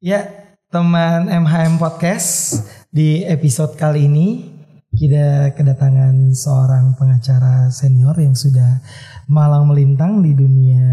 [0.00, 0.24] Ya,
[0.72, 4.48] teman MHM Podcast di episode kali ini
[4.96, 8.80] kita kedatangan seorang pengacara senior yang sudah
[9.28, 10.88] malang melintang di dunia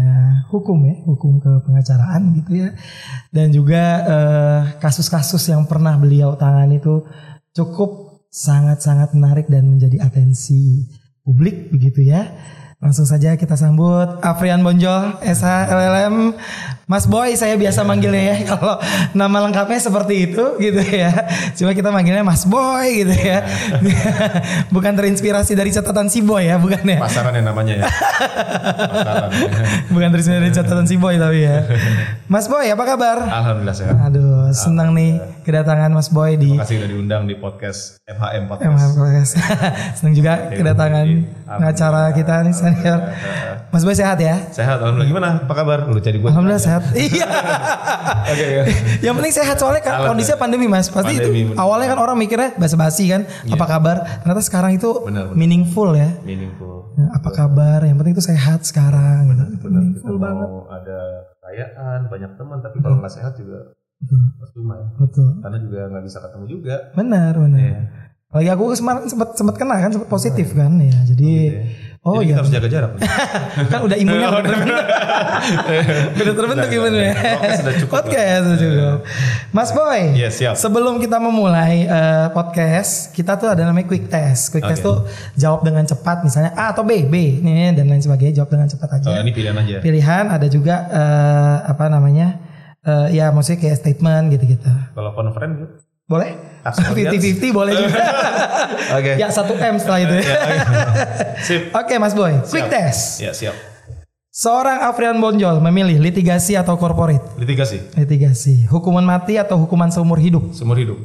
[0.52, 2.76] hukum ya, hukum ke pengacaraan gitu ya.
[3.32, 7.00] Dan juga eh, kasus-kasus yang pernah beliau tangani itu
[7.56, 10.84] cukup sangat-sangat menarik dan menjadi atensi
[11.24, 12.28] publik begitu ya.
[12.78, 16.30] Langsung saja kita sambut Afrian Bonjol, SH LLM.
[16.88, 18.80] Mas Boy saya biasa manggilnya ya kalau
[19.12, 21.10] nama lengkapnya seperti itu gitu ya.
[21.58, 23.44] Cuma kita manggilnya Mas Boy gitu ya.
[24.74, 27.02] bukan terinspirasi dari catatan si Boy ya, bukan ya.
[27.02, 27.86] Pasaran ya namanya ya.
[28.88, 29.30] Pasaran.
[29.92, 31.66] Bukan terinspirasi dari catatan si Boy tapi ya.
[32.30, 33.26] Mas Boy apa kabar?
[33.26, 33.98] Alhamdulillah sehat.
[34.08, 38.70] Aduh, senang nih kedatangan Mas Boy di Terima kasih udah diundang di podcast MHM Podcast.
[38.70, 39.32] MHM Podcast.
[40.00, 41.06] senang juga kedatangan
[41.44, 43.00] pengacara kita nih senior.
[43.68, 44.36] Mas Boy sehat ya?
[44.48, 45.08] Sehat, alhamdulillah.
[45.08, 45.28] Gimana?
[45.42, 45.78] Apa kabar?
[45.86, 46.26] Lu jadi gue.
[46.26, 46.82] Alhamdulillah sehat.
[46.98, 47.28] Iya.
[48.24, 48.46] Oke.
[49.00, 50.88] Yang penting sehat soalnya kan kondisinya pandemi mas.
[50.88, 51.58] Pasti Pandemi, itu bener.
[51.58, 53.22] awalnya kan orang mikirnya basa-basi kan.
[53.46, 53.96] Apa kabar?
[54.20, 54.90] Ternyata sekarang itu
[55.32, 56.08] meaningful ya.
[56.22, 56.92] Meaningful.
[56.94, 57.80] Nah, Apa kabar?
[57.82, 59.20] Yang penting itu sehat sekarang.
[59.28, 59.42] gitu.
[59.44, 60.46] Itu Benar, kita meaningful banget.
[60.46, 60.98] mau ada
[61.38, 63.58] kekayaan, banyak teman, tapi kalau nggak sehat juga
[63.98, 64.20] Betul.
[64.96, 65.28] Betul.
[65.42, 66.76] Karena juga nggak bisa ketemu juga.
[66.94, 67.58] Benar, benar.
[67.58, 67.80] Iya.
[68.28, 70.92] Lagi aku kemarin sempat sempat kena kan, sempat positif kan ya.
[71.08, 71.32] Jadi
[72.04, 72.28] oh, Jadi iya.
[72.28, 72.92] kita harus jaga jarak.
[73.72, 74.84] kan udah imunnya udah terbentuk.
[76.12, 77.12] udah terbentuk imunnya.
[77.16, 77.94] Oke, sudah cukup.
[78.04, 78.98] Podcast sudah cukup.
[79.56, 80.00] Mas Boy.
[80.12, 80.54] Iya, siap.
[80.60, 84.52] Sebelum kita memulai eh, podcast, kita tuh ada namanya quick test.
[84.52, 84.88] Quick test Oke.
[84.92, 84.96] tuh
[85.40, 89.00] jawab dengan cepat misalnya A atau B, B nih dan lain sebagainya jawab dengan cepat
[89.00, 89.08] aja.
[89.08, 89.80] Oh, ini pilihan aja.
[89.80, 92.44] Pilihan ada juga eh, apa namanya?
[92.88, 94.68] eh, ya maksudnya kayak statement gitu-gitu.
[94.92, 95.87] Kalau conference gitu.
[96.08, 96.48] Boleh?
[96.64, 97.20] Ask audience.
[97.20, 98.00] 50-50 boleh juga.
[98.98, 99.12] Oke.
[99.20, 100.16] ya satu M setelah itu.
[100.24, 100.56] Ya, oke.
[101.44, 101.62] Sip.
[101.80, 102.72] Oke Mas Boy, quick Siap.
[102.72, 103.02] test.
[103.20, 103.56] Ya, siap.
[104.32, 107.36] Seorang Afrian Bonjol memilih litigasi atau corporate?
[107.36, 107.92] Litigasi.
[107.98, 108.70] Litigasi.
[108.70, 110.54] Hukuman mati atau hukuman seumur hidup?
[110.54, 110.96] Seumur hidup.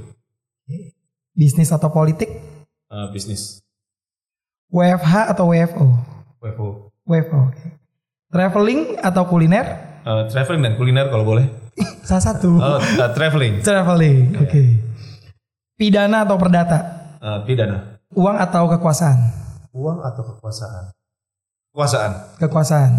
[1.33, 2.29] Bisnis atau politik?
[2.93, 3.65] Eh, bisnis.
[4.69, 5.87] WFH atau WFO?
[6.45, 6.67] WFO.
[7.09, 7.39] WFO.
[7.49, 7.63] oke.
[8.29, 9.65] Traveling atau kuliner?
[10.05, 11.49] Eh, traveling dan kuliner kalau boleh.
[12.05, 12.53] Salah satu.
[12.61, 13.65] Oh, eh, traveling.
[13.65, 14.37] Traveling.
[14.45, 14.92] Oke.
[15.83, 16.79] Pidana atau perdata?
[17.19, 17.99] Eh, pidana.
[18.15, 19.19] Uang atau kekuasaan?
[19.75, 20.95] Uang atau kekuasaan?
[21.75, 22.39] Kekuasaan.
[22.39, 22.91] Kekuasaan.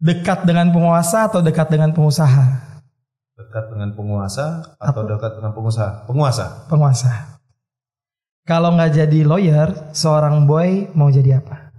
[0.00, 2.64] Dekat dengan penguasa atau dekat dengan pengusaha?
[3.36, 6.08] Dekat dengan penguasa atau dekat dengan pengusaha?
[6.08, 6.64] Penguasa.
[6.72, 7.12] Penguasa.
[8.48, 11.76] Kalau nggak jadi lawyer, seorang boy mau jadi apa?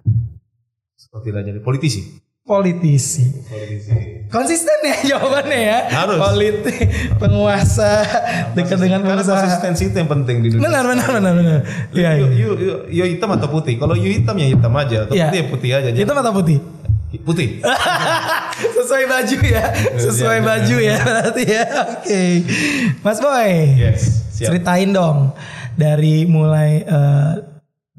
[0.94, 2.22] Seperti tidak jadi politisi.
[2.50, 3.46] Politisi.
[3.46, 4.26] Politisi.
[4.26, 5.80] Konsisten ya jawabannya ya.
[5.86, 6.18] Harus.
[6.18, 6.82] Politik,
[7.22, 8.02] penguasa,
[8.58, 9.38] dekat dengan Karena pengusaha.
[9.38, 10.66] konsistensi itu yang penting di dunia.
[10.66, 11.60] Benar, benar, benar, benar.
[11.94, 12.26] Iya, Yu, iya.
[12.34, 13.78] yu, yu, yu hitam atau putih?
[13.78, 15.30] Kalau yu hitam ya hitam aja, atau Iya.
[15.30, 15.90] putih ya putih aja.
[15.94, 16.58] Hitam atau putih?
[17.22, 17.48] Putih.
[18.78, 19.64] Sesuai baju ya.
[19.98, 20.50] Sesuai Iya, iya.
[20.50, 21.64] baju ya berarti ya.
[21.94, 22.22] Oke.
[23.02, 23.52] Mas Boy.
[23.78, 24.02] Yes.
[24.34, 24.54] Siap.
[24.54, 25.34] Ceritain dong
[25.74, 27.34] dari mulai eh,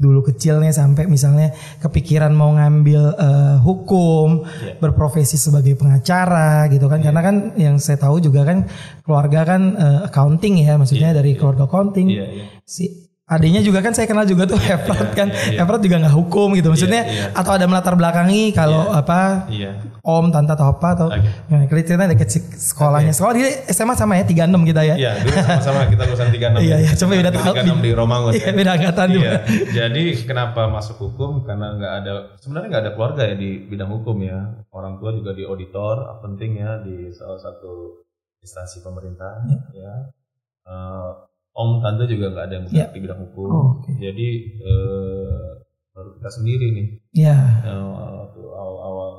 [0.00, 4.80] dulu kecilnya sampai misalnya kepikiran mau ngambil eh, hukum, Iya.
[4.80, 7.04] berprofesi sebagai pengacara gitu kan.
[7.04, 8.64] Karena kan yang saya tahu juga kan
[9.04, 12.08] keluarga kan eh, accounting ya, maksudnya dari keluarga accounting.
[12.08, 12.44] Iya, iya.
[12.64, 12.99] Si
[13.30, 15.30] adiknya juga kan saya kenal juga tuh Efrat kan.
[15.30, 15.58] iya, iya.
[15.62, 16.68] Efrat juga nggak hukum gitu.
[16.68, 17.30] Maksudnya iya.
[17.30, 19.78] atau ada melatar belakangi kalau apa Iya.
[20.02, 21.30] om, tante atau apa atau Oke.
[21.46, 23.14] nah, kita cerita dekat si- sekolahnya.
[23.14, 24.94] Sekolah di SMA sama ya 36 kita ya.
[24.98, 26.58] Iya, dulu sama-sama kita lulusan 36.
[26.58, 27.54] Iya, iya, cuma beda tahun.
[27.54, 28.32] 36 di Romangun.
[28.34, 29.30] Iya, beda angkatan juga.
[29.30, 29.38] Iya.
[29.70, 31.46] Jadi kenapa masuk hukum?
[31.46, 34.38] Karena nggak ada sebenarnya nggak ada keluarga ya di bidang hukum ya.
[34.74, 38.02] Orang tua juga di auditor, penting ya di salah satu
[38.40, 39.38] instansi pemerintah
[39.70, 39.94] ya.
[40.66, 41.10] Eh,
[41.52, 42.94] om tante juga nggak ada yang bergerak Iya.
[42.94, 43.48] di bidang hukum.
[43.48, 43.90] Oh, oke.
[43.96, 44.28] Jadi
[44.60, 45.48] eh,
[45.90, 47.36] baru kita sendiri nih Iya.
[47.64, 47.84] eh,
[48.16, 49.10] waktu awal-awal.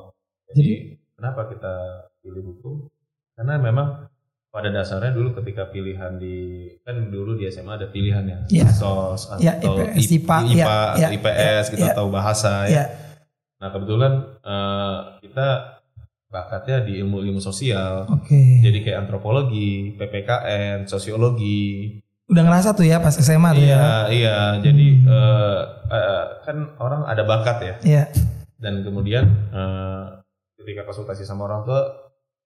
[0.52, 0.72] Jadi,
[1.12, 1.74] kenapa kita
[2.20, 2.88] pilih hukum?
[3.32, 4.08] Karena memang
[4.48, 8.68] pada dasarnya dulu ketika pilihan di kan dulu di SMA ada pilihannya Iya.
[8.68, 11.92] sos atau Iya, IPS, IPA, IPA, iya, iya, IPS gitu iya.
[11.92, 12.74] atau bahasa Iya.
[12.74, 12.84] ya.
[13.58, 14.12] Nah kebetulan
[14.44, 15.48] eh, kita
[16.28, 18.08] bakatnya di ilmu-ilmu sosial.
[18.08, 18.60] Oke.
[18.60, 22.00] Jadi kayak antropologi, PPKN, sosiologi.
[22.30, 23.76] Udah ngerasa tuh ya pas SMA tuh ya.
[23.76, 24.36] Iya, iya.
[24.62, 25.60] Jadi eh,
[25.90, 27.74] eh, kan orang ada bakat ya.
[27.82, 28.04] Iya.
[28.56, 30.02] Dan kemudian eh,
[30.54, 31.82] ketika konsultasi sama orang tua,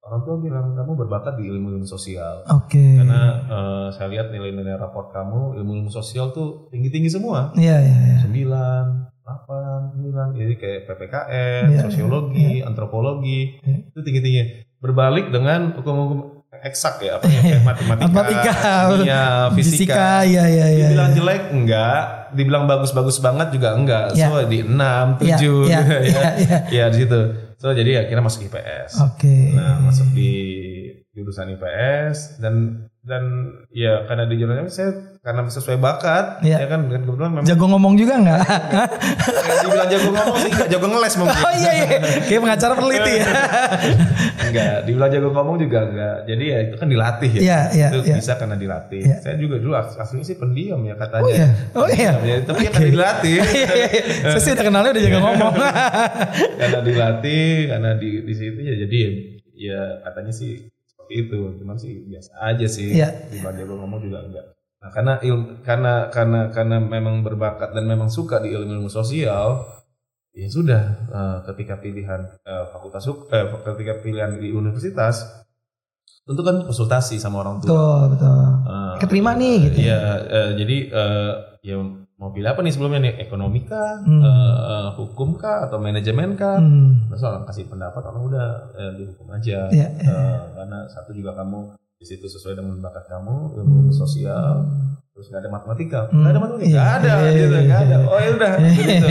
[0.00, 2.48] orang tua bilang kamu berbakat di ilmu-ilmu sosial.
[2.48, 2.80] Oke.
[2.98, 7.52] Karena eh, saya lihat nilai-nilai raport kamu ilmu-ilmu sosial tuh tinggi-tinggi semua.
[7.52, 8.18] Iya, iya, iya.
[8.24, 10.40] 9, 8, 9.
[10.40, 13.92] Jadi kayak PPKN, Iya, sosiologi, antropologi, Iya.
[13.92, 14.42] itu tinggi-tinggi.
[14.80, 18.54] Berbalik dengan hukum-hukum eksak ya, apa ya, matematika, Matematika,
[18.96, 20.24] kimia, fisika.
[20.24, 20.86] Iya, iya, iya.
[20.88, 21.16] Dibilang iya.
[21.18, 22.02] jelek enggak,
[22.32, 24.16] dibilang bagus-bagus banget juga enggak.
[24.16, 24.26] Iya.
[24.30, 25.80] So di 6, 7 Iya, gitu iya, ya.
[26.02, 26.58] iya, iya.
[26.70, 27.20] Ya di situ.
[27.56, 28.92] So jadi akhirnya masuk IPS.
[29.00, 29.56] Oke.
[29.56, 30.32] Nah, masuk di
[31.16, 33.22] jurusan IPS dan dan
[33.70, 34.90] ya karena di jurusan saya
[35.22, 36.58] karena sesuai bakat Iya.
[36.58, 38.40] ya kan dan kebetulan memang Jago ngomong juga nggak?
[39.62, 41.86] dibilang jago ngomong sih nggak jago ngeles mungkin oh iya iya.
[42.20, 43.26] Kayak pengacara peneliti ya.
[44.40, 47.98] enggak dibilang jago ngomong juga enggak jadi ya itu kan dilatih ya Iya, iya, itu
[48.04, 48.16] iya.
[48.18, 49.16] bisa karena dilatih Iya.
[49.20, 51.48] saya juga dulu as- aslinya sih pendiam ya katanya Oh iya.
[51.76, 52.10] Oh iya.
[52.20, 53.88] Ya, tapi ya karena dilatih iya, iya.
[54.28, 55.54] Saya sih udah kenalnya udah jago ngomong.
[56.56, 59.10] karena dilatih karena di di situ ya jadi ya,
[59.56, 60.52] ya katanya sih
[61.06, 63.30] seperti itu cuman sih biasa aja sih Iya.
[63.30, 64.46] di jago ngomong juga enggak
[64.82, 69.62] nah karena ilmu karena karena karena memang berbakat dan memang suka di ilmu ilmu sosial
[70.34, 75.46] ya sudah eh, ketika pilihan eh, fakultas eh, ketika pilihan di universitas
[76.26, 78.42] tentu kan konsultasi sama orang tua betul betul.
[78.66, 79.78] Eh, Keterima nih gitu.
[79.86, 81.32] Iya, eh, jadi eh,
[81.62, 81.76] ya
[82.16, 83.14] mau pilih apa nih sebelumnya nih?
[83.20, 84.20] Ekonomi kah, Hmm.
[84.20, 86.56] Eh, hukum kah, atau manajemen kah?
[86.56, 87.06] Hmm.
[87.06, 89.68] Terus orang kasih pendapat, orang udah eh, di hukum aja.
[89.68, 94.64] Iya, Eh, karena satu juga kamu di situ sesuai dengan bakat kamu, ilmu sosial,
[95.10, 96.20] terus nggak ada matematika, Hmm.
[96.20, 97.96] nggak ada matematika, Iya, nggak ada, iya, gitu, iya, nggak ada.
[97.96, 98.06] iya.
[98.06, 99.08] Oh ya udah, gitu.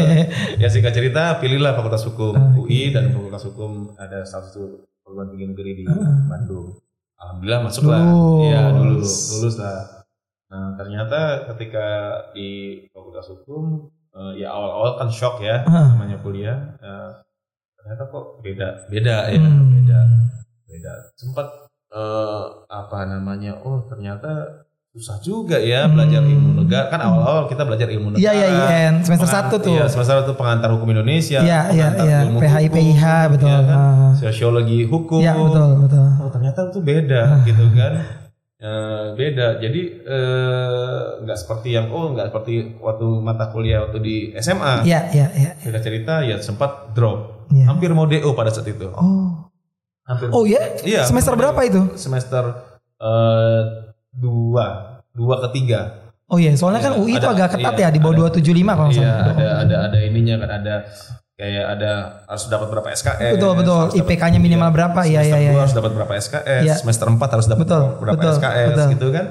[0.56, 4.64] Ya singkat cerita, pilihlah Fakultas Hukum Ah, UI dan Fakultas Hukum ada salah satu
[5.00, 6.26] perguruan tinggi negeri di Ah.
[6.28, 6.78] Bandung.
[7.16, 8.02] Alhamdulillah masuk lah.
[8.04, 8.42] Lulus.
[8.44, 9.80] Iya dulu lulus lah.
[10.56, 11.20] Nah ternyata
[11.52, 11.88] ketika
[12.32, 15.92] di Fakultas Hukum eh, ya awal-awal kan shock ya Ah.
[15.92, 16.56] namanya kuliah.
[16.80, 17.12] Eh,
[17.76, 19.76] ternyata kok beda beda ya Hmm.
[19.76, 20.00] beda
[20.66, 20.94] beda.
[21.14, 21.48] Sempat
[21.92, 23.60] eh, apa namanya?
[23.60, 26.32] Oh ternyata susah juga ya belajar Hmm.
[26.32, 26.88] ilmu negara.
[26.88, 28.24] Kan awal-awal kita belajar ilmu negara.
[28.24, 28.48] Iya iya
[28.88, 29.76] IN semester 1 tuh.
[29.76, 31.44] Iya, semester satu pengantar hukum Indonesia.
[31.44, 32.18] Iya iya pengantar iya.
[32.24, 33.48] ilmu PHI hukum, PIH betul.
[33.52, 33.76] ya kan?
[33.78, 34.12] Ah.
[34.16, 35.20] Sosiologi hukum.
[35.20, 36.08] Iya betul betul.
[36.24, 38.24] Oh ternyata itu beda gitu kan.
[38.66, 39.62] Eh, beda.
[39.62, 44.82] Jadi eh, nggak seperti yang oh nggak seperti waktu mata kuliah waktu di SMA.
[44.82, 45.52] Iya iya iya.
[45.54, 47.46] Kita cerita ya sempat drop.
[47.54, 47.70] Iya.
[47.70, 48.90] Hampir mau DO pada saat itu.
[48.90, 49.46] Oh.
[50.02, 50.34] Hampir.
[50.34, 50.82] Oh iya?
[50.82, 51.06] Iya.
[51.06, 51.94] Semester berapa itu?
[51.94, 52.58] Semester
[52.98, 53.62] eh,
[54.10, 56.10] dua, dua ketiga.
[56.26, 58.66] Oh iya, soalnya kan Iya, UI itu ada- agak ketat iya, ya di bawah 275
[58.74, 60.76] kalau nggak Iya, ada ada ada ininya kan ada
[61.36, 61.92] kayak ada
[62.32, 63.34] harus dapat berapa SKS.
[63.36, 63.84] Betul betul.
[64.00, 65.00] IPK-nya minimal berapa?
[65.04, 65.52] Iya semester iya iya.
[65.52, 66.76] dua harus dapat berapa SKS, Iya.
[66.80, 68.88] semester 4 harus dapat Betul, berapa betul, SKS betul.
[68.96, 69.26] gitu kan.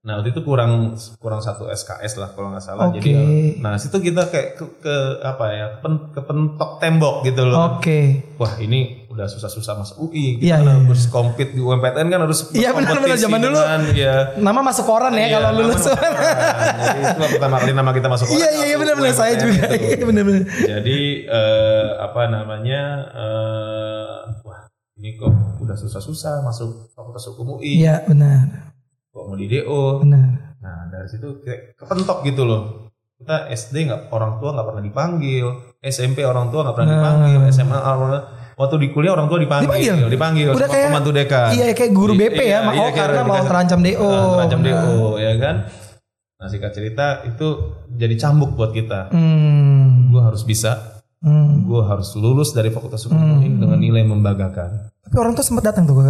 [0.00, 2.88] Nah, waktu itu kurang kurang satu SKS lah kalau nggak salah.
[2.88, 3.04] Oke.
[3.04, 3.12] Jadi
[3.60, 5.66] nah, situ kita kayak ke, ke apa ya?
[5.76, 7.76] Kepen, kepentok tembok gitu loh.
[7.76, 8.24] Oke.
[8.40, 10.38] Wah, ini udah susah-susah masuk UI.
[10.38, 13.10] Iya, Kita iya, harus compete di UMPTN kan harus Iya, benar, benar.
[13.10, 15.82] berkompetisi Zaman dulu dengan, ya, Nama masuk koran ya Iya, kalau lulus.
[15.84, 16.12] koran.
[16.80, 19.34] Jadi itu pertama kali nama kita masuk Iya koran, iya iya waktu benar benar saya
[19.36, 19.64] juga.
[19.68, 19.82] gitu.
[19.90, 20.42] Iya benar benar.
[20.62, 22.82] Jadi eh, apa namanya?
[23.12, 24.62] eh, wah,
[24.94, 27.82] ini kok udah susah-susah masuk Fakultas Hukum UI.
[27.82, 28.70] Iya benar.
[29.10, 29.82] Kok mau di DO?
[30.00, 30.54] Benar.
[30.56, 32.62] Nah, dari situ kayak kepentok gitu loh.
[33.16, 35.46] Kita SD nggak orang tua nggak pernah dipanggil,
[35.82, 36.96] SMP orang tua nggak pernah Nah.
[36.96, 38.22] dipanggil, SMA orang
[38.60, 39.96] waktu di kuliah orang tua dipanggil, Dipanggil?
[40.06, 41.50] dipanggil, Udah sama kayak- pembantu dekan.
[41.50, 44.04] Iya kayak guru BP Iya, ya, mak- iya, oh karena mau terancam DO.
[44.06, 44.82] Nah, terancam Benar.
[44.84, 45.56] DO ya kan.
[46.36, 47.46] Nah singkat cerita itu
[47.90, 49.08] jadi cambuk buat kita.
[49.10, 50.08] Hmm.
[50.08, 51.64] Gue harus bisa, Hmm.
[51.64, 53.58] gue harus lulus dari Fakultas Hukum Hmm.
[53.58, 54.92] dengan nilai membanggakan.
[55.00, 56.08] Tapi orang tuh sempat datang tuh ke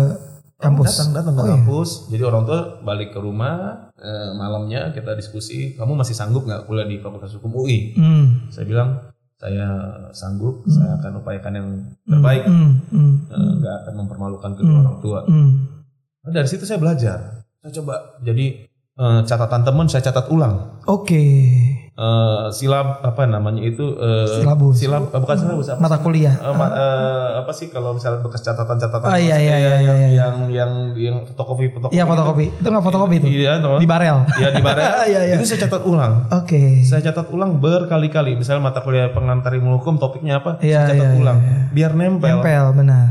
[0.56, 0.90] kampus.
[0.92, 1.52] Datang datang ke Oh, iya.
[1.56, 1.88] kampus.
[2.08, 5.74] Jadi orang tua balik ke rumah eh, malamnya kita diskusi.
[5.74, 7.92] Kamu masih sanggup nggak kuliah di Fakultas Hukum UI?
[7.92, 8.48] Hmm.
[8.48, 8.96] Saya bilang
[9.40, 9.66] saya
[10.12, 10.60] sanggup.
[10.68, 11.68] Saya akan upayakan yang
[12.04, 12.44] terbaik.
[12.44, 12.76] Hmm.
[12.92, 13.14] Hmm.
[13.24, 14.84] Eh, nggak akan mempermalukan kedua Hmm.
[14.84, 15.20] orang tua.
[15.24, 15.50] Hmm.
[16.20, 17.40] Nah, dari situ saya belajar.
[17.64, 18.68] Saya coba jadi
[19.00, 20.76] eh, catatan teman saya catat ulang.
[20.84, 21.24] Oke.
[21.92, 24.72] Eh, silab apa namanya itu eh, Silabus.
[24.74, 26.32] silab eh, bukan silabus apa Mata kuliah.
[26.34, 29.76] Eh, ma- eh, apa sih kalau misalnya bekas catatan-catatan Oh, iya, iya, kayak iya, yang,
[29.76, 30.08] iya, iya.
[30.16, 32.44] yang yang yang fotokopi fotokopi Iya fotokopi.
[32.54, 33.26] Itu nggak fotokopi itu.
[33.34, 33.60] iya.
[33.60, 34.16] Di barel.
[34.32, 35.34] Iya, di barel Iya, iya.
[35.36, 36.62] itu saya catat ulang Oke.
[36.82, 41.04] saya catat ulang berkali-kali misalnya mata kuliah pengantar ilmu hukum topiknya apa Iya, saya catat
[41.06, 41.56] iya, ulang iya.
[41.70, 42.32] biar nempel.
[42.32, 43.06] Nempel benar.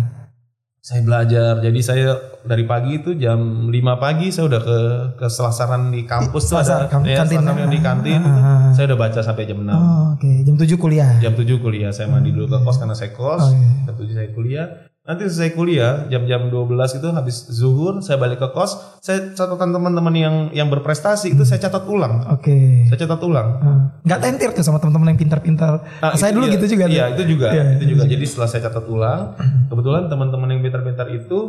[0.89, 2.07] Saya belajar jadi saya
[2.41, 3.37] dari pagi itu jam
[3.69, 4.77] 5 pagi saya udah ke
[5.15, 7.45] ke selasaran di kampus tuh Selasar, ada kam- ya, kantin.
[7.45, 10.31] yang di kantin Ah, ah, saya udah baca sampai jam 6 Oh, Oke.
[10.41, 11.13] Jam 7 kuliah.
[11.21, 13.85] jam 7 kuliah saya mandi dulu ke kos karena saya kos Oh, iya.
[13.85, 14.65] jam 7 saya kuliah
[15.09, 16.69] nanti selesai kuliah jam-jam 12
[17.01, 21.57] itu habis zuhur saya balik ke kos saya catatan teman-teman yang yang berprestasi itu saya
[21.57, 22.85] catat ulang Oke.
[22.85, 23.89] saya catat ulang Ah.
[24.05, 25.81] Nggak tentir tuh sama teman-teman yang pintar-pintar.
[25.99, 26.55] Ah, saya dulu dia.
[26.55, 26.85] gitu juga.
[26.87, 26.95] tuh.
[26.95, 27.47] Iya, itu juga.
[27.51, 28.03] Iya, itu juga.
[28.05, 29.21] Jadi setelah saya catat ulang,
[29.67, 31.39] kebetulan teman-teman yang pintar-pintar itu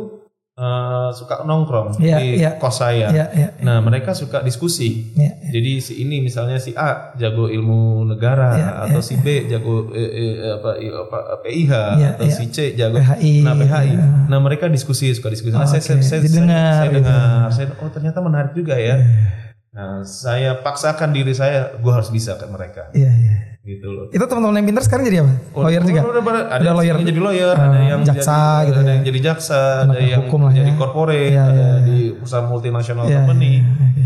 [0.61, 2.51] eh, suka nongkrong Iya, di iya.
[2.55, 3.09] kos saya.
[3.09, 3.49] Iya, iya.
[3.59, 5.09] Nah, mereka suka diskusi.
[5.17, 5.41] Iya.
[5.49, 10.37] Jadi si ini misalnya si A jago ilmu negara Iya, atau si B jago eh,
[10.37, 12.35] eh, apa, apa PIH Iya, atau iya.
[12.37, 13.33] si C jago PHI.
[13.41, 13.87] nah PHI.
[13.89, 14.05] Iya.
[14.29, 15.51] Nah, mereka diskusi suka diskusi.
[15.51, 16.05] Nah, Oh, saya, saya, oke.
[16.05, 16.97] saya, saya, Didengar saya gitu.
[17.01, 17.49] dengar.
[17.49, 18.95] Saya oh ternyata menarik juga ya.
[19.71, 22.83] Nah, saya paksakan diri saya, gue harus bisa kayak mereka.
[22.91, 23.35] Iya, iya.
[23.61, 24.05] Gitu loh.
[24.09, 25.33] Itu teman-teman yang pintar sekarang jadi apa?
[25.53, 26.01] Lawyer juga.
[26.01, 26.95] Udah, udah, ada lawyer.
[26.95, 28.91] yang jadi lawyer, Ah, ada yang jaksa jadi, gitu ada ya.
[28.91, 30.57] yang jadi jaksa, ada yang hukum lah ya.
[30.59, 33.51] jadi corporate, Iya, ada iya, di perusahaan multinasional Iya, company.
[33.53, 34.03] iya, oke.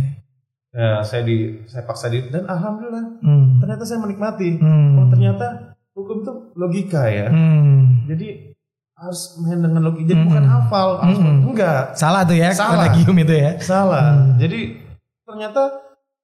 [0.76, 1.36] Ya, saya di
[1.66, 3.64] saya paksa di dan alhamdulillah Hmm.
[3.64, 4.60] ternyata saya menikmati.
[4.60, 4.92] Hmm.
[4.98, 5.48] Oh, ternyata
[5.94, 7.32] hukum itu logika ya.
[7.32, 8.04] Hmm.
[8.06, 8.52] Jadi
[8.94, 10.04] harus main dengan logika.
[10.06, 10.28] Jadi Hmm.
[10.28, 11.48] bukan hafal, harus Hmm.
[11.48, 11.96] enggak.
[11.96, 12.92] Salah tuh ya, Salah.
[12.92, 13.56] Itu ya.
[13.58, 14.04] Salah.
[14.20, 14.36] Hmm.
[14.36, 14.84] Jadi
[15.24, 15.64] ternyata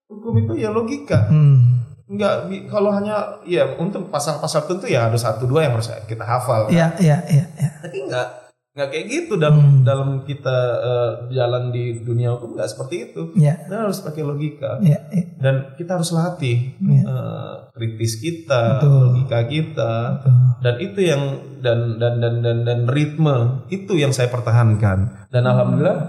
[0.06, 1.32] hukum itu ya logika.
[1.32, 1.81] Hmm.
[2.12, 2.34] Enggak
[2.68, 6.68] kalau hanya ya untuk pasal-pasal tentu ya ada satu dua yang harus kita hafal.
[6.68, 6.72] kan.
[6.72, 7.70] Iya, iya, iya, iya.
[7.80, 8.27] Tapi enggak
[8.72, 9.84] enggak kayak gitu dalam Hmm.
[9.84, 13.22] dalam kita eh, jalan di dunia hukum enggak seperti itu.
[13.34, 15.25] Iya, Kita harus pakai logika iya, iya.
[15.38, 17.01] dan kita harus latih Iya.
[17.01, 18.96] eh, kritis kita, Betul.
[19.08, 20.36] logika kita Betul.
[20.60, 21.24] dan itu yang
[21.60, 23.38] dan dan dan dan dan ritme
[23.68, 25.51] itu yang saya pertahankan dan Hmm.
[25.51, 26.00] alhamdulillah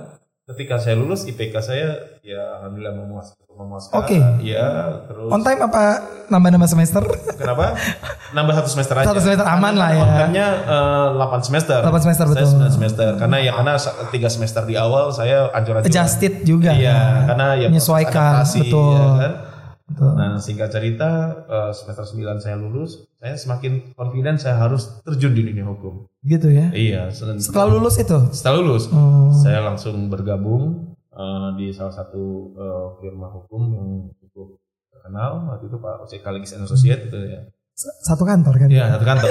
[0.45, 1.89] ketika saya lulus IPK saya
[2.21, 4.19] ya alhamdulillah memuas memuaskan Oke.
[4.41, 4.67] ya
[5.05, 5.83] terus On time apa
[6.27, 7.03] nambah-nambah semester?
[7.35, 7.77] kenapa
[8.31, 10.01] nambah satu semester aja Satu semester aman lah ya.
[10.01, 12.59] kontennya eh, 8 semester 8 semester, saya betul.
[12.63, 13.73] 9 semester karena ya karena
[14.09, 16.73] tiga semester di awal saya ancur-ancuran Adjusted juga.
[16.73, 18.93] iya karena ya Menyesuaikan, adaptasi, betul.
[18.93, 19.35] ya kan
[19.83, 20.09] Betul.
[20.17, 21.11] Nah, singkat cerita,
[21.45, 26.09] eh, semester 9 saya lulus, saya semakin confident saya harus terjun di dunia hukum.
[26.23, 26.73] Gitu ya.
[26.73, 28.17] Iya, Setelah lulus itu.
[28.33, 29.29] setelah lulus, Oh.
[29.35, 32.25] saya langsung bergabung eh, di salah satu
[32.57, 33.89] eh, firma hukum yang
[34.19, 34.57] cukup
[34.93, 37.41] terkenal waktu itu Pak OCK Legis and Associate itu ya.
[37.83, 38.69] Satu kantor kan?
[38.69, 39.31] Iya, satu kantor.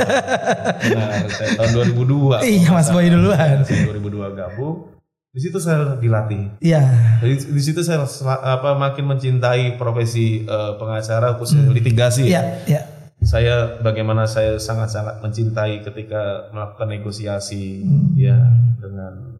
[0.97, 1.23] nah,
[1.61, 2.41] tahun 2002.
[2.41, 3.61] Iya, Mas Boy duluan.
[3.63, 4.91] Saya 2002 gabung.
[5.31, 6.59] Di situ saya dilatih.
[6.59, 6.81] Iya.
[7.23, 8.03] Di, di situ saya
[8.43, 12.27] apa makin mencintai profesi eh, pengacara khususnya litigasi.
[12.27, 12.81] Iya, iya.
[13.21, 18.17] Saya bagaimana saya sangat-sangat mencintai ketika melakukan negosiasi Hmm.
[18.17, 18.35] ya
[18.81, 19.37] dengan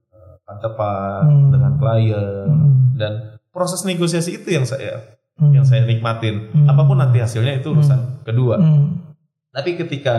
[0.59, 1.49] tepat Hmm.
[1.49, 2.97] dengan klien Hmm.
[2.97, 3.11] dan
[3.49, 5.53] proses negosiasi itu yang saya Hmm.
[5.53, 6.51] yang saya nikmatin.
[6.51, 6.67] Hmm.
[6.67, 8.59] Apa pun nanti hasilnya itu urusan kedua.
[8.59, 9.15] Hmm.
[9.49, 10.15] Tapi ketika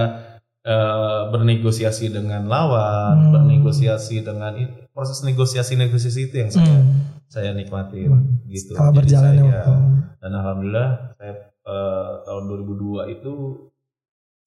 [0.63, 3.33] eh, bernegosiasi dengan lawan, Hmm.
[3.35, 7.19] bernegosiasi dengan ini, proses negosiasi-negosiasi itu yang saya Hmm.
[7.27, 8.47] saya nikmatin Hmm.
[8.47, 8.79] gitu.
[8.79, 9.75] Setelah Jadi saya- waktu.
[10.23, 11.35] dan alhamdulillah saya
[11.67, 13.35] eh, tahun 2002 itu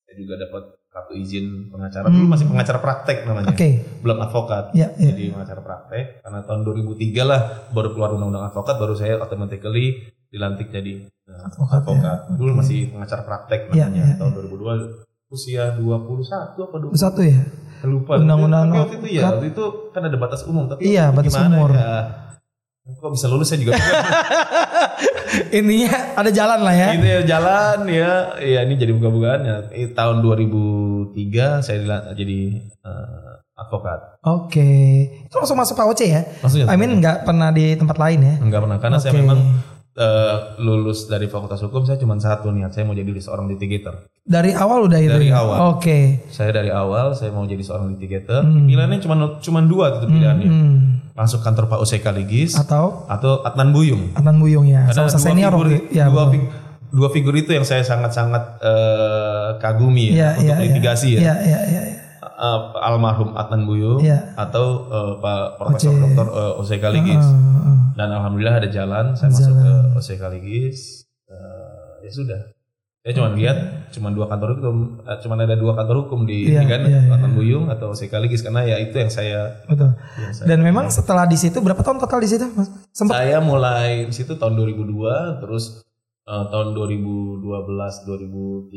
[0.01, 0.63] saya juga dapat
[0.95, 2.07] kartu izin pengacara.
[2.07, 2.31] Dulu Hmm.
[2.31, 3.69] masih pengacara praktek namanya, Oke.
[3.99, 4.71] belum advokat.
[4.71, 5.11] Iya, iya.
[5.11, 10.67] Jadi pengacara praktek karena tahun 2003 lah baru keluar undang-undang advokat baru saya automatically dilantik
[10.69, 12.17] jadi eh, Advokat, advokat.
[12.23, 12.33] ya.
[12.33, 12.59] Dulu Oke.
[12.63, 14.73] masih pengacara praktek Iya, namanya iya, tahun 2002
[15.27, 16.31] usia 21
[16.63, 17.39] apa 20 Satu ya.
[17.83, 18.17] lupa.
[18.17, 21.69] Undang-undang waktu itu ya, waktu itu kan ada batas umum tapi Iya, batas umur.
[21.69, 22.24] ya?
[22.85, 23.73] Kok bisa lulus saya juga.
[25.57, 26.87] Intinya ada jalan lah ya.
[26.93, 29.57] Ini ya jalan ya, ya ini jadi buka-bukaan ya.
[29.97, 31.81] Tahun 2003 saya
[32.13, 34.21] jadi eh, advokat.
[34.21, 34.69] Oke.
[35.25, 36.21] Itu langsung masuk Pak Oce ya?
[36.45, 38.35] Maksudnya I mean nggak pernah di tempat lain ya?
[38.37, 39.21] enggak pernah karena saya Oke.
[39.25, 39.39] memang
[39.97, 44.05] eh, lulus dari fakultas hukum saya cuma satu niat saya mau jadi seorang litigator.
[44.25, 45.37] Dari awal udah itu Dari ya?
[45.37, 45.57] awal.
[45.71, 46.25] Oke.
[46.27, 48.41] Saya dari awal saya mau jadi seorang litigator.
[48.41, 48.65] Hmm.
[48.65, 50.49] Pilihannya cuma cuma dua itu pilihannya.
[50.49, 50.77] Hmm.
[51.13, 54.11] Masuk kantor Pak OCK Ligis Atau atau Adnan Buyung.
[54.13, 54.83] Adnan Buyung ya?
[54.83, 56.49] Ada Sama dua senior figur, ya, dua, fig-
[56.89, 61.19] dua figur itu yang saya sangat-sangat eh, kagumi ya Iya, untuk iya, litigasi ya.
[61.21, 61.81] Iya, iya, iya.
[61.85, 61.99] iya.
[62.25, 64.33] Eh, almarhum Adnan Buyung Iya.
[64.35, 66.01] atau eh, Pak Profesor Oce.
[66.03, 66.27] Dr.
[66.27, 67.21] eh, OCK Ligis.
[67.21, 67.77] Ah, ah.
[67.93, 69.85] Dan alhamdulillah ada jalan saya Ada masuk ke jalan.
[69.95, 70.79] OCK Ligis.
[71.25, 72.41] Eh, ya sudah.
[73.05, 73.57] Saya cuma lihat
[73.93, 76.99] cuma dua kantor hukum, eh, cuma ada dua kantor hukum di Iya, ini kan iya,
[77.05, 77.13] iya.
[77.13, 79.93] Adnan Buyung atau OCK Ligis karena ya itu yang saya Betul.
[79.93, 82.49] yang saya Dan memang setelah di situ berapa tahun total di situ?
[82.57, 82.65] Mas?
[82.89, 85.85] Sempat Saya mulai di situ tahun 2002 terus
[86.25, 88.73] eh, tahun 2012 2013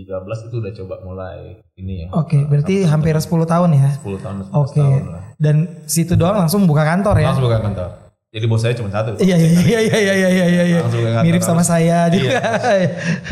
[0.53, 2.09] itu udah coba mulai ini ya.
[2.13, 3.97] Oke, berarti hampir 10 tahun ya.
[3.97, 4.77] 10 tahun 11 Oke.
[4.77, 5.23] tahun lah.
[5.41, 5.57] Dan
[5.89, 7.33] situ doang langsung buka kantor ya.
[7.33, 8.13] Langsung buka kantor.
[8.29, 9.17] Jadi bos saya cuma satu.
[9.25, 11.21] Iya iya iya iya iya iya iya iya.
[11.25, 12.37] Mirip sama Harus- saya juga.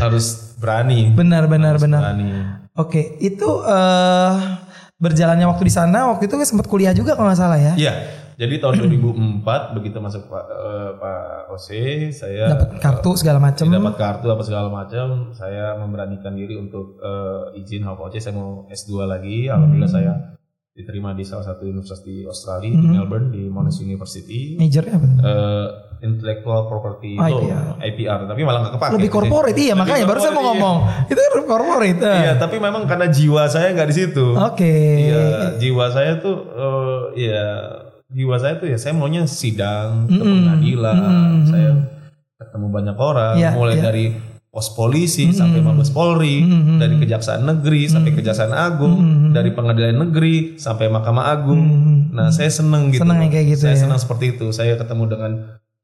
[0.00, 1.12] Harus berani.
[1.12, 2.00] benar benar Harus benar.
[2.02, 2.28] Berani.
[2.74, 4.34] Oke, itu eh
[4.96, 7.74] berjalannya waktu di sana waktu itu sempat kuliah juga kalau nggak salah ya.
[7.76, 7.94] Iya.
[8.36, 8.76] Jadi tahun
[9.44, 13.64] 2004 begitu masuk Pak eh, Pak Ose, saya Dapat kartu segala macam.
[13.66, 18.68] dapat kartu apa segala macam, saya memberanikan diri untuk eh, izin Pak Oce saya mau
[18.68, 19.48] S2 lagi.
[19.48, 19.96] Alhamdulillah Hmm.
[19.96, 20.12] saya
[20.76, 22.92] diterima di salah satu universitas di Australia di Hmm.
[22.94, 24.54] Melbourne di Monash University.
[24.54, 25.08] Majornya apa?
[25.08, 25.66] Eh,
[25.98, 27.64] Intellectual Property Oh, Law, IPR.
[27.82, 28.92] IPR, tapi malah nggak kepake.
[28.92, 30.48] Lebih corporate iya Lebih makanya baru saya mau iya.
[30.52, 30.76] ngomong.
[31.08, 31.98] Itu kan corporate.
[31.98, 32.18] eh.
[32.20, 34.26] Iya, tapi memang karena jiwa saya nggak di situ.
[34.36, 34.74] Oke.
[35.02, 35.24] Iya,
[35.56, 37.44] jiwa saya tuh eh, ya
[38.06, 40.44] jiwa saya tuh ya saya maunya sidang, ke Mm-mm.
[40.44, 41.48] pengadilan, Mm-mm.
[41.48, 41.70] saya
[42.36, 43.82] ketemu banyak orang, Iya, mulai iya.
[43.82, 44.04] dari
[44.56, 46.80] pos polisi sampai Mabes Polri, Mm-mm.
[46.80, 49.36] dari kejaksaan negeri sampai kejaksaan agung, Mm-mm.
[49.36, 51.60] dari pengadilan negeri sampai mahkamah agung.
[51.60, 52.16] Hmm.
[52.16, 53.04] Nah, saya seneng gitu.
[53.04, 53.84] Seneng kayak gitu saya ya.
[53.84, 54.48] senang seperti itu.
[54.56, 55.32] Saya ketemu dengan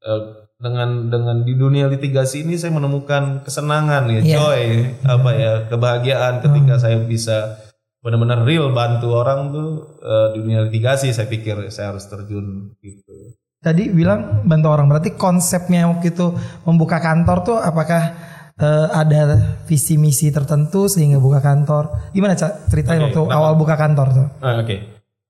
[0.01, 0.21] eh,
[0.57, 4.37] dengan dengan di dunia litigasi ini saya menemukan kesenangan ya, Iya.
[4.41, 4.63] joy,
[5.05, 7.61] apa ya, kebahagiaan ketika saya bisa
[8.01, 11.13] benar-benar real bantu orang tuh eh, di dunia litigasi.
[11.13, 13.37] Saya pikir saya harus terjun gitu.
[13.61, 16.33] Tadi bilang bantu orang berarti konsepnya waktu itu
[16.65, 19.21] membuka kantor tuh apakah eh, ada
[19.63, 22.11] visi misi tertentu sehingga buka kantor?
[22.11, 23.37] Gimana Cak ceritanya Oke, waktu kenapa?
[23.37, 24.27] awal buka kantor tuh?
[24.39, 24.77] Ah, Oke,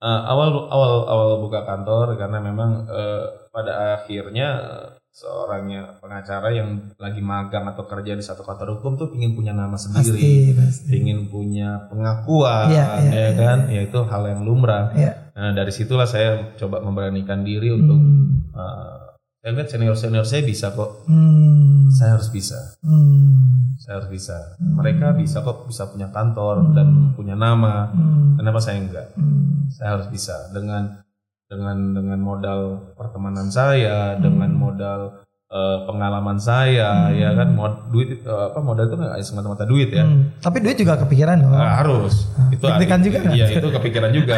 [0.03, 4.60] Eh, awal awal awal buka kantor karena memang eh, pada akhirnya
[5.08, 9.77] seorangnya pengacara yang lagi magang atau kerja di satu kantor hukum tuh ingin punya nama
[9.77, 10.89] sendiri, Pasti, pasti.
[10.92, 13.60] ingin punya pengakuan, Iya, iya, ya iya, kan?
[13.70, 14.92] Ya itu hal yang lumrah.
[14.92, 15.32] Iya.
[15.32, 18.51] Nah dari situlah saya coba memberanikan diri untuk Hmm.
[18.51, 19.02] eh,
[19.43, 21.91] saya lihat senior senior saya bisa kok, Hmm.
[21.91, 23.75] saya harus bisa, Hmm.
[23.75, 24.55] saya harus bisa.
[24.55, 24.79] Hmm.
[24.79, 27.91] Mereka bisa kok bisa punya kantor dan punya nama.
[27.91, 28.39] Hmm.
[28.39, 29.12] Kenapa saya enggak?
[29.19, 29.67] Hmm.
[29.73, 31.01] saya harus bisa dengan
[31.50, 38.43] dengan dengan modal pertemanan saya, dengan modal eh, pengalaman saya, ya kan mod, duit eh,
[38.50, 40.01] apa modal itu nggak semata-mata duit ya.
[40.01, 40.33] Hmm.
[40.41, 41.53] Tapi duit juga kepikiran loh.
[41.53, 43.19] Ah, harus itu deg-degan juga?
[43.29, 44.36] Iya itu kepikiran juga.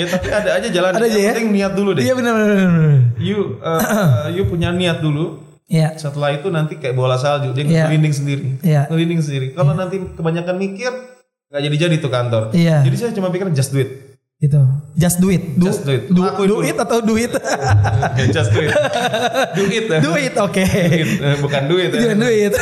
[0.00, 0.92] ya tapi ada aja jalan.
[0.96, 1.32] Ada aja ya?
[1.36, 2.04] penting niat dulu deh.
[2.08, 2.56] Iya benar benar.
[3.20, 3.80] You eh,
[4.32, 5.44] you punya niat dulu.
[5.66, 5.98] Iya.
[5.98, 7.84] Setelah itu nanti kayak bola salju dia Iya.
[7.90, 8.44] ngelinding sendiri.
[8.62, 8.86] Iya.
[8.86, 9.46] Ngelinding sendiri.
[9.52, 10.92] Kalau nanti kebanyakan mikir
[11.50, 12.42] nggak jadi-jadi tuh kantor.
[12.54, 12.86] Iya.
[12.86, 14.05] Jadi saya cuma pikir just do it.
[14.36, 14.60] Itu.
[14.94, 15.56] Just do it.
[15.56, 16.12] Do, Just do it.
[16.12, 16.68] Do, Lakuin do dulu.
[16.68, 17.32] it atau do it?
[18.36, 18.72] just do it.
[19.56, 19.84] Do it.
[20.04, 20.60] do it, oke.
[20.60, 22.00] Duit, eh, bukan duit ya.
[22.04, 22.52] Jangan do it.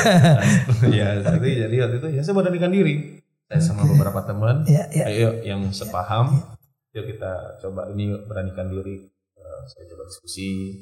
[1.02, 3.18] ya, jadi jadi waktu itu ya saya beranikan diri.
[3.44, 5.04] Saya sama beberapa teman, Iya, iya.
[5.04, 6.32] ayo yang sepaham,
[6.96, 9.04] yuk kita coba ini beranikan diri.
[9.36, 10.80] Eh, saya coba diskusi.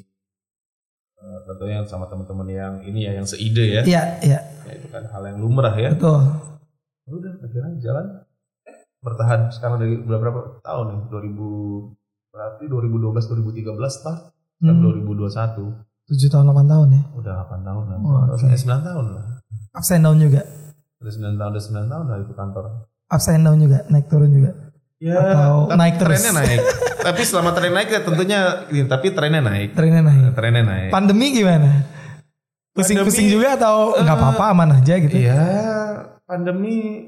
[1.13, 3.81] Eh, tentunya sama teman-teman yang ini ya, yang seide ya.
[3.83, 4.39] Iya, iya.
[4.63, 5.91] Ya, itu kan hal yang lumrah ya.
[5.91, 6.23] Betul.
[7.03, 8.05] Udah, akhirnya jalan.
[9.03, 10.99] Eh, bertahan sekarang dari berapa tahun nih?
[11.11, 11.91] 2000
[12.31, 14.31] berarti 2012 2013 start.
[14.63, 14.79] Hmm.
[14.79, 15.75] 2021
[16.07, 17.03] 7 tahun 8 tahun ya.
[17.19, 17.97] udah 8 tahun lah.
[17.99, 18.55] Oh, Harus oke.
[18.55, 19.23] 9 tahun lah.
[19.75, 20.41] Ups and down juga.
[21.03, 22.63] Udah 9 tahun, udah 9 tahun lah itu kantor.
[23.11, 24.51] Ups and down juga, naik turun juga.
[25.03, 26.23] Ya, Atau naik terus.
[26.23, 26.59] Trennya naik.
[27.11, 28.39] tapi selama tren naik ya tentunya,
[28.71, 29.75] ini, tapi trennya naik.
[29.75, 30.31] Trennya naik.
[30.31, 30.89] Trennya naik.
[30.95, 31.71] Pandemi gimana?
[32.71, 35.11] Pusing-pusing juga atau nggak apa-apa aman aja gitu?
[35.13, 35.43] Iya,
[36.23, 37.03] pandemi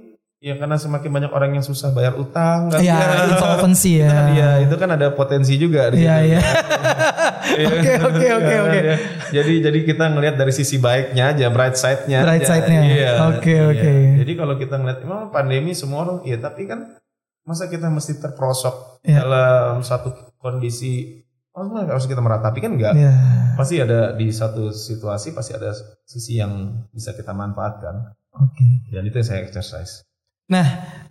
[0.45, 2.77] ya karena semakin banyak orang yang susah bayar utang kan.
[2.77, 3.33] Iya, ya.
[3.33, 4.13] insolvency Itu ya.
[4.13, 6.37] kan, Iya, itu kan ada potensi juga di Iya, iya.
[6.37, 7.65] Iya.
[7.71, 8.77] Oke, oke, oke, Iya, oke.
[8.77, 8.95] iya.
[9.31, 12.21] Jadi jadi kita ngelihat dari sisi baiknya aja, bright side-nya.
[12.21, 12.81] Bright side-nya.
[12.85, 13.11] Iya.
[13.33, 13.65] Oke, iya.
[13.73, 13.93] oke.
[14.21, 16.93] Jadi kalau kita ngeliat memang pandemi semua orang, iya tapi kan
[17.41, 19.25] masa kita mesti terperosok Iya.
[19.25, 22.93] dalam satu kondisi oh enggak, harus kita meratapi kan enggak.
[22.93, 23.13] Iya.
[23.57, 25.73] Pasti ada di satu situasi pasti ada
[26.05, 28.13] sisi yang bisa kita manfaatkan.
[28.35, 28.85] Oke.
[28.93, 30.04] Dan itu yang saya exercise.
[30.45, 30.65] Nah,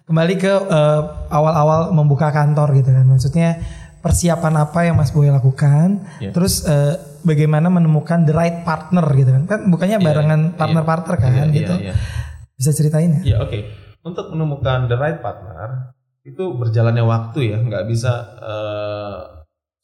[0.05, 3.07] kembali ke eh, awal-awal membuka kantor gitu kan.
[3.07, 3.59] Maksudnya
[3.99, 6.05] persiapan apa yang Mas Boy lakukan?
[6.21, 6.31] Iya.
[6.31, 6.95] Terus eh,
[7.25, 9.43] bagaimana menemukan the right partner gitu kan?
[9.49, 10.55] Kan bukannya Iya, barengan iya.
[10.55, 11.75] partner-partner kan Iya, gitu.
[11.81, 11.95] Iya, iya.
[12.55, 13.23] Bisa ceritain ya?
[13.25, 13.59] Ya oke.
[14.05, 18.13] Untuk menemukan the right partner itu berjalannya waktu ya, nggak bisa.
[18.41, 19.19] eh,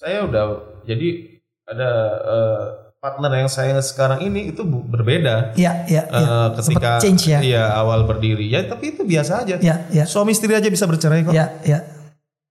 [0.00, 0.44] saya udah
[0.88, 1.08] jadi
[1.68, 1.90] ada
[2.24, 2.64] eh,
[3.00, 5.56] partner yang saya sekarang ini itu berbeda.
[5.56, 6.20] Iya, iya, iya.
[6.20, 7.40] Eh, ketika change ya?
[7.40, 9.56] iya, awal berdiri ya, tapi itu biasa aja.
[9.56, 10.04] Iya, iya.
[10.04, 11.80] Suami istri aja bisa bercerai kok, Iya, iya.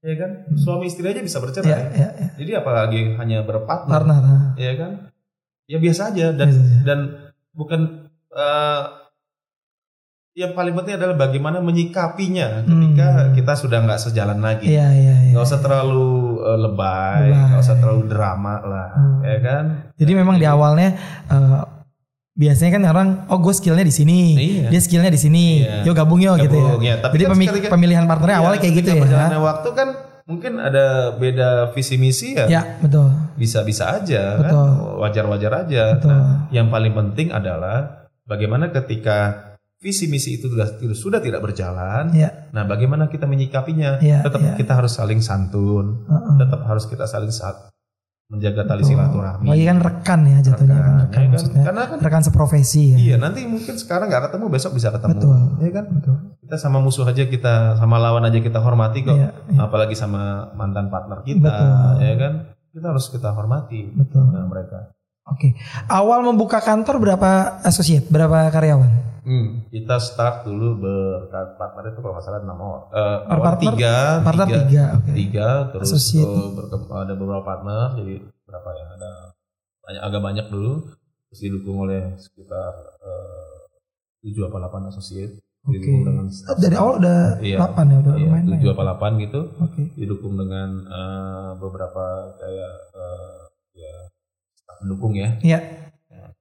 [0.01, 0.31] ya kan?
[0.57, 1.69] Suami istri aja bisa Iya, bercerai.
[1.93, 2.29] iya, iya.
[2.35, 4.21] Jadi apalagi hanya berpartner, Partner.
[4.25, 4.43] ah.
[4.57, 4.91] ya kan?
[5.69, 6.81] Ya biasa aja dan Biasa aja.
[6.81, 6.99] dan
[7.53, 7.81] bukan
[8.29, 8.81] eh,
[10.39, 13.31] yang paling penting adalah bagaimana menyikapinya ketika Hmm.
[13.35, 14.71] kita sudah nggak sejalan lagi.
[14.71, 15.31] Iya, iya, iya.
[15.35, 16.07] Nggak usah terlalu
[16.41, 17.43] eh, lebay, Lebay.
[17.51, 19.19] nggak usah terlalu drama lah, Hmm.
[19.19, 19.63] ya kan?
[19.93, 20.95] Jadi memang di awalnya
[21.27, 21.59] eh,
[22.33, 24.67] biasanya kan orang oh gue skillnya di sini, Iya.
[24.69, 25.83] dia skillnya di sini, Iya.
[25.83, 26.63] yuk gabung yuk gitu ya.
[26.65, 26.95] Gabung, ya.
[26.97, 29.01] Tapi Jadi kan pemi- ketika- pemilihan partnernya Iya, awalnya kayak gitu ya.
[29.03, 29.87] Berjalannya waktu kan
[30.23, 32.45] mungkin ada beda visi misi ya.
[32.47, 33.11] Ya betul.
[33.35, 34.55] Bisa-bisa aja Betul.
[34.55, 35.83] kan, wajar-wajar aja.
[35.97, 36.15] Betul.
[36.15, 39.48] Nah, yang paling penting adalah bagaimana ketika
[39.79, 42.11] visi misi itu sudah sudah tidak berjalan.
[42.11, 42.51] Ya.
[42.51, 44.03] Nah, bagaimana kita menyikapinya?
[44.03, 44.53] Iya, tetap iya.
[44.59, 46.35] kita harus saling santun, Heeh.
[46.37, 47.71] tetap harus kita saling sa-
[48.29, 49.49] menjaga tali silaturahmi.
[49.49, 51.31] Apalagi kan rekan ya jatuhnya kan, Rekan, rekan ya kan?
[51.33, 51.63] maksudnya.
[51.65, 52.97] Karena kan Rekan seprofesi ya.
[53.01, 55.17] iya nanti mungkin sekarang nggak ketemu besok bisa ketemu.
[55.17, 55.39] Betul.
[55.57, 55.85] Iya kan?
[55.89, 56.15] Betul.
[56.45, 59.17] Kita sama musuh aja kita sama lawan aja kita hormati kok.
[59.17, 59.57] Iya, iya.
[59.65, 62.05] Apalagi sama mantan partner kita, Betul.
[62.05, 62.33] ya kan?
[62.69, 64.29] Kita harus kita hormati Betul.
[64.29, 64.93] nah, mereka.
[65.29, 65.53] Oke.
[65.85, 67.29] Awal membuka kantor berapa
[67.61, 68.05] associate?
[68.05, 68.91] Berapa karyawan?
[69.19, 72.83] Hmm, kita start dulu berpartner itu kalau nggak salah enam orang.
[72.89, 73.61] Eh, Per partner?
[73.67, 74.83] tiga, Partner tiga, tiga.
[74.95, 75.11] Oke.
[75.13, 76.33] tiga, terus Associate.
[76.51, 78.85] berke- ada beberapa partner, jadi berapa ya?
[78.91, 79.11] Ada
[79.79, 80.73] banyak agak banyak dulu,
[81.27, 83.57] terus didukung oleh sekitar eh,
[84.21, 85.33] tujuh apa delapan associate.
[85.59, 85.75] Oke.
[85.75, 87.57] Didukung dengan staff- Dari awal udah Iya.
[87.59, 88.43] 8 ya udah iya, lumayan.
[88.45, 88.73] lah tujuh ya.
[88.73, 89.81] apa delapan gitu, Oke.
[89.93, 93.37] didukung dengan eh, beberapa kayak eh,
[93.77, 93.95] ya
[94.77, 95.59] pendukung ya Iya.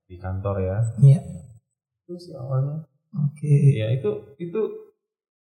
[0.04, 0.76] di kantor ya.
[0.98, 1.20] Iya.
[2.02, 2.84] Itu sih awalnya.
[3.14, 3.54] Oke.
[3.74, 4.60] Ya itu itu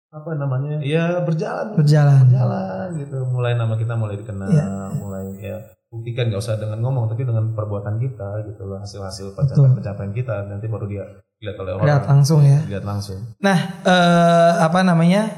[0.09, 0.79] apa namanya?
[0.81, 2.25] Ya berjalan Berjalan.
[2.27, 3.19] berjalan gitu.
[3.27, 4.67] Mulai nama kita mulai dikenal, Iya.
[4.95, 9.47] mulai ya buktikan nggak usah dengan ngomong tapi dengan perbuatan kita gitu loh hasil-hasil Betul.
[9.79, 11.05] pencapaian-pencapaian kita nanti baru dia
[11.39, 12.59] lihat oleh orang Lihat langsung ya.
[12.67, 15.31] lihat langsung Nah, eh, apa namanya?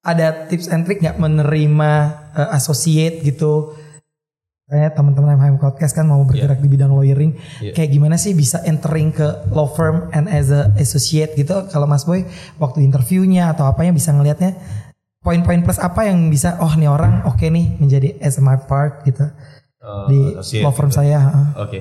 [0.00, 1.92] Ada tips and trick nggak menerima
[2.32, 3.76] eh, associate gitu?
[4.72, 7.36] Kayak teman-teman MHM Podcast kan mau bergerak di bidang lawyering.
[7.60, 7.76] Iya.
[7.76, 11.68] Kayak gimana sih bisa entering ke law firm and as a associate gitu?
[11.68, 12.24] Kalau Mas Boy
[12.56, 14.56] waktu interviewnya atau apanya bisa ngelihatnya
[15.20, 19.28] poin-poin plus apa yang bisa oh nih orang oke nih menjadi as my part gitu
[19.78, 20.18] Eh, di
[20.62, 20.98] law firm gitu.
[20.98, 21.18] saya.
[21.58, 21.78] oke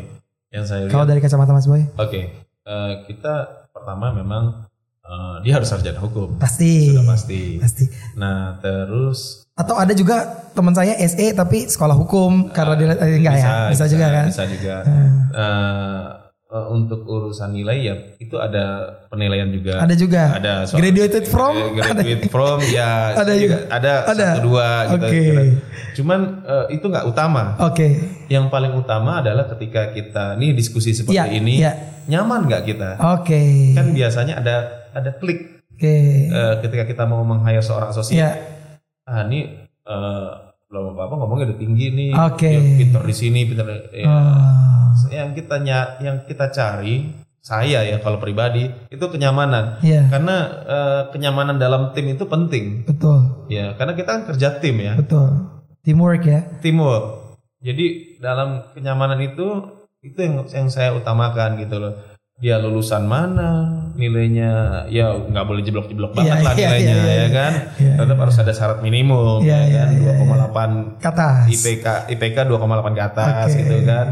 [0.50, 3.34] yang saya lihat Kalau dari kacamata Mas Boy Oke, eh, kita
[3.70, 4.66] pertama memang
[5.02, 7.42] eh, dia harus sarjana hukum, pasti sudah pasti.
[7.58, 7.86] pasti.
[8.14, 13.36] Nah, terus Atau ada juga teman saya SE tapi sekolah hukum karena dia eh, enggak
[13.36, 14.26] ya bisa, juga kan.
[14.28, 14.76] Bisa juga.
[14.88, 16.02] Eh,
[16.50, 18.64] eh, untuk urusan nilai ya itu ada
[19.08, 19.78] penilaian juga.
[19.78, 20.24] Ada juga.
[20.34, 21.54] Ada soal- Graduated from?
[21.54, 23.58] Eh, graduate from ya Ada juga.
[23.70, 24.28] ada, Ada.
[24.32, 25.06] satu dua gitu.
[25.06, 25.20] Oke.
[25.22, 25.44] kira.
[25.92, 27.44] Cuman eh, itu nggak utama.
[27.62, 27.88] Oke.
[28.28, 31.72] Yang paling utama adalah ketika kita nih diskusi seperti Iya, ini iya.
[32.08, 32.90] nyaman nggak kita?
[33.20, 33.76] Oke.
[33.76, 34.56] Kan biasanya ada
[34.92, 35.96] ada klik Oke.
[36.28, 38.16] eh, ketika kita mau meng-hire seorang associate.
[38.18, 38.32] Iya.
[39.12, 40.30] Ah ini eh,
[40.72, 42.12] belum apa-apa ngomongnya udah tinggi nih.
[42.16, 42.48] Oke.
[42.48, 44.08] Ya, pinter di sini, pinter ya.
[44.08, 45.56] Oh, Yang kita
[46.00, 47.12] yang kita cari
[47.44, 49.84] saya ya kalau pribadi itu kenyamanan.
[49.84, 50.08] Iya.
[50.08, 52.88] Karena eh, kenyamanan dalam tim itu penting.
[52.88, 53.52] Betul.
[53.52, 55.28] Ya, karena kita kan kerja tim ya, Betul.
[55.84, 56.40] Teamwork ya.
[56.64, 57.36] teamwork.
[57.60, 59.48] Jadi dalam kenyamanan itu
[60.02, 61.94] itu yang yang saya utamakan gitu loh.
[62.42, 64.50] Dia lulusan mana, nilainya
[64.90, 67.14] ya nggak boleh jeblok-jeblok banget Iya, lah iya, nilainya iya, iya.
[67.14, 67.54] ya kan.
[67.78, 70.14] Iya, Tetap harus ada syarat minimum Iya, ya iya, kan iya,
[70.98, 71.30] 2,8 Kata.
[71.48, 73.60] IPK IPK 2,8 ke atas Oke.
[73.62, 74.08] gitu kan.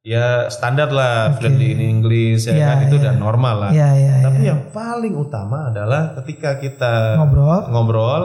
[0.00, 1.44] Ya standar lah Oke.
[1.44, 3.02] fluent in English ya Iya, kan itu iya.
[3.04, 3.70] udah normal lah.
[3.70, 4.48] Iya, iya, Tapi iya.
[4.54, 7.60] yang paling utama adalah ketika kita Ngobrol.
[7.68, 8.22] ngobrol,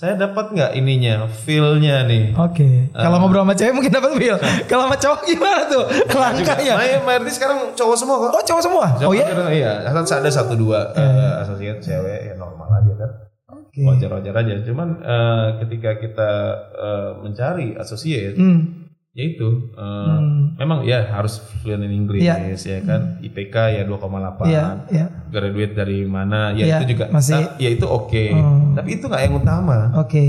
[0.00, 2.32] saya dapat nggak ininya, feel-nya nih.
[2.32, 2.88] Oke.
[2.96, 3.04] Ah.
[3.04, 4.40] Kalau ngobrol sama cewek mungkin dapat feel.
[4.64, 5.84] Kalau sama cowok gimana tuh?
[6.16, 6.72] Langkahnya.
[6.80, 8.30] May- mayoritas sekarang cowok semua kok.
[8.32, 8.84] Oh, cowok semua.
[9.04, 9.28] Oh ya?
[9.28, 13.10] Sekarang Iya, asal ada satu dua eh, asosiat cewek ya normal aja kan.
[13.52, 13.84] Oke.
[13.84, 14.54] Wajar-wajar aja.
[14.64, 16.30] Cuman eh, ketika kita
[16.72, 18.79] eh, mencari associate, Hmm.
[19.10, 20.54] Yaitu eh, Hmm.
[20.54, 22.54] memang ya harus fluent in English Iya.
[22.54, 23.18] ya kan.
[23.20, 24.46] IPK ya 2,8.
[24.46, 25.06] Iya, iya.
[25.26, 26.52] Graduate dari mana?
[26.52, 28.24] Ya Iya, itu juga masih- nah, ya itu oke.
[28.30, 28.72] Hmm.
[28.72, 29.78] Tapi itu nggak yang utama.
[29.96, 30.26] Oke.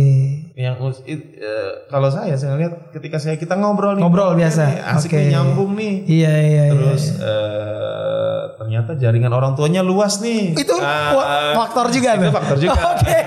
[0.51, 4.61] Yang us- it- eh, kalau saya saya lihat ketika saya kita ngobrol nih Ngobrol biasa.
[4.67, 5.93] nih, asik nih, nyambung nih.
[6.03, 6.73] Iya, iya, iya.
[6.73, 10.53] Terus eh, ternyata jaringan orang tuanya luas nih.
[10.53, 12.81] Itu wa- faktor juga Itu faktor juga.
[12.91, 13.17] Oke.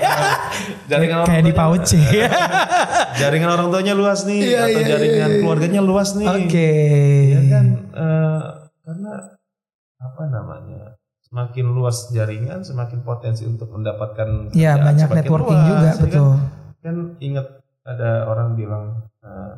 [0.85, 1.53] Jaringan orang Kayak di
[3.19, 5.39] jaringan orang tuanya luas nih Iya, atau iya, jaringan iya.
[5.41, 6.27] keluarganya luas nih.
[6.27, 6.71] Oke.
[7.31, 8.41] Ya kan eh,
[8.81, 9.13] karena
[9.97, 10.81] apa namanya?
[11.25, 16.03] Semakin luas jaringan, semakin potensi untuk mendapatkan Iya, banyak networking luas, juga, ya kan?
[16.05, 16.29] betul.
[16.79, 17.47] Kan ingat
[17.83, 18.83] ada orang bilang
[19.19, 19.53] eh,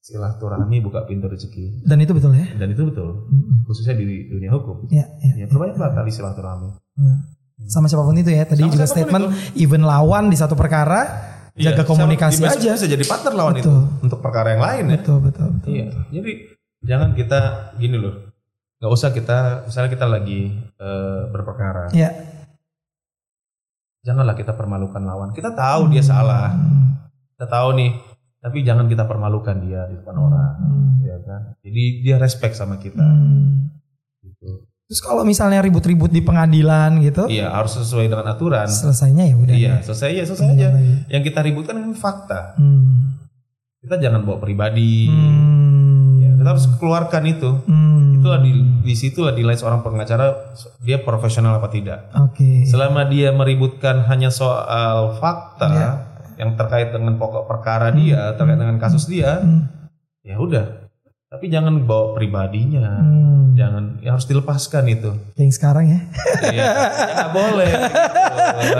[0.00, 2.48] silaturahmi buka pintu rezeki Dan itu betul ya?
[2.56, 3.68] dan itu betul Mm-mm.
[3.68, 4.88] khususnya di dunia hukum.
[4.88, 5.32] Iya, iya.
[5.34, 6.72] Ya, perbanyaklah tali silaturahmi.
[6.96, 7.18] Hmm.
[7.66, 8.44] Sama siapa pun itu ya.
[8.44, 12.70] Tadi Sama juga statement even lawan di satu perkara jaga Iya, komunikasi sama- aja.
[12.78, 13.64] Bisa jadi partner lawan Betul.
[13.64, 13.74] itu
[14.06, 14.96] untuk perkara yang lain ya.
[15.02, 15.68] Betul, betul, betul.
[15.70, 15.88] Iya.
[16.10, 16.32] Jadi
[16.80, 17.40] jangan kita
[17.76, 18.16] gini loh.
[18.80, 21.92] nggak usah kita misalnya kita lagi eh, berperkara.
[21.92, 22.10] Iya.
[24.00, 25.36] Janganlah kita permalukan lawan.
[25.36, 26.56] Kita tahu dia salah.
[26.56, 26.96] Hmm.
[27.36, 27.92] Kita tahu nih.
[28.40, 30.56] Tapi jangan kita permalukan dia di depan orang.
[30.56, 31.04] Hmm.
[31.04, 31.52] Ya kan?
[31.60, 33.04] Jadi dia respect sama kita.
[33.04, 33.68] Hmm.
[34.90, 38.66] Terus kalau misalnya ribut-ribut di pengadilan gitu, Iya harus sesuai dengan aturan.
[38.66, 39.54] selesainya ya udah.
[39.54, 40.68] Iya selesai ya selesai aja.
[41.06, 42.58] Yang kita ributkan kan fakta.
[42.58, 43.14] Hmm.
[43.78, 45.06] Kita jangan bawa pribadi.
[45.06, 46.18] Hmm.
[46.18, 47.50] Ya, kita harus keluarkan itu.
[47.70, 48.18] Hmm.
[48.18, 48.50] Itulah di
[48.82, 50.50] di situlah dinilai seorang pengacara
[50.82, 52.10] dia profesional apa tidak.
[52.18, 52.66] Oke.
[52.66, 55.90] Selama dia meributkan hanya soal fakta Iya.
[56.36, 59.70] yang terkait dengan pokok perkara dia, terkait dengan kasus dia, Hmm.
[60.20, 60.79] ya udah.
[61.30, 62.98] Tapi jangan bawa pribadinya.
[63.06, 63.54] Hmm.
[63.54, 65.14] Jangan ya harus dilepaskan itu.
[65.38, 66.00] Yang sekarang ya.
[66.50, 67.70] Iya, ya nggak boleh.
[67.70, 68.78] gitu.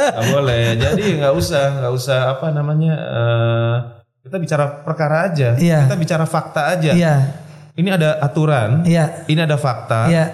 [0.00, 0.62] Nggak boleh.
[0.80, 2.94] Jadi nggak usah, nggak usah apa namanya.
[2.96, 3.74] eh,
[4.24, 5.52] kita bicara perkara aja.
[5.60, 5.84] Iya.
[5.84, 6.96] Kita bicara fakta aja.
[6.96, 7.14] Iya.
[7.76, 8.88] Ini ada aturan.
[8.88, 9.28] Iya.
[9.28, 10.08] Ini ada fakta.
[10.08, 10.32] Iya.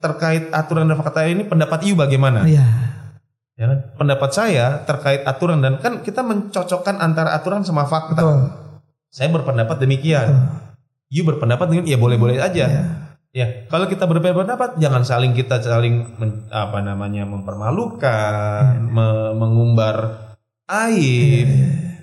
[0.00, 2.48] Terkait aturan dan fakta ini pendapat Iu bagaimana?
[2.48, 2.64] Iya.
[3.60, 3.78] Ya kan?
[4.00, 8.16] Pendapat saya terkait aturan dan kan kita mencocokkan antara aturan sama fakta.
[8.16, 8.67] Betul.
[9.08, 10.28] Saya berpendapat demikian.
[10.28, 10.66] Betul.
[11.08, 12.64] You berpendapat dengan ya boleh-boleh aja.
[12.64, 12.82] Iya.
[13.28, 18.88] Ya, kalau kita berbeda pendapat jangan saling kita saling men- apa namanya mempermalukan, Iya.
[18.88, 19.96] me- mengumbar
[20.66, 21.48] aib.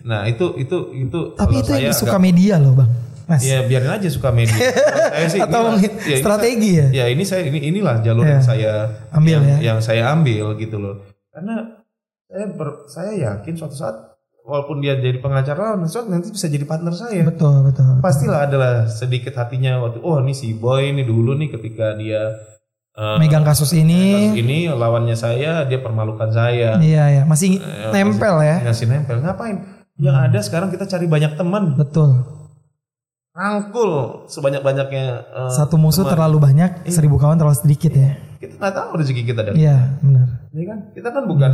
[0.01, 2.89] Nah, itu itu itu Tapi itu yang suka agak- media loh bang.
[3.25, 3.41] Mas.
[3.41, 4.53] Ya biarin aja suka media.
[5.17, 6.87] Saya sih Atau inilah- ya, strategi ya?
[6.93, 8.37] Ya ini saya ini inilah jalur Ya.
[8.37, 8.71] yang saya
[9.09, 9.57] Ambil yang, ya?
[9.73, 11.01] yang saya ambil gitu loh.
[11.33, 11.81] Karena
[12.29, 13.97] saya ber- saya yakin suatu saat
[14.45, 17.25] walaupun dia jadi pengacara nanti bisa jadi partner saya.
[17.25, 17.97] Betul, betul.
[17.99, 22.29] Pastilah adalah sedikit hatinya waktu oh ini si boy ini dulu nih ketika dia
[22.93, 24.13] eh, Megang kasus ini.
[24.31, 26.77] kasus ini lawannya saya dia permalukan saya.
[26.77, 27.23] Iya, ya.
[27.25, 28.61] Masih Eh, nempel ya.
[28.63, 29.57] Ngasih nempel ngapain?
[29.95, 32.19] Yang ada sekarang kita cari banyak teman, Betul.
[33.31, 35.05] rangkul sebanyak-banyaknya.
[35.25, 36.13] eh, Satu musuh teman.
[36.15, 38.15] terlalu banyak, seribu kawan terlalu sedikit ya.
[38.37, 40.27] Kita nggak tahu rezeki kita dari Iya, benar.
[40.51, 40.79] Ya kan?
[40.91, 41.51] Kita kan bukan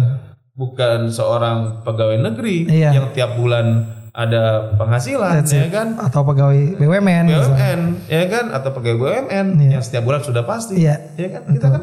[0.53, 2.89] bukan seorang pegawai negeri Iya.
[2.93, 5.71] yang tiap bulan ada penghasilan, That's ya it.
[5.71, 5.95] kan?
[5.95, 7.23] Atau pegawai BUMN.
[7.25, 7.47] misalnya.
[7.47, 8.45] BUMN, ya kan?
[8.51, 9.69] Atau pegawai BUMN Iya.
[9.79, 11.43] yang setiap bulan sudah pasti, Iya, ya kan?
[11.47, 11.81] Kita kan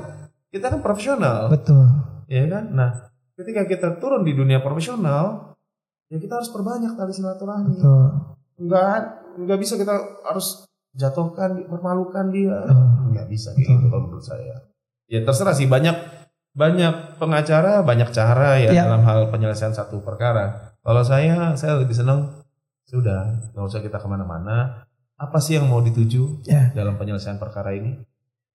[0.49, 1.85] kita kan profesional, betul.
[2.25, 2.65] ya kan?
[2.71, 2.91] Nah,
[3.35, 5.57] ketika kita turun di dunia profesional,
[6.07, 7.77] ya kita harus perbanyak tali silaturahmi.
[7.77, 8.05] Betul.
[8.59, 9.01] Enggak,
[9.35, 12.61] enggak bisa kita harus jatuhkan, permalukan dia.
[12.61, 12.85] Betul.
[13.09, 14.69] Enggak bisa gitu kalau menurut saya.
[15.07, 16.18] Ya terserah sih banyak
[16.59, 18.83] banyak pengacara, banyak cara ya Iya.
[18.85, 20.75] dalam hal penyelesaian satu perkara.
[20.83, 22.43] Kalau saya, saya lebih senang
[22.83, 24.83] sudah nggak usah kita ke mana-mana.
[25.15, 26.75] Apa sih yang mau dituju Ya.
[26.75, 28.03] dalam penyelesaian perkara ini?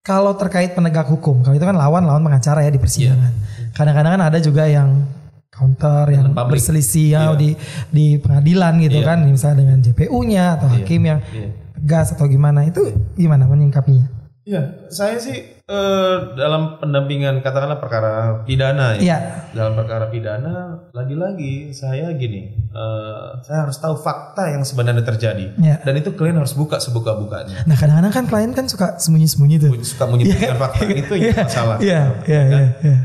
[0.04, 3.32] Kalau terkait penegak hukum, kalau itu kan lawan-lawan pengacara ya di persidangan.
[3.72, 5.08] Kadang-kadang kan ada juga yang
[5.48, 6.60] counter yang publik.
[6.60, 7.40] berselisih ya Iya.
[7.40, 7.50] di
[7.88, 9.08] di pengadilan gitu Iya.
[9.08, 10.76] kan, misalnya dengan JPU-nya atau Iya.
[10.76, 11.50] hakim yang Iya.
[11.78, 12.84] tegas atau gimana itu
[13.16, 14.23] gimana menyingkapinya?
[14.44, 19.00] Iya, saya sih eh, dalam pendampingan katakanlah perkara pidana ya.
[19.00, 19.18] Iya,
[19.56, 25.80] dalam perkara pidana lagi-lagi saya gini eh, saya harus tahu fakta yang sebenarnya terjadi Iya.
[25.80, 29.72] dan itu kalian harus buka sebuka-bukanya Nah kadang-kadang kan klien kan suka sembunyi-sembunyi tuh.
[29.82, 32.52] suka menyembunyikan fakta itu yang masalah Iya, iya, Kan?
[32.52, 32.98] iya, iya.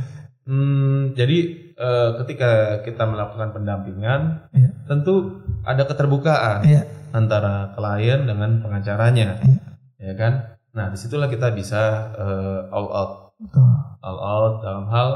[0.43, 1.39] Hmm, jadi
[1.73, 2.51] eh, ketika
[2.83, 4.75] kita melakukan pendampingan Iya.
[4.91, 6.83] tentu ada keterbukaan Iya.
[7.15, 9.61] antara klien dengan pengacaranya Iya.
[10.03, 11.83] ya kan nah di situlah kita bisa
[12.15, 13.67] eh, all out Betul.
[14.01, 15.09] all out dalam hal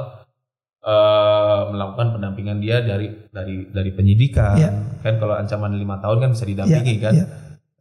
[0.83, 4.71] eh, melakukan pendampingan dia dari dari dari penyidikan Iya.
[5.01, 7.27] kan kalau ancaman lima tahun kan bisa didampingi Iya, kan iya.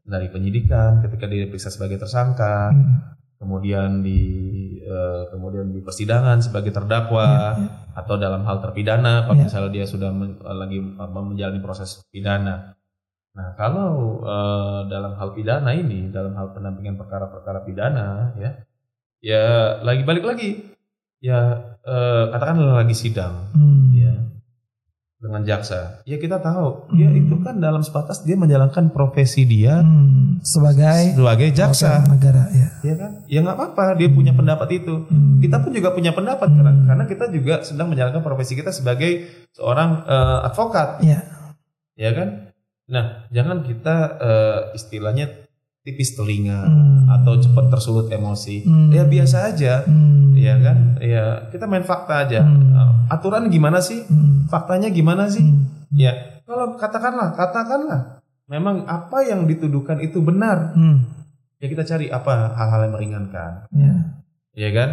[0.04, 3.17] dari penyidikan ketika dia diperiksa sebagai tersangka Hmm.
[3.38, 4.22] kemudian di
[4.82, 7.58] eh, kemudian di persidangan sebagai terdakwa
[7.91, 9.46] atau dalam hal terpidana kalau Iya.
[9.50, 10.78] misalnya dia sudah men- lagi
[11.10, 12.78] menjalani proses pidana
[13.32, 18.52] nah kalau eh, dalam hal pidana ini dalam hal pendampingan perkara-perkara pidana ya
[19.24, 19.44] ya
[19.80, 20.76] lagi balik lagi
[21.24, 21.39] ya
[21.80, 23.96] eh, katakanlah lagi sidang Hmm.
[23.96, 24.13] ya
[25.22, 27.22] dengan jaksa ya kita tahu dia Hmm.
[27.24, 30.20] itu kan dalam sebatas dia menjalankan profesi dia Hmm.
[30.41, 32.67] Sebagai sebagai jaksa negara ya.
[32.82, 35.38] ya kan ya nggak apa-apa dia punya pendapat itu Hmm.
[35.38, 36.58] kita pun juga punya pendapat Hmm.
[36.58, 41.22] karena karena kita juga sedang menjalankan profesi kita sebagai seorang eh, advokat Iya.
[41.94, 42.40] ya kan
[42.91, 45.32] nah jangan kita eh, istilahnya
[45.82, 47.10] tipis telinga Hmm.
[47.10, 48.91] atau cepat tersulut emosi Hmm.
[48.91, 50.36] ya biasa aja Hmm.
[50.36, 52.69] ya kan ya kita main fakta aja Hmm.
[52.69, 54.45] Eh, aturan gimana sih Hmm.
[54.45, 55.89] faktanya gimana sih Hmm.
[55.89, 56.12] ya
[56.45, 61.08] kalau katakanlah katakanlah memang apa yang dituduhkan itu benar Hmm.
[61.58, 63.93] ya kita cari apa hal-hal yang meringankan Ya.
[64.54, 64.89] ya kan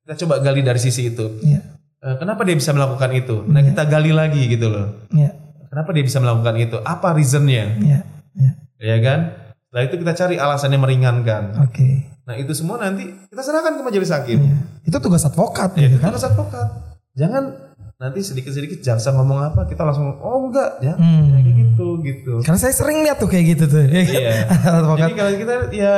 [0.00, 1.60] kita coba gali dari sisi itu Iya.
[2.00, 3.68] Eh, kenapa dia bisa melakukan itu nah Iya.
[3.68, 5.41] kita gali lagi gitu loh Iya.
[5.72, 7.98] Kenapa dia bisa melakukan itu apa reasonnya Iya.
[8.34, 8.52] Iya.
[8.78, 9.20] ya kan
[9.64, 12.12] setelah itu kita cari alasannya meringankan Oke.
[12.22, 14.58] nah itu semua nanti kita serahkan ke majelis hakim Iya.
[14.84, 16.10] Itu tugas advokat ya gitu kita kan.
[16.12, 16.68] harus advokat
[17.12, 17.44] jangan
[17.94, 21.22] nanti sedikit-sedikit jaksa ngomong apa kita langsung oh enggak ya Hmm.
[21.24, 23.80] Ya, kayak gitu gitu Karena saya sering lihat tuh kayak gitu tuh.
[23.80, 23.90] ya?
[23.94, 24.34] Iya.
[24.76, 25.06] advokat.
[25.06, 25.94] Jadi kalau kita ya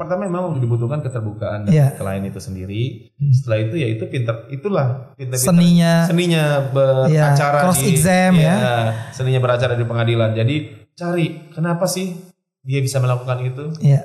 [0.00, 1.92] pertama memang dibutuhkan keterbukaan dari Iya.
[2.00, 2.82] klien itu sendiri.
[3.20, 3.32] Hmm.
[3.36, 8.54] Setelah itu ya itu pinter itulah pinter Seninya seninya Iya, beracara cross di exam ya.
[8.56, 8.74] iya,
[9.12, 10.32] seninya beracara di pengadilan.
[10.32, 10.56] Jadi
[10.96, 12.16] cari kenapa sih
[12.64, 14.00] dia bisa melakukan itu, Iya.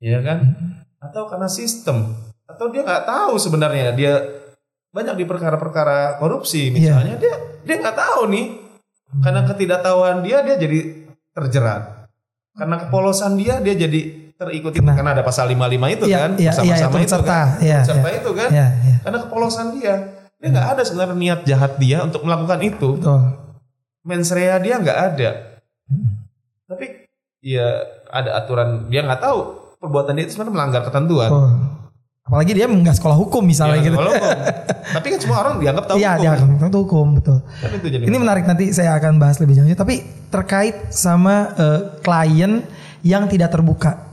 [0.00, 0.38] ya kan?
[0.98, 2.16] Atau karena sistem
[2.48, 4.24] atau dia nggak tahu sebenarnya dia
[4.88, 6.96] banyak di perkara-perkara korupsi Iya.
[6.96, 8.46] misalnya dia dia nggak tahu nih
[9.20, 11.04] karena ketidaktahuan dia dia jadi
[11.36, 12.08] terjerat
[12.56, 14.94] karena kepolosan dia dia jadi terikuti Kena.
[14.94, 15.58] karena ada pasal 55
[15.90, 17.26] itu Iya, kan iya, bersama-sama turut itu serta.
[17.28, 18.96] kan Iya, serta itu kan Iya, iya.
[19.02, 19.94] karena kepolosan dia
[20.38, 23.20] dia nggak ada sebenarnya niat jahat dia untuk melakukan itu Betul.
[24.00, 25.30] mens rea dia nggak ada
[26.64, 26.84] tapi
[27.40, 27.66] ya
[28.06, 29.38] ada aturan dia nggak tahu
[29.76, 31.50] perbuatan dia itu sebenarnya melanggar ketentuan Betul.
[32.22, 33.96] Apalagi dia nggak sekolah hukum misalnya Ya, gitu.
[33.96, 34.12] hukum.
[34.92, 37.38] tapi kan semua orang dianggap tahu Iya, hukum dia akan itu hukum betul.
[37.40, 39.64] Kan itu jadi Ini menarik nanti saya akan bahas lebih jauh.
[39.72, 39.94] Tapi
[40.28, 42.68] terkait sama eh, klien
[43.00, 44.07] yang tidak terbuka,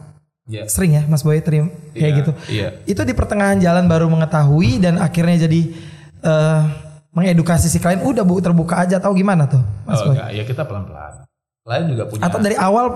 [0.46, 0.70] Iya.
[0.70, 2.32] sering ya Mas Boy terima kayak Iya, gitu.
[2.48, 2.68] iya.
[2.86, 5.62] Itu di pertengahan jalan baru mengetahui dan akhirnya jadi
[6.22, 6.62] eh,
[7.12, 7.98] mengedukasi si klien.
[8.00, 10.14] Udah bu terbuka aja tahu gimana tuh Mas Oh Boy?
[10.14, 11.26] enggak, ya kita pelan-pelan.
[11.66, 12.22] Lain juga punya.
[12.24, 12.94] Atau dari awal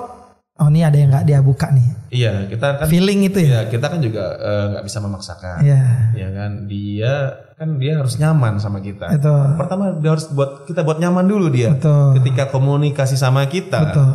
[0.59, 1.87] oh ini ada yang nggak dia buka nih.
[2.11, 3.47] Iya, kita kan Feeling itu ya.
[3.49, 5.57] Iya, kita kan juga eh, nggak bisa memaksakan.
[5.65, 5.81] Iya.
[6.13, 7.13] Ya kan, dia
[7.57, 9.09] kan dia harus nyaman sama kita.
[9.09, 9.33] Itu.
[9.57, 11.73] Pertama dia harus buat kita buat nyaman dulu dia.
[11.73, 12.13] Betul.
[12.21, 14.09] Ketika komunikasi sama kita, Betul.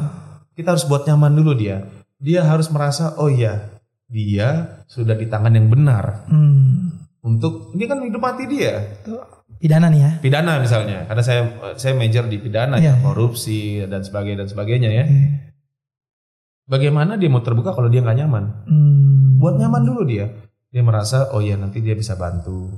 [0.55, 1.83] kita harus buat nyaman dulu dia.
[2.21, 3.75] Dia harus merasa oh iya,
[4.07, 6.93] dia sudah di tangan yang benar Hmm.
[7.25, 9.01] untuk ini kan hidup mati dia.
[9.01, 9.17] Itu
[9.59, 10.11] pidana nih ya.
[10.21, 11.41] Pidana misalnya, karena saya
[11.75, 13.03] saya major di pidana Iya, ya, iya.
[13.03, 15.05] korupsi dan sebagainya dan sebagainya ya.
[15.05, 15.23] Oke.
[16.65, 18.45] Bagaimana dia mau terbuka kalau dia nggak nyaman?
[18.65, 19.37] Hmm.
[19.37, 20.31] buat nyaman dulu dia
[20.71, 22.73] dia merasa oh ya nanti dia bisa bantu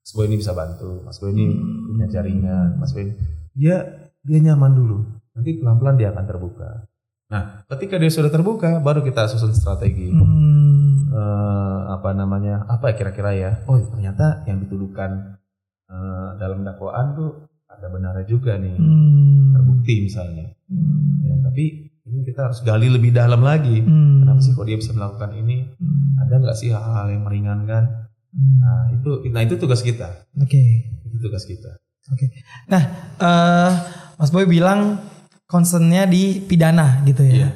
[0.00, 1.52] Mas Boy ini bisa bantu Mas Boy ini
[1.84, 3.14] punya jaringan Mas Boy ini
[3.52, 3.76] dia
[4.24, 6.88] dia nyaman dulu nanti pelan pelan dia akan terbuka
[7.26, 11.08] nah ketika dia sudah terbuka baru kita susun strategi Hmm.
[11.08, 15.40] Eh, apa namanya apa kira-kira ya oh ternyata yang dituduhkan
[15.86, 17.30] eh, dalam dakwaan tuh
[17.66, 19.52] ada benarnya juga nih Hmm.
[19.52, 21.22] terbukti misalnya Hmm.
[21.22, 21.64] Ya, tapi
[22.04, 24.22] ini kita harus gali lebih dalam lagi Hmm.
[24.22, 26.20] kenapa sih kok dia bisa melakukan ini Hmm.
[26.20, 27.84] ada nggak sih hal-hal yang meringankan
[28.28, 28.60] Hmm.
[28.60, 30.62] nah itu nah itu tugas kita Oke.
[31.02, 32.30] itu tugas kita Oke.
[32.68, 32.82] Nah,
[33.18, 33.72] eh
[34.14, 35.02] Mas Boy bilang
[35.46, 37.34] concernnya di pidana gitu ya.
[37.46, 37.50] Iya.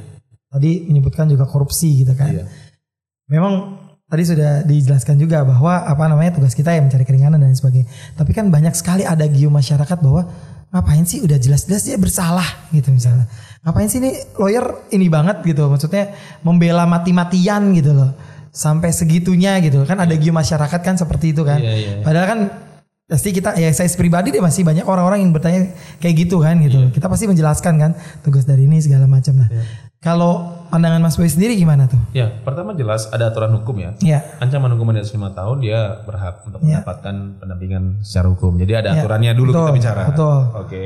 [0.51, 2.31] Tadi menyebutkan juga korupsi gitu kan.
[2.31, 2.45] Iya.
[3.31, 3.79] Memang
[4.11, 7.87] tadi sudah dijelaskan juga bahwa apa namanya tugas kita ya mencari keringanan dan sebagainya.
[8.19, 10.27] Tapi kan banyak sekali ada giu masyarakat bahwa
[10.71, 13.31] ngapain sih udah jelas-jelas dia bersalah gitu misalnya.
[13.63, 15.71] Ngapain sih ini lawyer ini banget gitu.
[15.71, 18.11] Maksudnya membela mati-matian gitu loh.
[18.51, 19.87] Sampai segitunya gitu.
[19.87, 21.63] Kan ada giu masyarakat kan seperti itu kan.
[21.63, 21.93] Iya, iya.
[22.03, 22.41] Padahal kan
[23.11, 26.79] pasti kita ya saya pribadi deh masih banyak orang-orang yang bertanya kayak gitu kan gitu.
[26.81, 26.89] Iya.
[26.91, 27.91] Kita pasti menjelaskan kan
[28.23, 29.35] tugas dari ini segala macam.
[29.37, 29.51] Nah,
[29.99, 32.01] kalau pandangan Mas Boy sendiri gimana tuh?
[32.13, 36.01] ya pertama jelas ada aturan hukum ya Ya, ancaman hukuman di atas lima tahun dia
[36.07, 36.81] berhak untuk Iya.
[36.81, 40.39] mendapatkan pendampingan secara hukum jadi ada Iya, aturannya dulu betul, kita bicara betul.
[40.57, 40.85] oke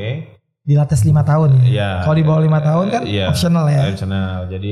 [0.64, 1.64] di atas lima tahun ya.
[1.68, 1.90] Iya.
[2.08, 3.84] Kalau di bawah lima tahun kan Iya, optional ya.
[3.92, 4.70] optional jadi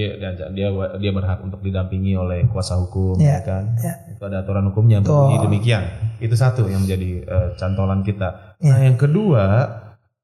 [0.57, 3.94] dia dia berhak untuk didampingi oleh kuasa hukum Iya, ya kan iya.
[4.09, 5.85] itu ada aturan hukumnya berbunyi demikian
[6.16, 8.72] itu satu yang menjadi eh, cantolan kita Iya.
[8.72, 9.44] nah yang kedua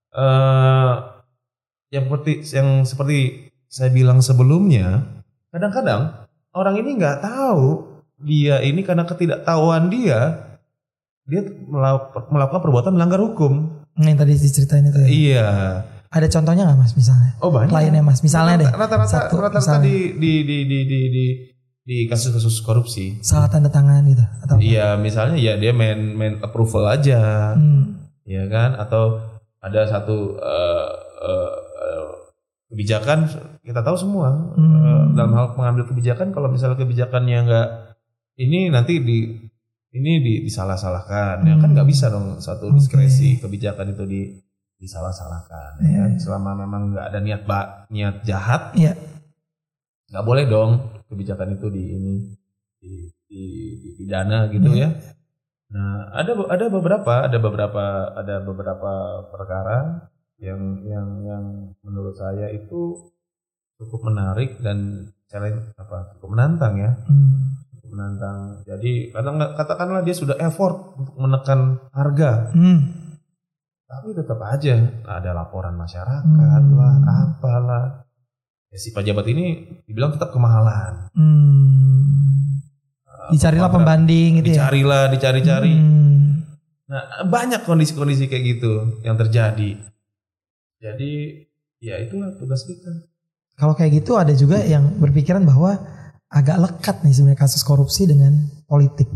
[0.09, 0.93] eh
[1.93, 3.19] yang seperti yang seperti
[3.69, 5.05] saya bilang sebelumnya
[5.53, 6.25] kadang-kadang
[6.57, 7.85] orang ini nggak tahu
[8.25, 10.49] dia ini karena ketidaktahuan dia
[11.29, 15.09] dia melakukan perbuatan melanggar hukum Yang tadi diceritain itu ya.
[15.09, 15.49] iya
[16.09, 17.31] Ada contohnya nggak Mas misalnya?
[17.39, 18.69] oh banyak Kliennya Mas, misalnya deh.
[18.71, 21.27] rata-rata Satu, rata-rata di di di di di di
[21.83, 24.63] di kasus-kasus korupsi Salah tanda tangan gitu atau apa?
[24.63, 28.09] iya misalnya ya dia main main approval aja Hmm.
[28.23, 29.19] ya kan atau
[29.59, 30.89] ada satu eh,
[31.21, 32.09] eh, eh,
[32.69, 33.19] kebijakan
[33.61, 34.79] kita tahu semua Hmm.
[34.79, 37.69] eh, dalam hal mengambil kebijakan kalau misalnya kebijakannya nggak
[38.39, 39.19] ini nanti di
[39.91, 41.75] ini di, disalah-salahkan ya kan Hmm.
[41.75, 44.21] nggak bisa dong satu diskresi kebijakan itu di
[44.79, 45.99] disalah-salahkan ya Iya.
[45.99, 46.11] kan?
[46.19, 48.93] selama memang nggak ada niat ba niat jahat Iya.
[50.09, 50.71] nggak boleh dong
[51.07, 52.15] kebijakan itu di ini
[52.79, 52.93] di,
[53.25, 53.43] di,
[53.79, 54.89] dipidana gitu Iya.
[54.89, 54.91] ya.
[55.69, 58.93] Nah ada ada beberapa ada beberapa ada beberapa
[59.29, 61.45] perkara yang yang yang
[61.83, 62.95] menurut saya itu
[63.77, 67.68] cukup menarik dan challenge apa cukup menantang ya Hmm.
[67.89, 68.63] Menantang.
[68.63, 72.81] Jadi kadang katakanlah dia sudah effort untuk menekan harga Hmm.
[73.85, 76.25] tapi tetap aja ada laporan masyarakat
[76.63, 76.75] Hmm.
[76.75, 77.87] lah apalah.
[78.69, 79.47] Ya, si pejabat ini
[79.83, 81.09] dibilang tetap kemahalan.
[81.13, 82.61] Hmm.
[83.29, 84.65] Dicarilah Apa- pembanding gitu ya.
[84.65, 86.49] dicarilah dicari-cari Hmm.
[86.89, 88.73] nah banyak kondisi-kondisi kayak gitu
[89.03, 89.77] yang terjadi
[90.79, 91.13] jadi
[91.77, 92.89] ya itulah tugas kita
[93.53, 95.77] Kalau kayak gitu ada juga yang berpikiran bahwa
[96.29, 99.09] agak lekat nih sebenarnya kasus korupsi dengan politik.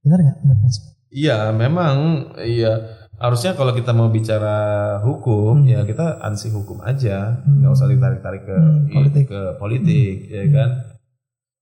[0.00, 0.38] Benar nggak?
[0.40, 0.78] Benar Mas?
[1.08, 1.94] iya memang
[2.38, 4.58] iya harusnya kalau kita mau bicara
[5.00, 5.66] hukum Hmm.
[5.66, 7.62] ya kita ansih hukum aja Hmm.
[7.62, 9.24] nggak usah ditarik-tarik ke Hmm, politik.
[9.26, 10.52] ke politik ya Hmm.
[10.52, 10.70] kan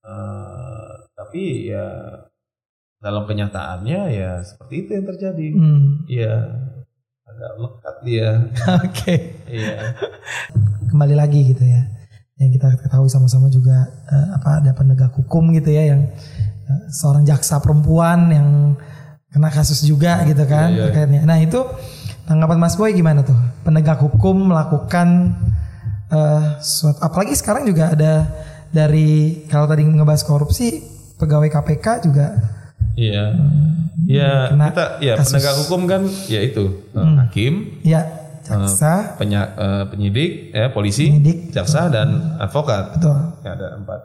[0.03, 1.87] Eh, tapi ya
[2.99, 5.85] dalam kenyataannya ya seperti itu yang terjadi Hmm.
[6.07, 6.35] iya
[7.25, 8.29] agak lekat dia
[8.81, 9.15] Oke.
[9.47, 9.97] iya
[10.87, 11.83] Kembali lagi gitu ya.
[12.35, 16.11] Yang kita ketahui sama-sama juga eh, apa ada penegak hukum gitu ya yang
[16.65, 18.49] eh, seorang jaksa perempuan yang
[19.29, 20.85] kena kasus juga gitu kan Iya, iya.
[20.85, 21.23] terkaitnya.
[21.23, 21.59] Nah itu
[22.25, 23.35] tanggapan Mas Boy gimana tuh?
[23.63, 25.35] Penegak hukum melakukan
[26.07, 28.29] eh suatu apalagi sekarang juga ada
[28.69, 30.83] dari kalau tadi ngebahas korupsi
[31.15, 32.27] pegawai KPK juga
[32.95, 33.35] Iya.
[34.05, 35.33] Ya, kena kita ya kasus.
[35.33, 37.17] penegak hukum kan ya itu Hmm.
[37.19, 42.95] hakim, ya jaksa penya, eh, penyidik, ya polisi, penyidik jaksa dan advokat.
[42.95, 44.01] betul Ya, ada empat.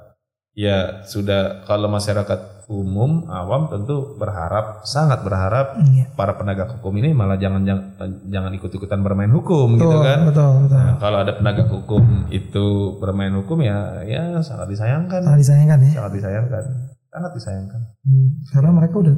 [0.53, 6.05] ya sudah kalau masyarakat umum awam tentu berharap sangat berharap Iya.
[6.13, 10.19] para penegak hukum ini malah jangan jangan, jangan ikut-ikutan bermain hukum gitu Betul, kan.
[10.23, 10.77] betul, betul.
[10.77, 12.65] Nah, kalau ada penegak hukum itu
[12.97, 15.17] bermain hukum ya ya sangat disayangkan.
[15.19, 15.91] Sangat disayangkan ya.
[15.95, 16.63] Sangat disayangkan.
[17.09, 17.81] Sangat disayangkan.
[18.05, 19.15] Hmm, karena mereka udah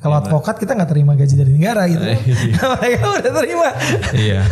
[0.00, 2.00] kalau Iya, advokat kita nggak terima gaji dari negara gitu.
[2.80, 3.68] mereka udah terima.
[4.16, 4.42] Iya.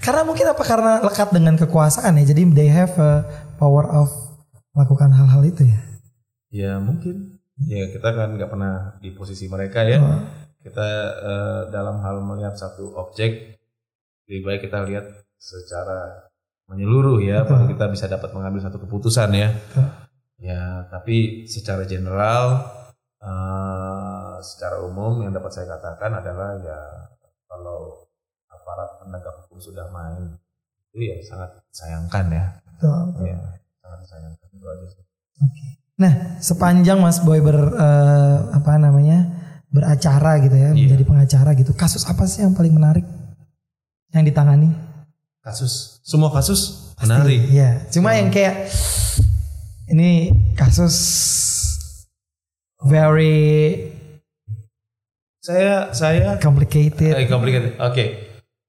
[0.00, 2.24] Karena mungkin apa karena lekat dengan kekuasaan ya.
[2.32, 3.24] Jadi they have a
[3.60, 4.08] power of
[4.72, 5.80] melakukan hal-hal itu ya.
[6.48, 7.36] Ya mungkin.
[7.68, 10.00] Ya kita kan nggak pernah di posisi mereka ya.
[10.00, 10.24] Oh,
[10.64, 10.88] Kita
[11.20, 13.60] eh, dalam hal melihat satu objek
[14.24, 15.04] lebih baik kita lihat
[15.36, 16.32] secara
[16.64, 17.52] menyeluruh ya, Betul.
[17.52, 19.52] baru kita bisa dapat mengambil satu keputusan ya.
[19.52, 19.84] Betul.
[20.40, 22.64] Ya, tapi secara general,
[23.24, 26.80] eh, secara umum yang dapat saya katakan adalah ya
[27.48, 28.04] kalau
[28.46, 30.36] aparat penegak hukum sudah main
[30.92, 32.44] itu ya sangat disayangkan ya.
[32.68, 33.00] betul.
[33.26, 33.38] Ya,
[33.80, 35.02] sangat disayangkan itu aja sih.
[35.94, 36.12] Nah,
[36.42, 39.30] sepanjang Mas Boy ber eh, apa namanya
[39.70, 40.86] beracara gitu ya, Iya.
[40.86, 41.74] menjadi pengacara gitu.
[41.74, 43.02] Kasus apa sih yang paling menarik
[44.10, 44.70] yang ditangani?
[45.42, 47.42] Kasus, semua kasus menarik.
[47.50, 47.90] Iya.
[47.90, 48.70] Cuma yang kayak
[49.90, 50.94] ini kasus
[52.84, 53.36] very
[55.40, 57.12] Saya saya complicated.
[57.12, 57.76] eh, complicated.
[57.76, 58.04] Oke.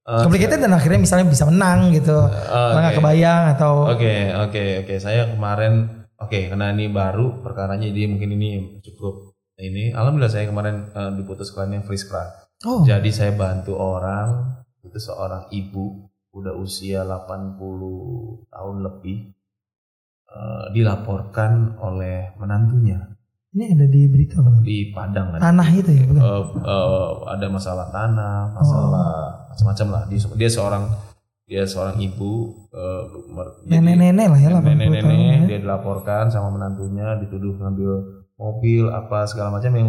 [0.06, 2.12] Eh, complicated dan akhirnya misalnya bisa menang gitu.
[2.20, 2.98] Oh, Nggak oke.
[3.00, 4.94] kebayang atau Oke, oke, oke.
[5.00, 8.50] Saya kemarin, oke, karena ini baru perkaranya, dia mungkin ini
[8.84, 9.96] cukup ini.
[9.96, 12.28] Alhamdulillah saya kemarin eh, diputuskannya Frispra.
[12.68, 17.56] oh Jadi saya bantu orang, itu seorang ibu, udah usia 80
[18.52, 19.32] tahun lebih,
[20.28, 23.15] eh, dilaporkan oleh menantunya
[23.56, 24.60] ini ada di berita kan?
[24.60, 25.40] di Padang kan.
[25.40, 26.20] Tanah itu ya, bukan?
[26.20, 29.08] Eh, eh, ada masalah tanah, masalah
[29.48, 30.02] macam-macam lah.
[30.06, 30.84] Dia, dia seorang
[31.42, 32.52] dia seorang ibu,
[33.62, 34.76] jadi- Nenek-nenek lah ya 80 tahun.
[34.76, 35.46] nenek-nenek ya.
[35.46, 37.90] dia dilaporkan sama menantunya dituduh ngambil
[38.34, 39.88] mobil apa segala macam yang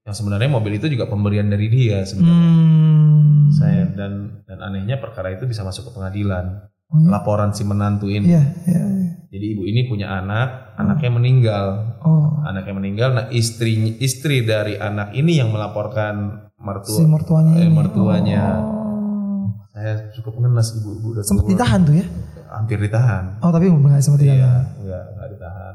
[0.00, 3.48] yang sebenarnya mobil itu juga pemberian dari dia sebenarnya Hmm.
[3.50, 4.12] saya dan
[4.42, 7.08] dan anehnya perkara itu bisa masuk ke pengadilan Oh, iya.
[7.10, 8.80] laporan si menantu ini Iya, iya.
[8.80, 9.10] iya.
[9.28, 11.66] jadi ibu ini punya anak anaknya meninggal
[12.00, 17.68] Oh, anaknya meninggal nah istri istri dari anak ini yang melaporkan mertua si mertuanya eh,
[17.68, 18.42] mertuanya.
[18.58, 19.48] Oh.
[19.70, 22.06] saya cukup ngenes ibu-ibu udah Sempat ditahan tuh ya?
[22.50, 24.64] hampir ditahan Oh, tapi nggak sempat Iya, ditahan.
[24.78, 25.74] enggak, enggak ditahan.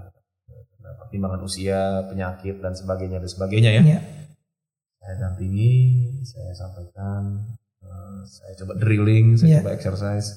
[0.79, 3.81] Nah, pertimbangan usia, penyakit dan sebagainya dan sebagainya ya.
[3.83, 3.99] Iya.
[4.95, 5.73] Saya dampingi,
[6.23, 7.23] saya sampaikan,
[7.79, 9.59] eh, saya coba drilling, saya Iya.
[9.59, 10.27] coba exercise.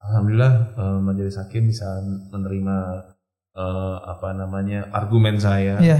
[0.00, 1.88] Alhamdulillah eh, majelis hakim bisa
[2.30, 2.76] menerima
[3.52, 5.78] eh, apa namanya argumen saya.
[5.78, 5.98] Iya.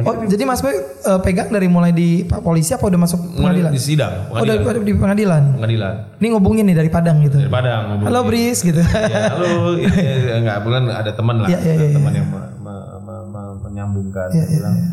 [0.00, 0.80] Oh, jadi Mas Boy eh,
[1.20, 3.74] pegang dari mulai di Pak Polisi apa udah masuk pengadilan?
[3.74, 4.86] di sidang, Oh, dari, pengadilan.
[4.86, 5.42] di pengadilan.
[5.58, 5.94] pengadilan.
[6.16, 7.36] Ini ngubungin nih dari Padang gitu.
[7.36, 7.82] Dari Padang.
[7.90, 8.20] ngomong Halo.
[8.22, 8.78] Bris gitu.
[8.78, 9.98] Ya, halo, ini
[10.30, 12.18] enggak bukan ada teman lah, iya, ada iya, teman iya.
[12.22, 14.30] yang me- me- me- me- menyambungkan.
[14.30, 14.88] Iya, bilang, iya.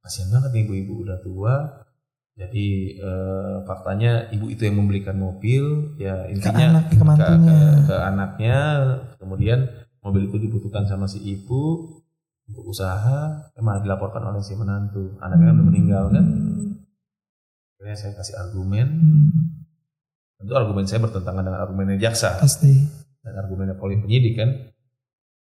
[0.00, 1.54] kasihan banget nih ibu-ibu udah tua.
[2.32, 7.52] Jadi eh, faktanya ibu itu yang membelikan mobil, ya Ke intinya anak, ke mantunya.
[7.52, 8.58] ke, ke anaknya.
[9.20, 9.58] Kemudian
[10.08, 11.92] mobil itu dibutuhkan sama si ibu
[12.44, 13.18] untuk usaha,
[13.54, 15.20] emang dilaporkan oleh si menantu.
[15.20, 16.24] Anaknya kan udah meninggal kan.
[17.76, 18.86] Akhirnya saya kasih argumen.
[18.88, 19.30] Hmm,
[20.38, 22.78] Tentu argumen saya bertentangan dengan argumennya jaksa pasti.
[23.20, 24.50] dan argumennya poli penyidik kan.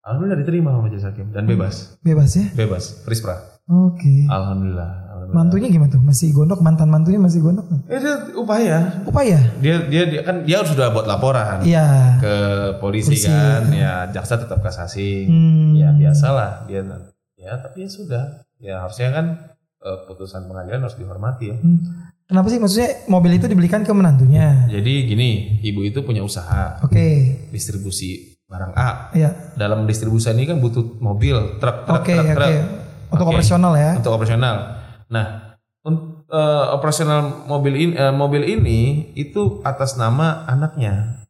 [0.02, 2.48] Alhamdulillah diterima sama majelis hakim dan bebas, Bebas ya?
[2.54, 3.59] bebas, frispra.
[3.70, 4.26] Oke.
[4.26, 4.92] Alhamdulillah.
[5.14, 5.36] alhamdulillah.
[5.38, 6.02] Mantunya gimana tuh?
[6.02, 6.58] Masih gondok?
[6.66, 7.70] Mantan mantunya masih gondok?
[7.70, 7.82] nggak?
[7.86, 8.78] Eh, dia upaya.
[9.06, 9.40] Upaya?
[9.62, 12.18] Dia dia dia kan dia sudah buat laporan Iya.
[12.18, 12.36] ke
[12.82, 13.70] polisi, Polisi, kan.
[13.70, 15.30] Ya jaksa tetap kasasi.
[15.30, 15.78] Hmm.
[15.78, 16.82] Ya biasalah dia
[17.38, 18.24] ya tapi ya sudah.
[18.58, 19.26] Ya harusnya kan
[19.86, 21.58] eh, putusan pengadilan harus dihormati ya.
[21.62, 22.10] Hmm.
[22.26, 24.70] Kenapa sih maksudnya mobil itu dibelikan ke menantunya?
[24.70, 27.38] Jadi gini, ibu itu punya usaha Oke.
[27.50, 29.14] distribusi barang A.
[29.18, 29.54] Iya.
[29.58, 32.54] Dalam distribusi ini kan butuh mobil, truk, truk, Oke, truk, truk.
[33.10, 33.34] Untuk Oke.
[33.36, 33.92] operasional ya.
[33.98, 34.56] untuk operasional.
[35.10, 35.58] Nah,
[36.30, 41.26] eh, operasional mobil ini, mobil ini itu atas nama anaknya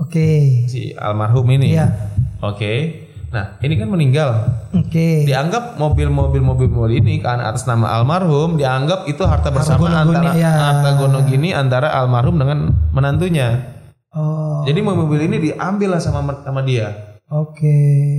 [0.00, 0.64] Oke.
[0.66, 1.76] si almarhum ini.
[1.76, 1.86] Iya.
[2.40, 3.06] Oke.
[3.30, 4.30] Nah, ini kan meninggal.
[4.74, 5.22] Oke.
[5.22, 10.50] Dianggap mobil-mobil mobil-mobil ini karena atas nama almarhum dianggap itu harta bersama gono-goni, antara ya.
[10.50, 13.78] harta gono gini antara almarhum dengan menantunya.
[14.10, 14.66] Oh.
[14.66, 17.09] Jadi mobil ini diambil lah sama sama dia.
[17.30, 17.78] Oke.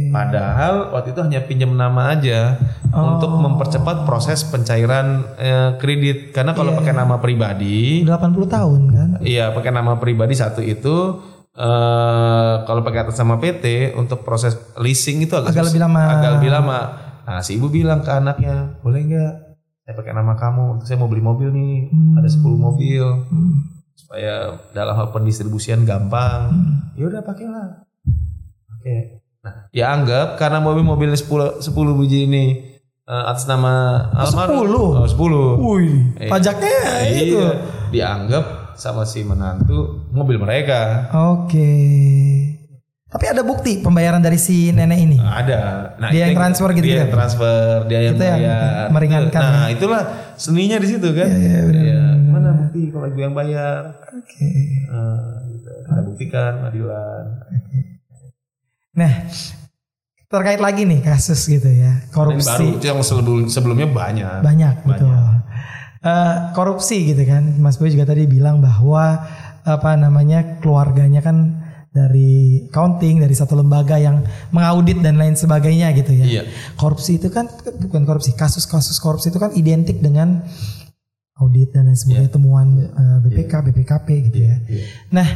[0.10, 2.56] Padahal waktu itu hanya pinjam nama aja
[2.90, 3.16] Oh.
[3.16, 6.32] untuk mempercepat proses pencairan eh, kredit.
[6.32, 9.10] Karena kalau Iya, pakai nama pribadi, 80 tahun kan?
[9.22, 10.96] iya pakai nama pribadi satu itu
[11.52, 16.04] eh kalau pakai atas nama PT untuk proses leasing itu agak, Agak lebih lama.
[16.10, 16.80] Agak lebih lama.
[17.22, 19.34] Nah, si ibu bilang ke anaknya, "Boleh nggak
[19.82, 20.80] saya pakai nama kamu?
[20.82, 21.76] Saya mau beli mobil nih.
[21.88, 22.16] Hmm.
[22.16, 23.68] Ada 10 mobil Hmm.
[23.94, 24.34] supaya
[24.72, 26.96] dalam hal pendistribusian gampang." Hmm.
[26.96, 27.84] Ya udah pakailah.
[28.82, 29.22] Oke.
[29.42, 32.46] Nah, ya anggap karena mobil-mobil 10 10 biji ini
[33.04, 34.66] eh, atas nama almarhum.
[34.66, 34.98] 10?
[34.98, 35.58] Oh, 10.
[35.60, 36.30] Wih, Iya.
[36.30, 36.74] pajaknya
[37.12, 37.38] itu.
[37.38, 37.50] Iya,
[37.90, 41.10] dianggap sama si menantu mobil mereka.
[41.14, 41.70] Oke.
[43.06, 45.18] Tapi ada bukti pembayaran dari si nenek ini.
[45.20, 45.94] Ada.
[46.00, 47.02] Nah, Dia yang transfer gitu Dia kan?
[47.02, 48.86] yang transfer, dia yang Itu yang bayar.
[48.90, 49.42] meringankan.
[49.44, 50.02] Nah, itulah
[50.36, 51.28] seninya di situ kan.
[51.28, 52.02] Iya, iya, benar, Iya.
[52.26, 54.00] Mana bukti kalau ibu yang bayar?
[54.08, 54.48] Oke.
[54.88, 55.70] Nah, gitu.
[55.84, 57.24] Kita buktikan pengadilan.
[58.92, 59.12] Nah,
[60.32, 64.40] terkait lagi nih kasus gitu ya, Yang baru korupsi yang sebelum, sebelumnya banyak.
[64.44, 65.12] banyak, betul.
[66.02, 69.22] Eh, korupsi gitu kan, Mas Boy juga tadi bilang bahwa
[69.62, 71.62] apa namanya keluarganya kan
[71.92, 74.24] dari accounting dari satu lembaga yang
[74.56, 76.26] mengaudit dan lain sebagainya gitu ya.
[76.26, 76.44] Iya.
[76.80, 77.52] Korupsi itu kan
[77.84, 80.42] bukan korupsi, kasus-kasus korupsi itu kan identik dengan
[81.38, 84.56] audit dan lain sebagainya temuan eh, BPK, BPKP gitu ya.
[84.72, 84.84] Iya.
[85.12, 85.28] Nah,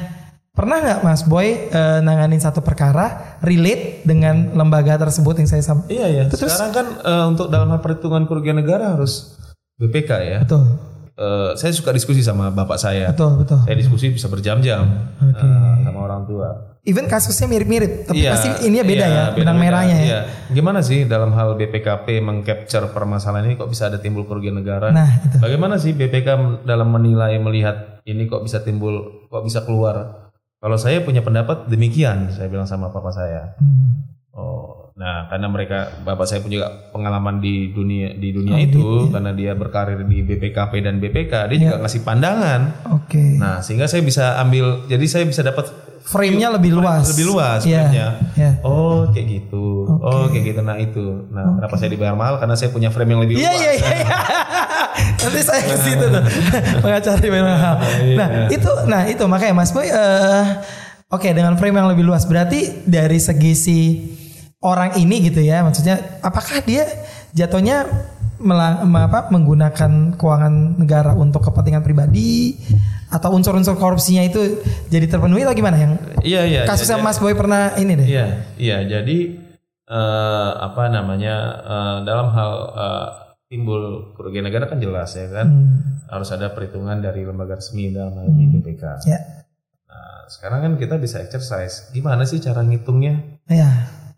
[0.56, 5.84] pernah nggak Mas Boy eh, nanganin satu perkara relate dengan lembaga tersebut yang saya sam-
[5.86, 6.24] Iya ya.
[6.26, 9.36] Terus- Sekarang kan eh, untuk dalam hal perhitungan kerugian negara harus
[9.76, 10.40] BPK ya.
[10.42, 10.64] Betul,
[11.16, 13.08] Eh, saya suka diskusi sama bapak saya.
[13.08, 13.64] betul, betul.
[13.64, 14.84] Saya diskusi bisa berjam-jam
[15.18, 15.32] Oke.
[15.38, 16.76] eh, sama orang tua.
[16.84, 20.04] Even kasusnya mirip-mirip, tapi Iya, pasti ini beda iya, ya, benang merahnya ya.
[20.04, 20.20] Iya.
[20.52, 24.92] Gimana sih dalam hal BPKP mengcapture permasalahan ini kok bisa ada timbul kerugian negara?
[24.92, 25.40] Nah, itu.
[25.40, 26.28] Bagaimana sih BPK
[26.62, 30.25] dalam menilai melihat ini kok bisa timbul, kok bisa keluar?
[30.62, 33.56] Kalau saya punya pendapat demikian, saya bilang sama papa saya.
[33.60, 34.06] Hmm.
[34.36, 39.12] Oh, nah karena mereka bapak saya punya pengalaman di dunia di dunia Audit, itu iya.
[39.12, 42.62] karena dia berkarir di BPKP dan BPK, dia juga ngasih pandangan.
[42.96, 43.36] Oke.
[43.36, 45.68] Nah sehingga saya bisa ambil, jadi saya bisa dapat
[46.06, 47.02] Frame-nya lebih luas.
[47.12, 47.82] lebih luas Iya.
[47.82, 48.08] frame-nya.
[48.38, 48.52] Iya.
[48.62, 49.90] Oh kayak gitu.
[49.90, 50.62] Oh kayak gitu.
[50.62, 51.02] Nah itu.
[51.28, 52.38] Nah kenapa saya dibayar mahal?
[52.38, 53.58] Karena saya punya frame yang lebih Iya luas.
[53.58, 53.90] iya iya.
[54.00, 54.18] iya.
[55.26, 56.24] Nanti saya ke situ tuh
[56.86, 57.52] pengacara di mana.
[58.06, 58.16] Iya.
[58.16, 60.44] Nah itu, nah itu makanya Mas Boy, eh,
[61.10, 63.78] oke dengan frame yang lebih luas berarti dari segi si
[64.66, 66.90] orang ini gitu ya, maksudnya apakah dia
[67.32, 67.86] jatuhnya
[68.38, 72.58] melang, me- apa, menggunakan keuangan negara untuk kepentingan pribadi
[73.08, 76.62] atau unsur-unsur korupsinya itu jadi terpenuhi atau gimana yang Iya iya.
[76.66, 78.04] kasus yang jadi- Mas Boy pernah ini deh?
[78.04, 78.26] Iya
[78.58, 78.78] iya.
[78.84, 79.40] Jadi
[79.86, 83.08] eh, apa namanya eh, dalam hal eh,
[83.46, 83.82] timbul
[84.14, 85.48] kerugian negara kan jelas ya kan.
[85.48, 88.84] Hmm, Harus ada perhitungan dari lembaga resmi dalam hal ini BPK.
[89.06, 89.18] ya,
[89.86, 91.90] Nah, sekarang kan kita bisa exercise.
[91.90, 93.42] Gimana sih cara ngitungnya?
[93.48, 93.70] ya,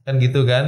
[0.07, 0.65] Kan gitu kan?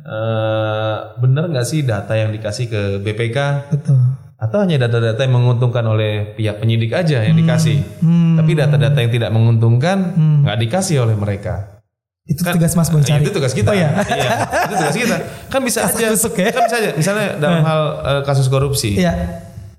[0.00, 3.38] Eh, bener nggak sih data yang dikasih ke BPK
[3.68, 3.98] betul.
[4.36, 7.82] atau hanya data-data yang menguntungkan oleh pihak penyidik aja yang dikasih?
[7.98, 10.38] Hmm, Tapi data-data yang tidak menguntungkan Hmm.
[10.42, 11.76] nggak dikasih oleh mereka.
[12.24, 13.70] itu Kan- tugas Mas Boy Iya, itu tugas kita.
[13.70, 14.02] Oh, ya.
[14.02, 14.30] Iya,
[14.66, 15.16] itu tugas kita.
[15.46, 15.94] Kan bisa aja.
[15.94, 16.50] Kasak-kusuk ya.
[16.50, 16.90] Kan bisa aja.
[16.92, 18.90] Misalnya dalam hal eh, kasus korupsi.
[18.96, 19.12] Iya,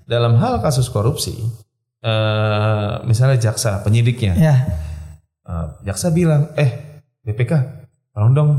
[0.04, 1.36] Dalam hal kasus korupsi,
[2.00, 4.54] eh, misalnya jaksa penyidiknya, ya.
[5.44, 7.52] eh, jaksa bilang, eh BPK,
[8.18, 8.50] tolong dong,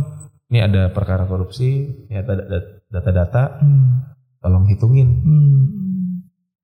[0.47, 2.47] ini ada perkara korupsi, ya ada
[2.87, 4.07] data-data, Hmm.
[4.39, 5.19] tolong hitungin.
[5.19, 5.59] Hmm.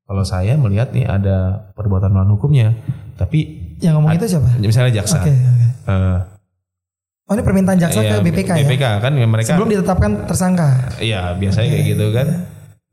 [0.06, 2.72] Kalau saya melihat nih ada perbuatan melawan hukumnya,
[3.14, 4.48] tapi Yang ngomong itu siapa?
[4.58, 5.68] misalnya jaksa, Oke, oke.
[5.92, 6.20] eh,
[7.26, 8.62] Oh ini permintaan jaksa iya, ke BPK ya?
[8.64, 10.70] BPK kan mereka Sebelum ditetapkan tersangka.
[11.02, 12.28] Iya biasanya kayak gitu kan.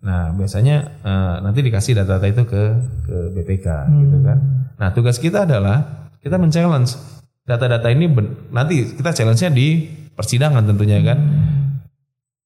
[0.01, 2.63] Nah biasanya eh, nanti dikasih data-data itu ke
[3.05, 4.39] ke BPK gitu kan.
[4.81, 6.97] Nah tugas kita adalah kita men-challenge
[7.43, 11.19] data-data ini ben- nanti kita challenge-nya di persidangan tentunya kan.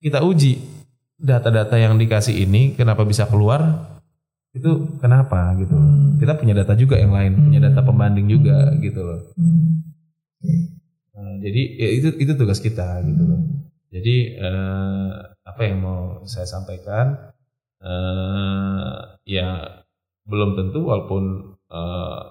[0.00, 0.56] Kita uji
[1.16, 3.92] data-data yang dikasih ini kenapa bisa keluar
[4.56, 5.76] itu kenapa gitu.
[6.16, 9.20] Kita punya data juga yang lain, punya data pembanding juga gitu loh.
[9.36, 9.84] Hmm.
[11.16, 13.40] Nah, jadi ya itu itu tugas kita gitu loh.
[13.92, 15.12] Jadi eh,
[15.44, 17.32] apa yang mau saya sampaikan
[17.80, 18.96] eh,
[19.28, 19.80] ya
[20.24, 22.22] belum tentu walaupun eh,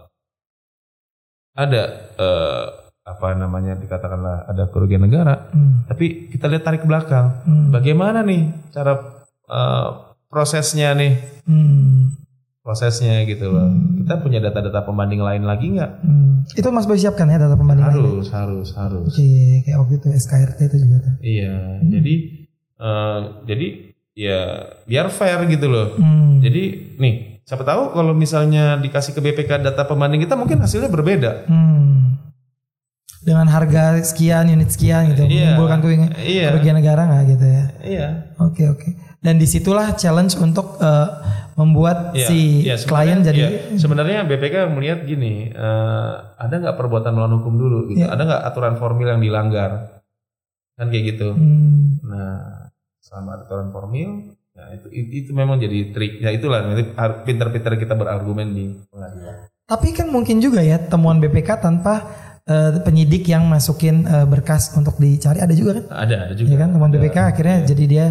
[1.55, 1.83] ada
[2.13, 2.65] eh,
[3.05, 5.85] apa namanya dikatakanlah ada kerugian negara, Hmm.
[5.85, 7.41] tapi kita lihat tarik ke belakang.
[7.45, 7.69] Hmm.
[7.71, 8.97] Bagaimana nih cara
[9.45, 9.87] eh,
[10.25, 11.13] prosesnya nih
[11.45, 12.17] Hmm.
[12.59, 13.69] prosesnya gitu loh.
[14.01, 15.91] Kita punya data-data pembanding lain lagi nggak?
[16.01, 16.49] Hmm.
[16.49, 17.95] Itu Mas Boy siapkan ya data pembanding lain?
[18.01, 19.13] Harus, harus, harus.
[19.13, 19.29] Oke,
[19.61, 21.13] kayak waktu itu SKRT itu juga tuh.
[21.21, 22.13] Iya, jadi
[22.75, 23.67] eh, jadi
[24.17, 24.39] ya
[24.83, 25.93] biar fair gitu loh.
[25.95, 26.41] Hmm.
[26.41, 26.63] Jadi
[26.97, 31.45] nih, siapa tahu kalau misalnya dikasih ke BPK data pembanding kita mungkin hasilnya berbeda.
[31.45, 32.17] Hmm.
[33.25, 35.57] Dengan harga sekian, unit sekian gitu, Iya.
[35.57, 35.81] menimbulkan
[36.13, 36.53] Iya.
[36.53, 37.63] kerugian negara nggak gitu ya?
[37.81, 38.07] Iya.
[38.37, 38.89] Oke oke.
[39.17, 41.09] Dan di situlah challenge untuk eh,
[41.57, 43.79] membuat Iya, si iya, klien jadi iya.
[43.79, 48.13] sebenarnya BPK melihat gini, eh, ada nggak perbuatan melawan hukum dulu gitu, Iya.
[48.13, 50.01] ada nggak aturan formil yang dilanggar,
[50.77, 51.33] kan kayak gitu.
[51.33, 51.97] Hmm.
[52.05, 52.69] Nah,
[53.01, 56.23] selama aturan formil, nah itu, itu itu memang jadi trik.
[56.23, 56.63] Ya itulah
[57.21, 59.51] pinter-pinter kita berargumen di pengadilan.
[59.65, 62.07] Tapi kan mungkin juga ya temuan BPK tanpa
[62.45, 65.85] eh, penyidik yang masukin eh, berkas untuk dicari ada juga kan?
[66.07, 66.47] Ada, ada juga.
[66.49, 67.67] Ya kan temuan Ada, BPK akhirnya iya.
[67.67, 68.05] jadi dia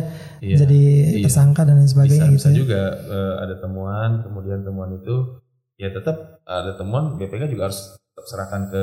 [0.45, 0.83] Iya, jadi
[1.17, 1.23] iya.
[1.25, 2.53] tersangka dan lain bisa, sebagainya bisa gitu.
[2.53, 2.57] ya.
[2.61, 5.41] juga eh, ada temuan, kemudian temuan itu
[5.81, 8.83] ya tetap ada temuan BPK juga harus tetap serahkan ke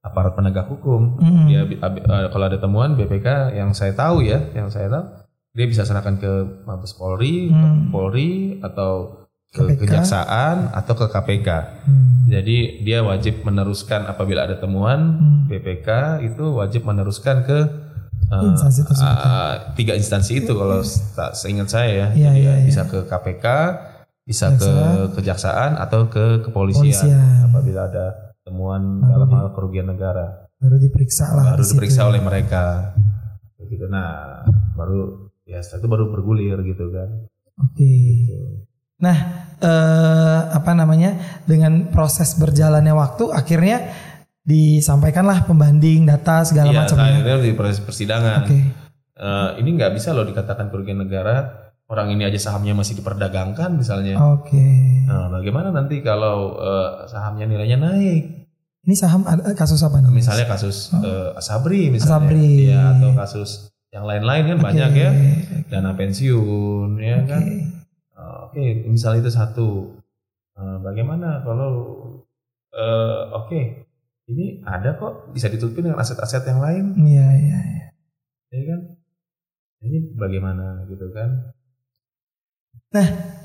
[0.00, 1.16] aparat penegak hukum.
[1.48, 5.04] Ya bi- abi- eh, kalau ada temuan BPK yang saya tahu ya, yang saya tahu
[5.50, 6.30] dia bisa serahkan ke
[6.62, 7.90] Mabes Polri, Hmm.
[7.90, 8.30] Polri
[8.60, 9.82] atau ke KPK.
[9.82, 11.48] kejaksaan atau ke KPK.
[11.82, 12.22] Hmm.
[12.24, 15.40] Jadi dia wajib meneruskan apabila ada temuan Hmm.
[15.46, 15.88] BPK
[16.24, 17.58] itu wajib meneruskan ke
[18.30, 19.10] uh, Instansi tersebut.
[19.10, 20.78] uh, tiga instansi itu kalau
[21.10, 22.08] tak seingat saya ya.
[22.12, 22.64] Iya, Jadi iya, ya iya.
[22.64, 23.46] bisa ke KPK,
[24.22, 25.10] bisa ke Kejaksaan.
[25.12, 27.42] kejaksaan atau ke kepolisian Polisian.
[27.44, 28.06] apabila ada
[28.40, 31.44] temuan Baru dalam di- hal kerugian negara Baru diperiksa lah.
[31.50, 31.74] baru situ.
[31.74, 32.94] diperiksa oleh mereka.
[33.56, 33.88] Begitu.
[33.88, 37.08] Nah, baru ya setelah itu baru bergulir gitu kan.
[37.58, 37.94] Oke.
[39.00, 39.16] Nah,
[39.58, 41.42] eh, apa namanya?
[41.42, 43.90] Dengan proses berjalannya waktu, akhirnya
[44.40, 46.96] disampaikanlah pembanding data segala Iya, macam.
[46.96, 47.04] ya.
[47.10, 48.46] akhirnya di proses persidangan.
[48.46, 48.58] Oke.
[49.20, 51.68] Eh, ini nggak bisa loh dikatakan kerugian negara.
[51.90, 54.14] Orang ini aja sahamnya masih diperdagangkan misalnya.
[54.38, 54.62] Oke.
[55.10, 58.24] Nah, bagaimana nanti kalau eh, sahamnya nilainya naik?
[58.80, 60.08] Ini saham ada kasus apa nih?
[60.08, 62.70] Misalnya kasus eh, Asabri misalnya, Asabri.
[62.70, 64.66] ya atau kasus yang lain-lain kan Oke.
[64.70, 65.10] banyak ya,
[65.66, 67.28] dana pensiun, ya Oke.
[67.28, 67.42] kan?
[68.14, 69.68] Eh, Oke, misalnya itu satu.
[70.54, 71.72] Eh, bagaimana kalau
[72.70, 73.60] eh, oke,
[74.30, 77.86] ini ada kok bisa ditutupi dengan aset-aset yang lain, Iya, iya, iya.
[78.50, 78.80] ya kan?
[79.80, 81.50] Ini bagaimana gitu kan?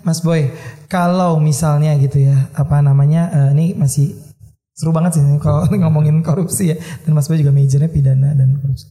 [0.06, 0.50] Mas Boy,
[0.86, 3.30] kalau misalnya gitu ya, apa namanya?
[3.30, 4.14] eh, ini masih
[4.76, 6.78] seru banget sih kalau ngomongin korupsi ya.
[7.06, 8.90] Dan Mas Boy juga majornya pidana dan korupsi.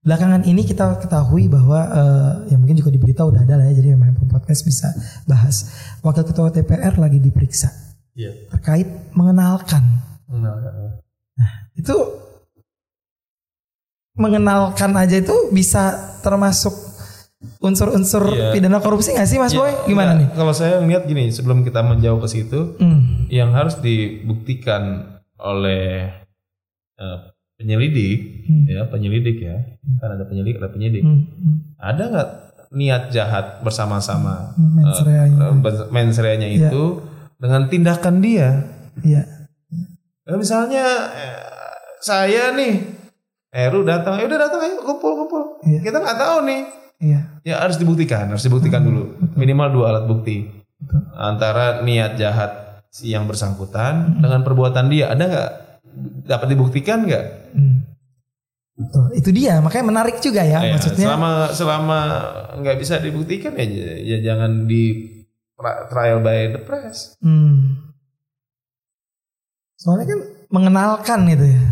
[0.00, 3.84] Belakangan ini kita ketahui bahwa eh, ya mungkin juga di berita udah ada lah ya,
[3.84, 4.88] jadi memang podcast bisa
[5.28, 5.68] bahas.
[6.00, 7.68] Wakil Ketua DPR lagi diperiksa
[8.16, 8.48] Iya.
[8.48, 9.84] terkait mengenalkan.
[10.24, 11.04] Mengenalkan.
[11.76, 11.96] Itu
[14.16, 16.72] mengenalkan aja itu bisa termasuk
[17.60, 18.52] unsur-unsur Iya.
[18.52, 19.68] pidana korupsi nggak sih Mas Boy?
[19.68, 20.28] Ya, Gimana enggak, nih?
[20.32, 23.28] Kalau saya lihat gini, sebelum kita menjauh ke situ, Hmm.
[23.28, 26.08] yang harus dibuktikan oleh
[26.96, 27.18] eh,
[27.60, 28.64] penyelidik, Hmm.
[28.64, 29.56] ya penyelidik ya,
[29.98, 31.04] kan ada penyelidik, ada penyidik.
[31.04, 31.28] Hmm.
[31.28, 31.56] Hmm.
[31.76, 32.28] Ada nggak
[32.70, 35.36] niat jahat bersama-sama Hmm, mens reanya.
[35.44, 36.66] eh, ben- mens reanya Iya.
[36.66, 36.84] itu
[37.36, 38.48] dengan tindakan dia?
[38.98, 39.22] Iya.
[40.24, 41.40] Eh, misalnya eh,
[42.00, 42.96] saya nih,
[43.50, 45.42] Eru datang, ya udah datang ayo kumpul kumpul.
[45.60, 45.82] Iya.
[45.82, 46.60] Kita nggak tahu nih,
[47.02, 47.20] Iya.
[47.42, 49.02] ya harus dibuktikan, harus dibuktikan dulu
[49.34, 50.46] minimal dua alat bukti
[50.78, 51.02] Betul.
[51.12, 52.52] antara niat jahat
[52.86, 55.50] si yang bersangkutan dengan perbuatan dia ada nggak
[56.24, 57.26] dapat dibuktikan nggak?
[57.54, 57.76] Hmm.
[59.12, 61.04] Itu dia, makanya menarik juga ya, Ya, maksudnya.
[61.04, 62.00] selama selama
[62.64, 63.68] nggak bisa dibuktikan ya,
[64.00, 65.04] ya jangan di
[65.92, 67.12] trial by the press.
[67.20, 67.92] Hmm.
[69.76, 71.64] Soalnya kan mengenalkan itu ya.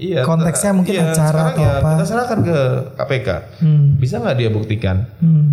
[0.00, 0.20] Iya.
[0.24, 1.90] Konteksnya mungkin iya, acara atau ya, apa.
[1.96, 2.58] Kita serahkan ke
[2.96, 3.28] KPK.
[3.60, 3.86] Hmm.
[4.00, 4.96] Bisa nggak dia buktikan?
[5.20, 5.48] Hmm.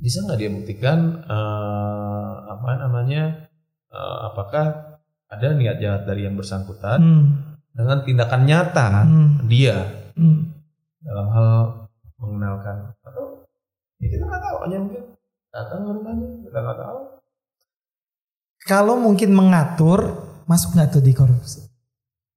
[0.00, 3.44] Bisa nggak dia buktikan eh, apa namanya?
[3.88, 4.87] eh, apakah
[5.28, 7.24] ada niat jahat dari yang bersangkutan Hmm.
[7.70, 9.30] dengan tindakan nyata Hmm.
[9.44, 9.76] dia
[10.12, 10.50] Hmm.
[11.00, 11.48] dalam hal
[12.16, 13.46] mengenalkan atau
[13.96, 15.02] ya kita nggak tahu hanya mungkin
[15.48, 16.98] datang rumahnya kita nggak tahu
[18.60, 20.00] Kalau mungkin mengatur,
[20.44, 21.64] masuk nggak tuh di korupsi?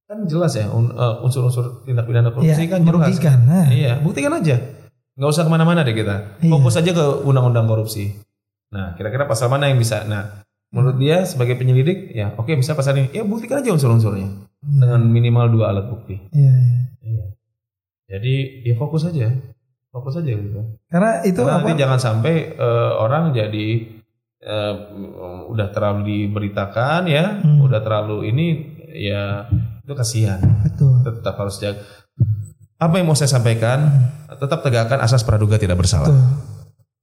[0.06, 3.38] kan jelas ya eh, unsur-unsur tindak pidana korupsi Iya, kan jelas merugikan.
[3.42, 3.66] Nah.
[3.66, 4.60] iya buktikan aja
[5.14, 6.52] nggak usah ke mana-mana deh kita Iya.
[6.52, 8.20] fokus aja ke undang-undang korupsi
[8.68, 12.96] nah kira-kira pasal mana yang bisa nah menurut dia sebagai penyelidik ya oke bisa pasal
[12.96, 16.82] ini ya buktikan aja unsur-unsurnya dengan minimal dua alat bukti Iya, iya.
[17.02, 17.26] Iya.
[18.08, 19.36] jadi ya fokus aja
[19.88, 21.68] fokus aja gitu Karena itu Karena apa?
[21.68, 23.68] nanti jangan sampai eh, orang jadi
[24.40, 24.74] eh,
[25.46, 27.60] udah terlalu diberitakan ya, Hmm.
[27.62, 28.46] udah terlalu ini
[28.96, 29.46] ya
[29.82, 30.40] itu kasihan.
[30.64, 31.04] Betul.
[31.04, 31.84] Tetap harus jaga.
[32.78, 33.92] Apa yang mau saya sampaikan?
[34.32, 36.08] Tetap tegakkan asas praduga tidak bersalah.
[36.08, 36.24] Betul.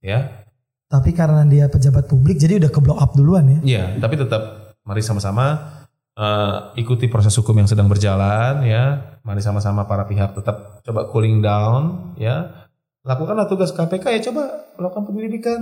[0.01, 0.43] Ya,
[0.89, 3.59] Tapi karena dia pejabat publik, jadi udah ke blow up duluan ya.
[3.61, 3.83] iya.
[3.95, 5.77] Tapi tetap mari sama-sama
[6.13, 9.15] eh, ikuti proses hukum yang sedang berjalan ya.
[9.21, 12.65] Mari sama-sama para pihak tetap coba cooling down ya.
[13.05, 14.43] Lakukanlah tugas KPK ya coba
[14.75, 15.59] lakukan penyelidikan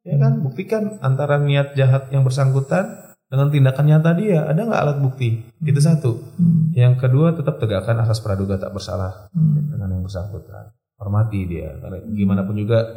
[0.00, 2.96] ya kan buktikan antara niat jahat yang bersangkutan
[3.28, 6.72] dengan tindakan nyata dia ada nggak alat bukti itu satu Hmm.
[6.72, 9.68] yang kedua tetap tegakkan asas praduga tak bersalah Hmm.
[9.68, 12.88] dengan yang bersangkutan hormati dia karena gimana pun juga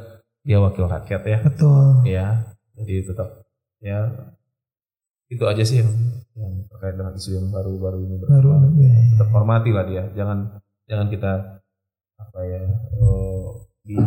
[0.42, 1.86] dia wakil rakyat ya Betul.
[2.04, 2.28] ya
[2.74, 3.28] jadi tetap
[3.80, 4.00] ya
[5.28, 5.92] itu aja sih yang,
[6.34, 8.74] yang terkait dengan isu yang baru-baru ini Baru berkembang.
[8.78, 9.02] ya, ya.
[9.16, 10.38] tetap hormati lah dia jangan
[10.86, 11.32] jangan kita
[12.18, 12.62] apa ya
[12.98, 13.44] eh,
[13.82, 13.98] di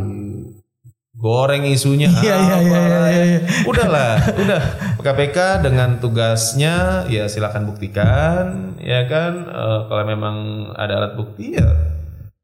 [1.15, 3.25] goreng isunya Iya, iya, apa iya, iya, lah, ya.
[3.25, 3.39] iya.
[3.65, 4.63] udahlah udah
[5.01, 10.37] KPK dengan tugasnya ya silakan buktikan ya kan Eh, kalau memang
[10.75, 11.67] ada alat bukti ya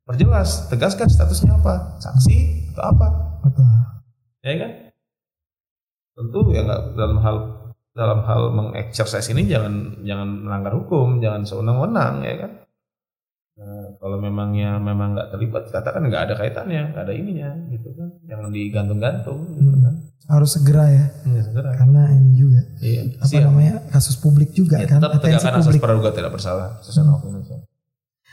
[0.07, 3.07] perjelas tegaskan statusnya apa saksi atau apa
[3.41, 3.69] Betul.
[4.41, 4.71] ya kan
[6.13, 7.37] tentu ya nggak dalam hal
[7.91, 12.53] dalam hal mengexercise ini jangan jangan melanggar hukum jangan sewenang-wenang ya kan
[13.61, 18.09] Nah, kalau memangnya memang nggak terlibat katakan nggak ada kaitannya nggak ada ininya gitu kan
[18.25, 19.85] jangan digantung-gantung gitu Hmm.
[19.85, 19.95] kan
[20.31, 21.05] Harus segera ya.
[21.27, 21.75] Ya, segera.
[21.75, 23.45] Karena ini juga iya apa siap.
[23.45, 27.57] namanya kasus publik juga Ya, kan tetap atensi tegakkan asas praduga tidak bersalah sesuai Indonesia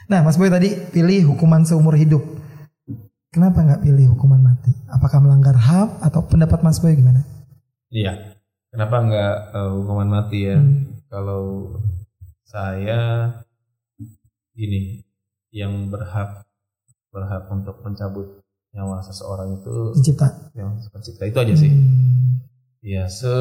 [0.07, 2.23] Nah, Mas Boy tadi pilih hukuman seumur hidup.
[3.37, 4.73] Kenapa nggak pilih hukuman mati?
[4.89, 7.21] Apakah melanggar HAM atau pendapat Mas Boy gimana?
[7.87, 8.35] iya
[8.67, 10.89] kenapa nggak eh, hukuman mati ya Hmm.
[11.07, 11.71] kalau
[12.43, 13.31] saya
[14.53, 15.05] ini
[15.49, 16.43] yang berhak
[17.07, 20.51] berhak untuk mencabut nyawa seseorang itu Pencipta.
[20.51, 22.43] yang pencipta itu aja sih Hmm.
[22.81, 23.31] ya se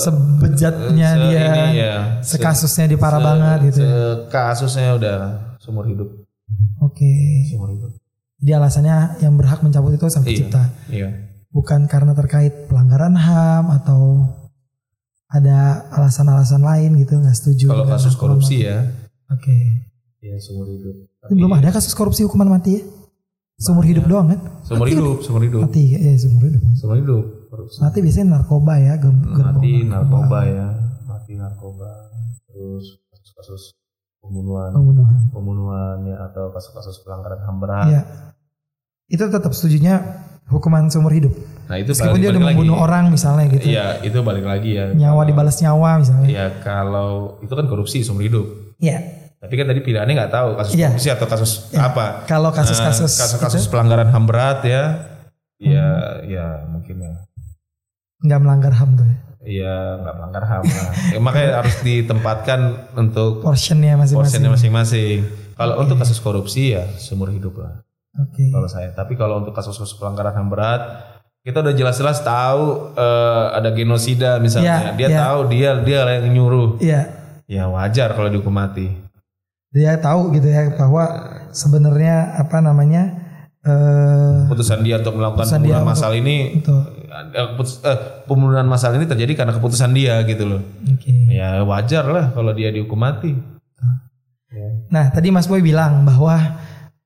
[0.00, 3.78] Sebejatnya se- dia, ini ya, se- sekasusnya di parah se- banget gitu.
[3.78, 3.86] ya.
[3.86, 5.18] se- kasusnya udah
[5.58, 6.10] seumur hidup
[6.80, 7.14] Oke.
[7.46, 7.92] seumur hidup
[8.38, 10.28] Jadi alasannya yang berhak mencabut itu sang Iya.
[10.28, 10.62] pencipta.
[10.88, 11.08] iya
[11.48, 14.30] Bukan karena terkait pelanggaran HAM atau
[15.26, 15.58] ada
[15.90, 17.66] alasan-alasan lain gitu nggak setuju.
[17.68, 18.64] kalau kasus korupsi mati.
[18.64, 18.78] ya
[19.28, 19.56] Oke.
[20.20, 22.82] ya seumur hidup Tapi belum ada kasus korupsi hukuman mati ya?
[23.56, 24.40] Seumur hidup doang kan?
[24.62, 26.62] seumur hidup seumur hidup Mati ya seumur hidup.
[26.74, 30.66] seumur hidup korupsi Mati biasanya narkoba ya, gem- mati narkoba ya
[31.04, 31.90] mati narkoba
[32.46, 33.62] terus kasus-kasus
[34.20, 35.20] pembunuhan Pembunuhan.
[35.30, 38.02] pembunuhan ya atau kasus-kasus pelanggaran ham berat Iya.
[39.08, 40.04] Itu tetap setujunya
[40.46, 41.32] hukuman seumur hidup.
[41.64, 43.64] nah itu Meskipun balik, dia udah membunuh lagi orang misalnya gitu.
[43.66, 46.26] iya itu balik lagi ya Nyawa Kalau- dibalas nyawa misalnya.
[46.26, 48.46] ya kalau itu kan korupsi seumur hidup
[48.78, 48.98] Iya.
[49.36, 50.88] tapi kan tadi pilihannya nggak tahu kasus Iya.
[50.90, 54.82] korupsi atau kasus apa Kalau kasus-kasus Nah, kasus-kasus itu pelanggaran ham berat ya
[55.58, 56.24] ya Hmm.
[56.24, 57.12] ya mungkin ya
[58.18, 59.16] nggak melanggar HAM tuh ya.
[59.48, 60.92] Iya nggak melanggar ham lah.
[61.08, 62.60] Ya, makanya harus ditempatkan
[62.92, 64.44] untuk Portionnya masing-masing.
[64.44, 65.18] masing-masing.
[65.56, 67.80] Kalau untuk kasus korupsi ya seumur hidup lah
[68.20, 68.52] Oke.
[68.52, 68.92] kalau saya.
[68.92, 70.84] Tapi kalau untuk kasus-kasus pelanggaran ham berat
[71.40, 74.92] kita udah jelas-jelas tahu eh, ada genosida misalnya.
[74.92, 75.18] Iya, dia iya.
[75.24, 76.68] tahu dia dia yang nyuruh.
[76.76, 77.00] Iya.
[77.48, 78.92] Ya wajar kalau dihukum mati.
[79.72, 81.08] Dia tahu gitu ya bahwa
[81.56, 83.16] sebenarnya apa namanya
[83.64, 86.60] eh Keputusan dia untuk melakukan pembunuhan untuk- massal ini.
[87.34, 90.62] Eh, eh, pembunuhan massal ini terjadi karena keputusan dia gitu loh.
[90.94, 91.32] Oke.
[91.32, 93.58] Ya wajar lah kalau dia dihukum mati.
[94.88, 96.56] Nah, tadi Mas Boy bilang bahwa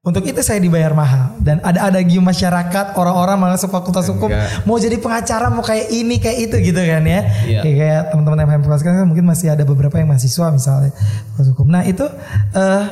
[0.02, 4.34] untuk itu saya dibayar mahal dan ada ada gium masyarakat orang-orang malah masuk fakultas hukum
[4.34, 4.66] Enggak.
[4.66, 7.22] mau jadi pengacara mau kayak ini kayak itu gitu kan ya.
[7.46, 7.60] Iya.
[7.62, 10.90] Kayak, kayak teman-teman yang fakultas kan mungkin masih ada beberapa yang mahasiswa misalnya
[11.30, 11.66] fakultas hukum.
[11.70, 12.02] Nah, itu
[12.54, 12.82] eh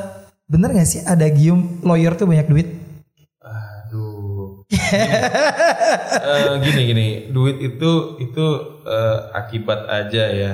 [0.51, 2.67] bener gak sih ada gium lawyer tuh banyak duit?
[4.71, 8.45] Eh, gini gini, duit itu itu
[8.81, 10.51] eh, akibat aja ya.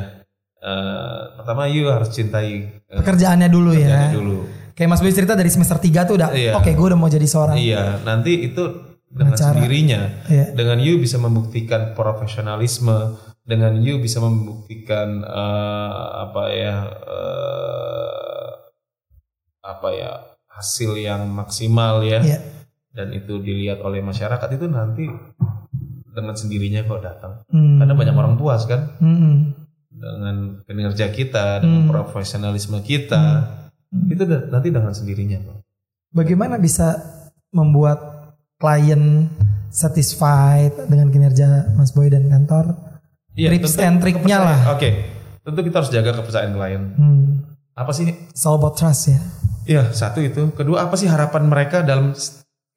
[0.57, 3.77] Eh, pertama you harus cintai eh, Pekerjaannya dulu ya.
[3.79, 4.37] pekerjaannya dulu.
[4.73, 6.53] Kayak Mas Boy cerita dari semester 3 tuh udah Iya.
[6.53, 7.57] oke gue udah mau jadi seorang.
[7.57, 8.61] Iya, nanti itu
[9.07, 9.53] dengan Pengacara.
[9.53, 10.45] sendirinya, Iya.
[10.53, 15.93] dengan you bisa membuktikan profesionalisme, dengan you bisa membuktikan eh,
[16.23, 18.49] apa ya eh,
[19.63, 20.11] apa ya
[20.51, 22.21] hasil yang maksimal ya.
[22.21, 22.39] Iya.
[22.97, 25.05] Dan itu dilihat oleh masyarakat itu nanti
[26.09, 27.33] dengan sendirinya kok datang.
[27.53, 27.77] Hmm.
[27.77, 29.53] Karena banyak orang puas kan Hmm.
[29.93, 31.93] dengan kinerja kita, dengan Hmm.
[31.93, 33.53] profesionalisme kita.
[34.09, 35.61] Itu da- nanti dengan sendirinya kok.
[36.09, 36.97] Bagaimana bisa
[37.53, 38.01] membuat
[38.57, 39.29] klien
[39.69, 42.73] satisfied dengan kinerja Mas Boy dan kantor?
[43.37, 44.59] Tips and triknya lah.
[44.73, 45.05] Oke,
[45.45, 46.83] tentu kita harus jaga kepercayaan klien.
[46.97, 47.25] Hmm.
[47.77, 48.09] Apa sih?
[48.33, 49.21] It's all about trust ya.
[49.69, 50.49] Ya satu itu.
[50.57, 52.17] Kedua apa sih harapan mereka dalam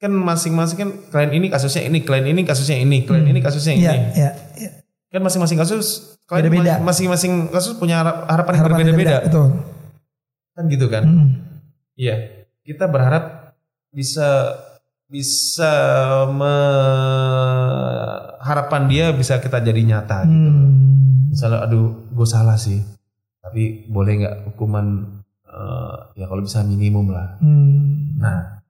[0.01, 3.85] kan masing-masing kan klien ini kasusnya ini, klien ini kasusnya ini, klien ini kasusnya ini.
[3.85, 4.71] Iya, iya, iya.
[5.13, 6.81] Kan masing-masing kasus klien Beda-beda.
[6.81, 9.17] masing-masing kasus punya harap- harapan, yang berbeda-beda.
[9.21, 9.47] Betul.
[10.57, 11.03] Kan gitu kan?
[11.05, 11.29] Hmm.
[11.93, 12.15] Iya,
[12.65, 13.53] kita berharap
[13.93, 14.57] bisa
[15.05, 15.69] bisa
[16.31, 16.55] me,
[18.41, 20.49] harapan dia bisa kita jadi nyata gitu.
[20.49, 21.29] Hmm.
[21.29, 22.79] Misalnya, aduh, gue salah sih,
[23.37, 25.07] tapi boleh nggak hukuman
[25.45, 27.35] eh, ya kalau bisa minimum lah.
[27.37, 28.15] Hmm.
[28.17, 28.60] Nah,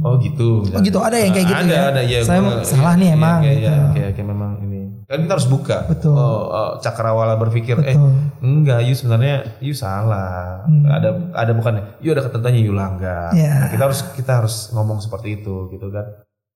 [0.00, 0.64] oh gitu.
[0.72, 1.82] Oh gitu, ada yang kayak gitu ada, ya?
[1.92, 2.18] Ada, ya.
[2.24, 3.68] Saya gua- salah nih iya, emang, Kayak, gitu.
[3.68, 4.80] ya, kayak, kayak memang ini.
[5.06, 5.76] Kan kita harus buka.
[5.86, 6.16] Betul.
[6.18, 8.10] Oh, oh, cakrawala berpikir, eh Betul.
[8.42, 10.66] Enggak, you sebenarnya you salah.
[10.66, 10.82] Hmm.
[10.88, 13.30] Ada ada bukan you ada ketentuannya you langgar.
[13.30, 13.54] Iya.
[13.54, 16.04] Nah, kita harus kita harus ngomong seperti itu gitu kan.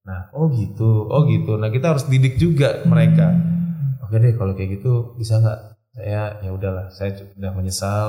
[0.03, 1.61] Nah, oh gitu, oh gitu.
[1.61, 3.31] Nah, kita harus didik juga mereka.
[4.03, 5.59] Oke deh kalau kayak gitu bisa nggak
[5.95, 8.07] saya ya udahlah saya sudah menyesal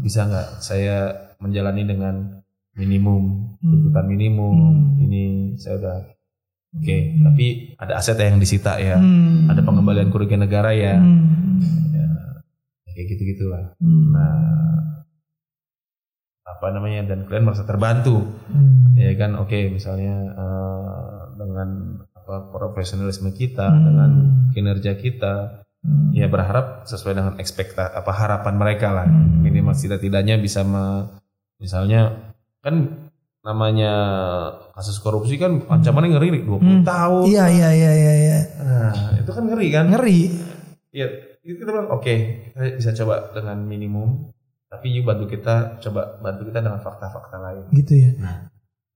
[0.00, 0.96] bisa nggak saya
[1.40, 2.43] menjalani dengan
[2.74, 5.02] minimum tuntutan minimum Hmm.
[5.02, 5.22] ini
[5.56, 5.98] saya udah
[6.74, 8.98] Oke, tapi ada aset yang disita ya.
[8.98, 9.46] Hmm.
[9.46, 10.98] Ada pengembalian kerugian negara ya.
[10.98, 11.62] Hmm.
[11.94, 12.10] Ya,
[12.90, 13.78] kayak gitu-gitulah.
[13.78, 14.10] Hmm.
[14.10, 14.34] Nah,
[16.44, 18.90] apa namanya dan kalian merasa terbantu Hmm.
[18.94, 21.68] ya kan oke misalnya eh, dengan
[22.10, 23.84] apa profesionalisme kita Hmm.
[23.84, 24.10] dengan
[24.50, 26.10] kinerja kita Hmm.
[26.10, 29.40] ya berharap sesuai dengan ekspekta apa harapan mereka lah Hmm.
[29.40, 31.06] minimal tidak-tidaknya bisa me-
[31.56, 32.33] misalnya
[32.64, 33.04] kan
[33.44, 33.92] namanya
[34.72, 36.80] kasus korupsi kan ancamannya ngeri 20 Hmm.
[36.82, 38.38] tahun Iya iya iya iya iya.
[38.58, 40.20] nah itu kan ngeri kan Ngeri.
[40.90, 41.06] ya
[41.38, 42.14] itu kita bilang oke
[42.46, 44.32] kita bisa coba dengan minimum
[44.64, 48.10] tapi you bantu kita coba bantu kita dengan fakta-fakta lain Gitu ya.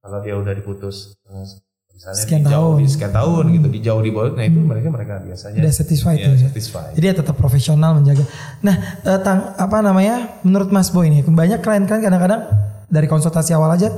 [0.00, 1.44] kalau dia udah diputus eh,
[1.92, 2.80] misalnya Sekian dijauh tahun.
[2.80, 6.32] di sekian tahun gitu dijauh di bawah nah itu mereka mereka biasanya Udah satisfied ya,
[6.32, 6.48] ya.
[6.48, 8.24] satisfied Jadi ya tetap profesional menjaga.
[8.60, 10.40] Nah, eh, tang, apa namanya?
[10.40, 12.48] Menurut Mas Boy nih, banyak klien kan kadang-kadang
[12.88, 13.92] dari konsultasi awal aja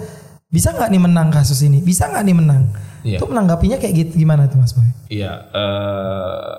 [0.46, 1.78] bisa nggak nih menang kasus ini?
[1.78, 2.62] Bisa nggak nih menang?
[3.00, 3.18] Iya.
[3.22, 4.90] Itu menanggapinya kayak gitu gimana tuh Mas Boy?
[5.08, 6.54] iya eh,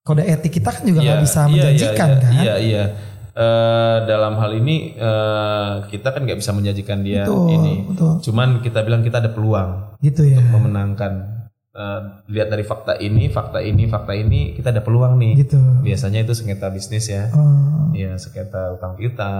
[0.00, 2.32] Kode etik kita kan juga nggak iya, bisa iya, menjanjikan iya, kan?
[2.34, 2.84] iya iya
[3.30, 8.12] Eh, dalam hal ini eh, kita kan nggak bisa menjanjikan dia Betul, ini betul.
[8.26, 10.42] cuman kita bilang kita ada peluang Gitu ya.
[10.50, 11.39] memenangkan
[11.70, 15.54] Eh, lihat dari fakta ini fakta ini fakta ini kita ada peluang nih Gitu.
[15.86, 17.94] biasanya itu sengketa bisnis ya Oh.
[17.94, 19.30] ya sengketa utang piutang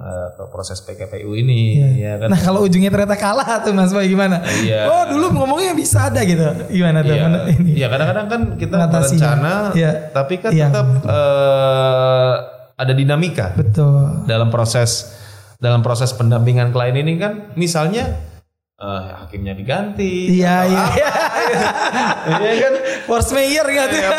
[0.00, 1.88] eh, atau proses PKPU ini Iya.
[1.98, 4.38] ya kan Nah kalau ujungnya ternyata kalah tuh Mas Boy gimana?
[4.62, 4.86] Iya.
[4.86, 6.46] Oh dulu ngomongnya bisa ada gitu.
[6.70, 7.18] Gimana tuh?
[7.18, 7.70] Iya, Men- ini?
[7.74, 9.92] iya kadang-kadang kan kita berencana, Iya.
[10.14, 10.66] tapi kan Iya.
[10.70, 12.34] tetap eh,
[12.78, 14.22] ada dinamika Betul.
[14.24, 15.18] dalam proses
[15.58, 18.22] dalam proses pendampingan klien ini kan, misalnya
[18.82, 20.84] eh, hakimnya diganti, Iya iya.
[22.42, 22.74] iya kan?
[23.06, 23.98] Force mayor nggak tuh?
[24.02, 24.10] Iya,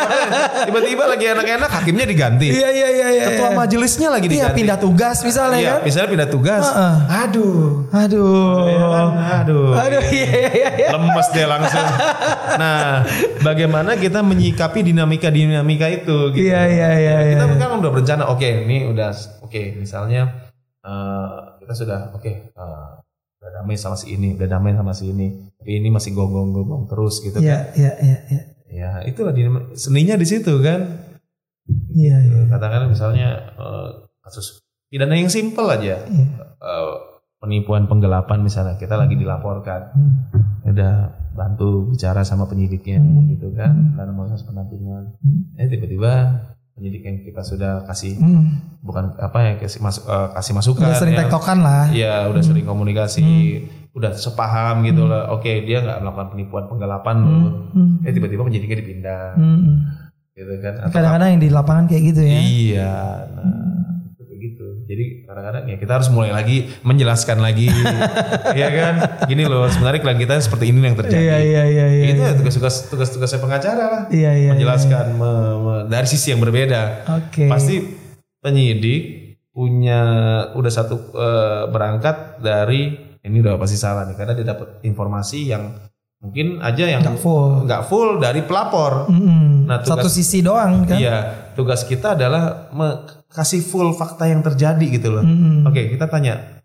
[0.64, 3.24] Tiba-tiba lagi enak-enak hakimnya diganti, Iya iya iya iya.
[3.28, 3.58] ketua iya.
[3.60, 5.80] majelisnya lagi Iya diganti, pindah tugas misalnya Iya, kan?
[5.84, 6.94] misalnya pindah tugas, Heeh.
[7.28, 8.56] aduh, Aduh.
[8.64, 9.08] Iya kan?
[9.44, 10.70] aduh, Aduh iya iya iya.
[10.80, 10.88] iya.
[10.96, 11.86] lemes dia langsung.
[12.54, 13.04] Nah,
[13.44, 16.32] bagaimana kita menyikapi dinamika-dinamika itu?
[16.32, 16.48] Gitu.
[16.48, 17.16] Iya iya iya.
[17.20, 17.36] iya.
[17.44, 19.12] Kita kan udah berencana, oke, ini udah,
[19.44, 20.32] oke, misalnya
[20.80, 22.88] eh, kita sudah, oke, eh,
[23.44, 27.20] udah damai sama si ini, udah damai sama si ini, tapi ini masih gonggong-gonggong terus
[27.20, 27.62] gitu Iya kan?
[27.74, 28.42] iya iya iya.
[28.66, 30.80] Ya, itulah dinam- seninya di situ kan.
[31.90, 32.40] Iya iya.
[32.46, 33.88] Katakan misalnya eh,
[34.18, 36.26] kasus pidana yang simpel aja, Iya.
[36.56, 36.94] Eh,
[37.36, 39.82] penipuan penggelapan misalnya, kita lagi dilaporkan.
[39.92, 40.12] Hmm.
[40.64, 40.94] udah
[41.30, 43.28] bantu bicara sama penyidiknya Hmm.
[43.28, 45.52] gitu kan dalam proses pendampingan Hmm.
[45.54, 46.40] eh tiba-tiba
[46.74, 48.74] penyidik yang kita sudah kasih Hmm.
[48.80, 51.20] bukan apa ya kasih masuk eh, kasih masukan Udah sering ya.
[51.22, 51.84] tektokan lah.
[51.88, 53.26] Iya udah sering komunikasi
[53.90, 58.02] udah sepaham gitu lah oke dia nggak melakukan penipuan penggelapan loh Hmm.
[58.02, 59.86] eh tiba-tiba penyidiknya dipindah Hmm.
[60.32, 62.38] gitu kan Kadang-kadang yang di lapangan kayak gitu ya.
[62.42, 62.94] Iya,
[63.30, 63.63] nah.
[64.94, 67.66] Jadi kadang-kadang ya kita harus mulai lagi menjelaskan lagi,
[68.62, 68.94] ya kan?
[69.26, 71.18] Gini loh, sebenarnya klien kita seperti ini yang terjadi.
[71.18, 72.04] Iya iya iya iya.
[72.08, 74.50] itu ya tugas-tugas tugas-tugas saya pengacara lah, Iya iya.
[74.50, 77.10] menjelaskan me- me- dari sisi yang berbeda.
[77.12, 77.44] Oke.
[77.44, 77.82] Pasti
[78.38, 79.02] penyidik
[79.50, 80.00] punya
[80.52, 85.72] udah satu eh, berangkat dari ini udah pasti salah nih, karena dia dapat informasi yang
[86.20, 87.64] mungkin aja yang Nggak full.
[87.64, 89.08] nggak full dari pelapor.
[89.08, 89.64] Mm-mm.
[89.64, 90.96] Nah, tugas- Satu sisi doang kan.
[90.96, 91.16] Iya,
[91.52, 95.26] tugas kita adalah me- kasih full fakta yang terjadi gitu loh.
[95.26, 95.66] Mm-mm.
[95.66, 96.62] Oke, kita tanya,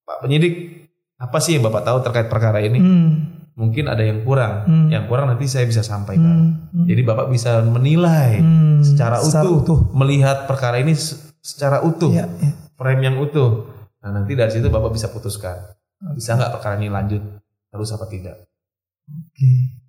[0.00, 0.86] Pak penyidik,
[1.18, 2.78] apa sih yang Bapak tahu terkait perkara ini?
[2.78, 3.10] Mm.
[3.54, 4.66] Mungkin ada yang kurang.
[4.66, 4.88] Hmm.
[4.90, 6.58] Yang kurang nanti saya bisa sampaikan.
[6.70, 6.86] Mm.
[6.86, 8.82] Jadi Bapak bisa menilai Mm.
[8.82, 9.78] secara, Secara utuh, utuh.
[9.92, 12.50] melihat perkara ini se- secara utuh, Iya, iya.
[12.74, 13.70] frame yang utuh.
[13.98, 15.54] Nah, nanti dari situ Bapak bisa putuskan.
[16.12, 17.22] Bisa nggak perkara ini lanjut
[17.70, 18.42] terus apa tidak?
[19.06, 19.82] Oke.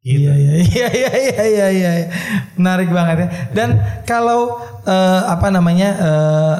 [0.00, 0.24] Gitu.
[0.24, 2.08] Iya iya iya iya iya iya iya.
[2.56, 3.28] Menarik banget ya.
[3.52, 3.68] Dan
[4.02, 6.56] kalau eh, apa namanya eh,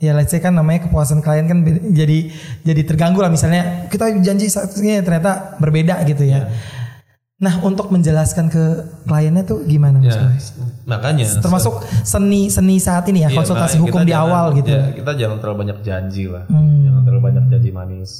[0.00, 4.50] ya let's say kan namanya kepuasan klien kan jadi jadi terganggu lah misalnya kita janji
[4.50, 6.50] satunya ternyata berbeda gitu ya.
[7.34, 8.62] Nah untuk menjelaskan ke
[9.04, 10.30] kliennya tuh gimana Mas Ya,
[10.84, 14.70] makanya Termasuk seni seni saat ini ya Iya, konsultasi hukum di jangan- awal gitu.
[14.70, 16.46] ya, kita jangan terlalu banyak janji lah.
[16.46, 16.82] Hmm.
[16.84, 18.10] Jangan terlalu banyak janji manis.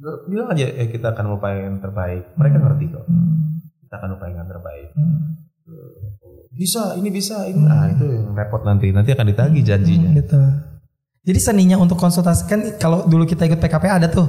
[0.00, 2.24] Bilang aja ya kita akan upayakan yang terbaik.
[2.40, 3.04] Mereka ngerti kok.
[3.04, 3.60] Hmm.
[3.84, 4.88] Kita akan upayakan yang terbaik.
[4.96, 5.20] Hmm.
[6.50, 7.62] Bisa, ini bisa, ini.
[7.68, 8.90] Ah itu yang repot nanti.
[8.90, 10.10] Nanti akan ditagih janjinya.
[10.10, 10.40] Hmm, gitu.
[11.20, 14.24] Jadi seninya untuk konsultasi kan kalau dulu kita ikut PKP ada tuh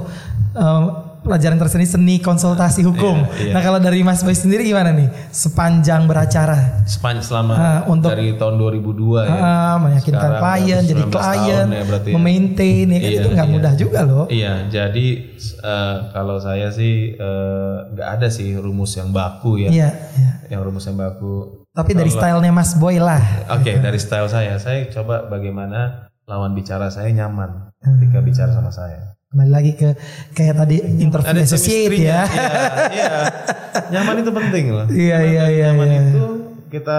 [0.52, 0.84] em,
[1.22, 3.22] pelajaran terseni seni konsultasi hukum.
[3.32, 3.52] Iya, iya.
[3.54, 6.82] Nah kalau dari Mas Boy sendiri gimana nih sepanjang beracara?
[6.84, 9.32] Sepanjang selama Ah, untuk- dari tahun 2002 ya.
[9.32, 12.14] Ah, meyakinkan Sekarang klien, jadi 19 klien, ya berarti ya.
[12.14, 13.54] memaintain ya kan Iya, itu nggak iya.
[13.54, 14.24] mudah juga loh.
[14.26, 15.06] Iya, jadi
[15.62, 19.70] eh, kalau saya sih eh, nggak ada sih rumus yang baku ya.
[19.70, 20.30] Iya, iya.
[20.50, 21.62] Yang rumus yang baku.
[21.70, 23.22] Tapi dari stylenya Mas Boy lah.
[23.48, 29.16] Oke, dari style saya, saya coba bagaimana lawan bicara saya nyaman ketika bicara sama saya.
[29.32, 29.96] Kembali lagi ke
[30.36, 32.20] kayak tadi interview Ada associate ya.
[32.36, 32.48] Iya,
[32.92, 33.12] iya.
[33.88, 34.86] Nyaman itu penting loh.
[34.92, 36.02] Iya, iya, iya, Nyaman iya.
[36.04, 36.24] itu
[36.68, 36.98] kita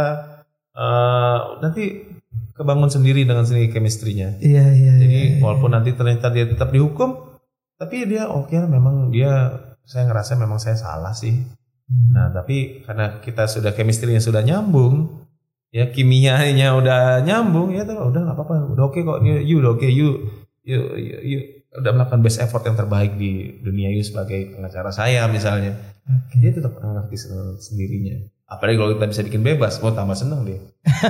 [0.73, 1.83] eh, nanti
[2.57, 4.41] kebangun sendiri dengan sendiri chemistry-nya.
[4.41, 4.93] Iya iya.
[4.97, 5.45] Jadi iya.
[5.45, 7.37] walaupun nanti ternyata dia tetap dihukum,
[7.77, 11.37] tapi dia oke memang dia saya ngerasa memang saya salah sih.
[11.85, 12.17] Hmm.
[12.17, 15.21] Nah tapi karena kita sudah chemistry-nya sudah nyambung,
[15.69, 19.77] ya kimianya udah nyambung ya tuh udah nggak apa-apa, udah oke kok, you, you udah
[19.77, 20.09] oke, you,
[20.65, 21.39] you, you, you
[21.73, 25.73] udah melakukan best effort yang terbaik di dunia you sebagai pengacara saya misalnya.
[26.05, 26.37] Oke.
[26.37, 26.77] Dia tetap
[27.11, 28.29] sen- sendirinya.
[28.45, 30.59] Apalagi kalau kita bisa bikin bebas, oh tambah seneng dia.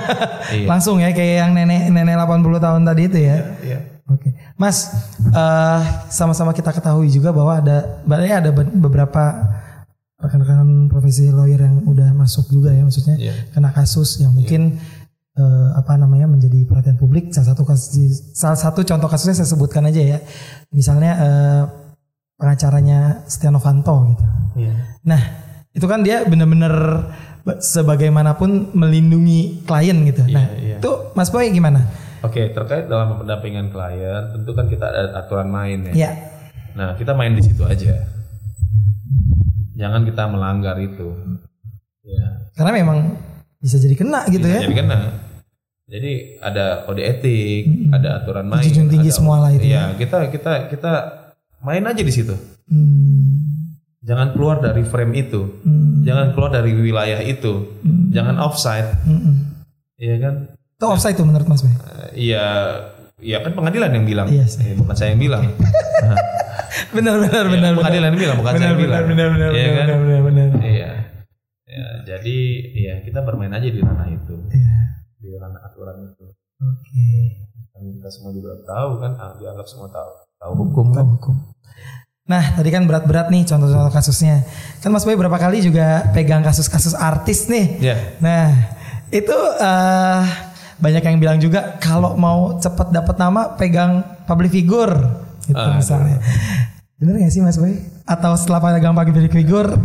[0.55, 0.67] iya.
[0.69, 3.37] Langsung ya kayak yang nenek nenek 80 tahun tadi itu ya.
[3.59, 3.79] Iya.
[4.03, 4.91] Oke, Mas,
[5.31, 9.23] eh, sama-sama kita ketahui juga bahwa ada, berarti ada be- beberapa
[10.19, 13.33] rekan-rekan profesi lawyer yang udah masuk juga ya, maksudnya Iya.
[13.51, 14.75] kena kasus yang mungkin
[15.37, 17.33] eh, apa namanya menjadi perhatian publik.
[17.33, 20.17] Salah satu kasus, salah satu contoh kasusnya saya sebutkan aja ya,
[20.69, 21.61] misalnya eh,
[22.37, 24.25] pengacaranya Setia Novanto gitu.
[24.65, 24.73] Iya.
[25.05, 25.21] Nah,
[25.73, 26.73] itu kan dia bener-bener
[27.41, 30.23] ba- sebagaimanapun melindungi klien gitu.
[30.29, 30.77] nah, iya.
[30.77, 31.81] itu Mas Boy gimana?
[32.23, 36.07] Oke, terkait dalam pendampingan klien, tentu kan kita ada aturan main ya.
[36.07, 36.11] Ya.
[36.73, 37.93] Nah, kita main di situ aja.
[39.75, 41.11] Jangan kita melanggar itu.
[42.03, 42.97] Ya, Karena memang
[43.63, 44.61] bisa jadi kena gitu bisa ya.
[44.61, 44.97] jadi kena.
[45.85, 48.59] Jadi ada kode etik, ada aturan main.
[48.61, 49.71] Junjung tinggi ada- semua lah itu ya.
[49.71, 50.91] Iya, kita kita kita
[51.61, 52.35] main aja di situ.
[52.65, 53.71] Hmm.
[53.99, 55.41] Jangan keluar dari frame itu.
[55.61, 56.03] Hmm.
[56.03, 57.79] Jangan keluar dari wilayah itu.
[58.11, 58.99] Jangan offside.
[59.01, 59.55] Hmm.
[59.95, 60.33] Iya kan?
[60.73, 61.71] Itu offside tuh menurut Mas Boy.
[61.71, 61.79] Eh,
[62.31, 62.45] Iya,
[63.17, 64.27] iya kan pengadilan yang bilang.
[64.27, 64.59] Iya sih.
[64.61, 65.47] Eh, bukan saya yang bilang.
[66.93, 67.79] Benar benar iya, benar benar.
[67.79, 69.05] pengadilan yang bilang, bukan saya Benar yang benar bilang.
[69.07, 69.85] benar benar Iya kan?
[69.87, 70.49] benar benar benar.
[70.63, 70.89] Iya.
[71.73, 72.37] Ya, jadi
[72.69, 74.77] ya kita bermain aja di ranah itu, Iya.
[75.17, 76.25] di ranah aturan itu.
[76.61, 77.09] Oke.
[77.73, 81.01] Kan kita semua juga tahu kan, ah, dianggap semua tahu, tahu hukum kan.
[81.01, 81.35] Tahu hukum.
[82.23, 84.45] Nah, tadi kan berat-berat nih contoh-contoh kasusnya.
[84.79, 87.81] Kan Mas Boy berapa kali juga pegang kasus-kasus artis nih.
[87.81, 88.53] Ya, Nah,
[89.09, 90.21] itu eh,
[90.77, 94.93] banyak yang bilang juga kalau mau cepat dapat nama pegang public figure
[95.43, 95.81] gitu Aduh.
[95.81, 96.21] misalnya.
[96.95, 97.75] Bener gak sih Mas Boy?
[98.07, 99.75] Atau setelah pegang public figure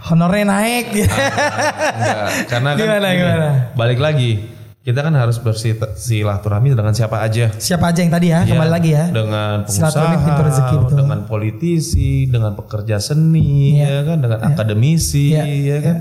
[0.00, 3.48] honornya naik enggak, karena kan Gimana, gini, gimana?
[3.76, 4.32] balik lagi
[4.80, 7.52] kita kan harus bersilaturahmi dengan siapa aja.
[7.52, 9.04] Siapa aja yang tadi ya, kembali Ya, lagi ya.
[9.12, 10.96] Dengan pengusaha, pintu rezeki, betul.
[11.04, 13.86] dengan politisi, dengan pekerja seni, Iya.
[13.86, 15.96] ya kan, dengan akademisi, Iya, ya kan.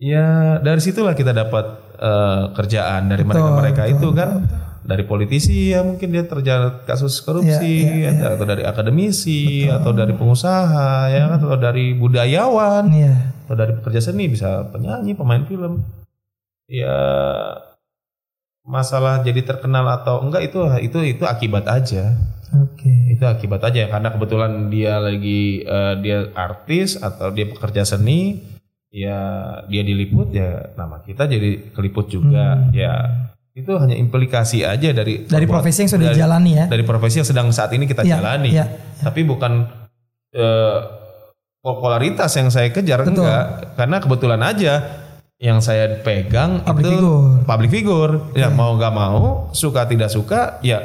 [0.00, 0.26] Ya
[0.64, 4.30] dari situlah kita dapat eh, kerjaan dari Betul, mereka-mereka betul, itu betul, kan.
[4.84, 10.12] Dari politisi ya mungkin dia terjerat kasus korupsi, Iya, iya, atau dari akademisi, atau dari
[10.12, 13.32] pengusaha, ya kan, atau dari budayawan, Iya.
[13.48, 15.80] atau dari pekerja seni, bisa penyanyi, pemain film.
[16.68, 17.00] Ya
[18.64, 22.16] masalah jadi terkenal atau enggak itu itu itu akibat aja
[22.64, 23.12] Oke.
[23.12, 28.40] itu akibat aja karena kebetulan dia lagi eh, dia artis atau dia pekerja seni
[28.88, 29.20] ya
[29.68, 35.46] dia diliput ya nama kita jadi keliput juga ya itu hanya implikasi aja dari Dari
[35.46, 36.64] profesi yang sudah dari- dijalani ya.
[36.66, 38.66] dari profesi yang sedang saat ini kita Iya, jalani iya,
[38.98, 39.62] tapi bukan
[40.30, 40.78] eh,
[41.58, 43.22] popularitas yang saya kejar Betul.
[43.22, 43.44] enggak
[43.74, 44.74] karena kebetulan aja
[45.38, 47.44] yang saya pegang Public itu figure.
[47.44, 49.18] public figure ya mau nggak mau
[49.50, 50.82] suka tidak suka ya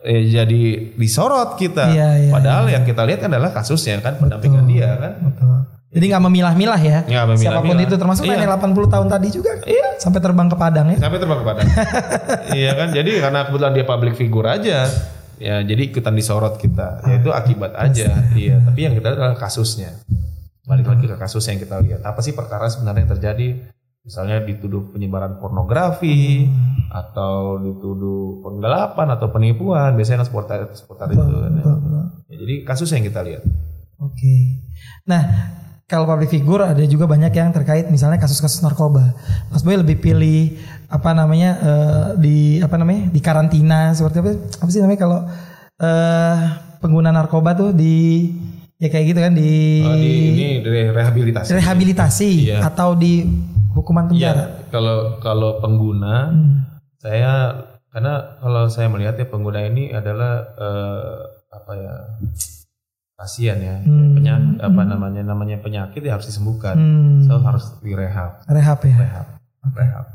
[0.00, 4.72] eh, jadi disorot kita Iya, iya, padahal yang kita lihat adalah kasusnya kan pendampingan Betul.
[4.72, 5.56] dia kan Betul.
[5.90, 6.98] Jadi nggak memilah-milah ya.
[7.02, 7.60] Nggak memilah-milah.
[7.60, 8.32] Siapa pun itu termasuk Iya.
[8.38, 9.52] nenek 80 tahun tadi juga.
[9.66, 9.88] Iya.
[9.98, 10.96] Sampai terbang ke Padang ya.
[10.96, 11.68] sampai terbang ke Padang
[12.56, 14.88] iya kan jadi karena kebetulan dia public figure aja
[15.36, 19.36] ya jadi ikutan disorot kita ya itu akibat aja iya tapi yang kita lihat adalah
[19.36, 20.00] kasusnya
[20.64, 23.48] balik lagi ke kasus yang kita lihat apa sih perkara sebenarnya yang terjadi
[24.00, 26.48] misalnya dituduh penyebaran pornografi
[26.88, 31.64] atau dituduh penggelapan atau penipuan biasanya kan seputar seputar itu kan ya.
[32.24, 33.44] Ya, jadi kasus yang kita lihat
[34.00, 34.64] Oke.
[35.04, 35.20] Nah,
[35.90, 39.10] kalau public figure ada juga banyak yang terkait misalnya kasus-kasus narkoba.
[39.50, 40.54] Mas Boy lebih pilih
[40.86, 44.30] apa namanya eh, di apa namanya di karantina seperti apa?
[44.62, 45.18] Apa sih namanya kalau
[45.76, 46.36] eh,
[46.78, 48.30] pengguna narkoba tuh di
[48.78, 52.58] ya kayak gitu kan di, Oh, di ini dari rehabilitasi rehabilitasi Iya.
[52.64, 53.26] atau di
[53.74, 54.40] hukuman penjara.
[54.40, 56.64] Iya, kalau kalau pengguna Hmm.
[56.96, 61.18] saya karena kalau saya melihat ya pengguna ini adalah eh,
[61.50, 61.94] apa ya
[63.20, 63.76] pasien ya.
[63.84, 64.16] Hmm.
[64.16, 66.72] penyakit apa namanya namanya penyakit ya harus disembuhkan.
[66.72, 67.20] Hmm.
[67.20, 68.40] so harus direhab.
[68.48, 68.96] Rehab ya.
[68.96, 69.26] rehab.
[69.76, 70.06] Rehab.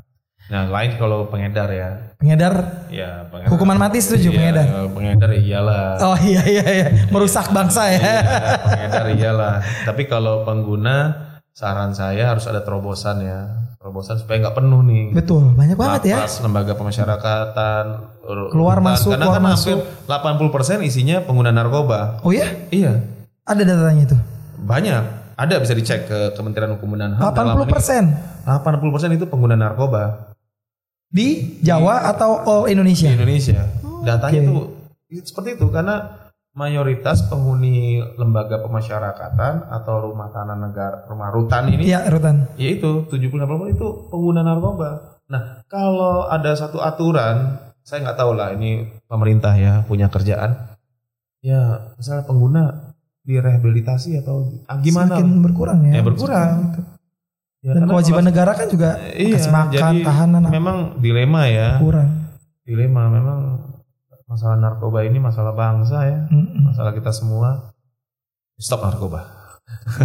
[0.46, 1.90] Nah lain kalau pengedar ya.
[2.18, 2.86] Pengedar?
[2.90, 3.50] Ya pengedar.
[3.54, 4.66] Hukuman mati setuju Iya, pengedar.
[4.94, 5.86] pengedar iyalah.
[6.02, 7.98] Oh iya iya iya, merusak bangsa ya.
[8.02, 8.18] Iya,
[8.62, 9.56] pengedar iyalah.
[9.86, 13.48] Tapi kalau pengguna saran saya harus ada terobosan ya,
[13.80, 15.06] terobosan supaya nggak penuh nih.
[15.16, 16.18] Betul, banyak banget ya.
[16.20, 17.84] Lapas, lembaga pemasyarakatan,
[18.52, 18.84] Keluar rutan.
[18.86, 19.78] masuk, karena keluar kan masuk.
[19.80, 22.20] hampir 80% isinya pengguna narkoba.
[22.22, 23.00] Oh ya, Iya,
[23.42, 24.18] ada datanya itu.
[24.58, 25.04] banyak.
[25.36, 27.24] Ada bisa dicek ke Kementerian Hukum dan HAM.
[27.30, 28.04] dalam 80 persen
[28.44, 30.32] 80% itu pengguna narkoba
[31.06, 33.08] di Jawa atau all Indonesia.
[33.08, 33.64] di Indonesia.
[34.02, 34.48] Datanya oke.
[34.50, 34.64] tuh
[35.22, 36.25] seperti itu karena
[36.56, 42.48] mayoritas penghuni lembaga pemasyarakatan atau rumah tanah negara, rumah rutan ini Iya, Rutan.
[42.56, 45.20] ya itu 70 itu pengguna narkoba.
[45.28, 50.56] Nah, kalau ada satu aturan, saya nggak tahu lah ini pemerintah ya punya kerjaan.
[51.44, 52.64] Ya, misalnya pengguna
[53.22, 55.20] direhabilitasi atau ah, gimana?
[55.20, 56.00] Semakin berkurang ya.
[56.00, 56.52] Ya, berkurang.
[57.60, 61.82] Ya, Dan kewajiban kalau- negara kan juga iya, kasih makan, jadi tahanan memang dilema ya.
[61.82, 62.10] kurang.
[62.64, 63.40] Dilema memang
[64.26, 66.66] masalah narkoba ini masalah bangsa ya, Mm-mm.
[66.66, 67.72] masalah kita semua.
[68.56, 69.22] Stop narkoba.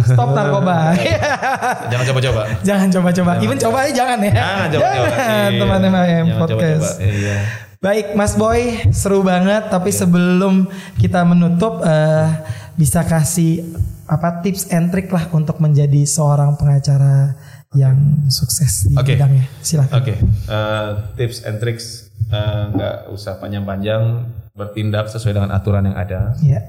[0.03, 0.91] Stop narkoba.
[1.91, 2.41] Jangan coba-coba.
[2.61, 3.31] jangan coba-coba.
[3.39, 4.31] Even coba aja jangan ya.
[4.33, 5.07] Jangan coba-coba.
[5.15, 5.59] Jangan, Iya.
[5.61, 5.95] teman MHM
[6.27, 6.83] Jangan podcast.
[6.91, 7.07] coba-coba.
[7.07, 7.37] Iya.
[7.81, 8.61] Baik, Mas Boy,
[8.91, 9.63] seru banget.
[9.67, 12.27] Tapi sebelum kita menutup, eh,
[12.75, 13.65] bisa kasih
[14.05, 17.33] apa tips and trick lah untuk menjadi seorang pengacara
[17.71, 17.95] yang
[18.27, 19.15] sukses di Oke.
[19.15, 19.47] bidangnya.
[19.63, 19.97] Silakan.
[19.97, 24.03] Oke, eh, tips and tricks eh, nggak usah panjang-panjang,
[24.51, 26.61] bertindak sesuai dengan aturan yang ada, Ya.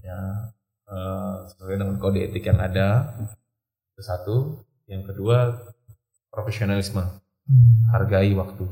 [0.00, 0.20] ya
[0.86, 3.16] eh, sesuai dengan kode etik yang ada.
[3.90, 4.36] Itu satu.
[4.84, 5.54] Yang kedua,
[6.28, 7.02] profesionalisme,
[7.42, 8.62] Hmm, hargai waktu,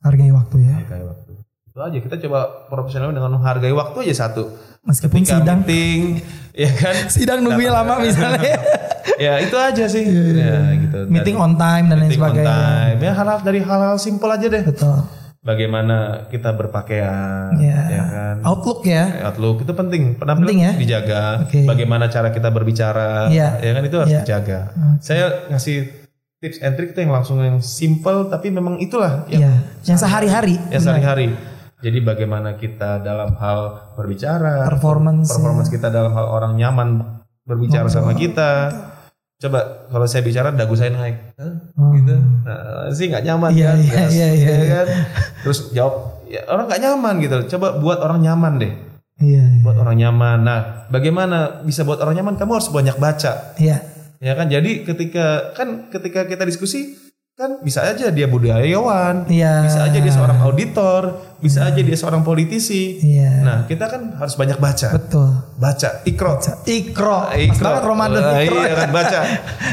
[0.00, 0.74] Hargai waktu ya.
[0.78, 1.32] hargai waktu.
[1.66, 4.48] Itu aja kita coba profesional dengan menghargai waktu aja satu.
[4.82, 6.24] Meskipun Ketika sidang meeting,
[6.54, 6.94] ya kan?
[7.08, 8.56] sidang nungguin lama misalnya.
[9.16, 10.04] ya itu aja sih.
[10.32, 10.98] Ya, gitu.
[11.04, 12.48] Dan Meeting on time dan lain meeting on sebagainya.
[12.48, 12.98] time.
[12.98, 14.62] Ya hal-hal dari hal-hal simpel aja deh.
[14.64, 14.96] Betul.
[15.40, 17.80] Bagaimana kita berpakaian, Ya.
[17.88, 18.36] ya kan?
[18.44, 19.24] Outlook ya.
[19.24, 20.72] Outlook itu penting, penampilan Penting ya?
[20.76, 21.48] dijaga.
[21.48, 21.64] Oke.
[21.64, 23.56] Bagaimana cara kita berbicara, Iya.
[23.56, 24.20] ya kan itu harus Iya.
[24.20, 24.60] dijaga.
[24.68, 25.00] Oke.
[25.00, 25.76] Saya ngasih
[26.44, 29.52] tips and trick itu yang langsung yang simple tapi memang itulah yang, Iya.
[29.88, 30.56] Yang sehari-hari.
[30.68, 31.32] yang sehari-hari.
[31.80, 33.60] Jadi bagaimana kita dalam hal
[33.96, 36.88] berbicara, Performance, performance kita dalam hal orang nyaman
[37.48, 38.68] berbicara sama kita.
[39.40, 41.54] Coba kalau saya bicara dagu saya naik, Hah?
[41.80, 41.96] Oh.
[41.96, 42.12] gitu,
[42.44, 43.76] nah, sih nggak nyaman Iya, kan?
[43.80, 44.10] iya, Yes.
[44.12, 44.86] iya, iya, Ya kan?
[45.40, 45.94] Terus jawab,
[46.28, 47.36] ya, orang nggak nyaman gitu.
[47.56, 48.72] Coba buat orang nyaman deh,
[49.16, 49.40] Iya.
[49.40, 49.64] iya.
[49.64, 50.38] buat orang nyaman.
[50.44, 50.60] Nah,
[50.92, 52.36] bagaimana bisa buat orang nyaman?
[52.36, 53.80] Kamu harus banyak baca, Iya.
[54.20, 54.52] ya kan?
[54.52, 57.00] Jadi ketika kan ketika kita diskusi
[57.40, 59.64] kan bisa aja dia budayawan, Iya.
[59.64, 61.02] bisa aja dia seorang auditor,
[61.40, 63.00] bisa aja dia seorang politisi.
[63.00, 63.40] Iya.
[63.40, 65.40] Nah, kita kan harus banyak baca, Betul.
[65.56, 67.18] baca, ikro, Ikro.
[67.24, 67.72] Pas Ikro.
[67.80, 68.60] Ramadan Eh, ikro.
[68.60, 69.20] Iya kan baca.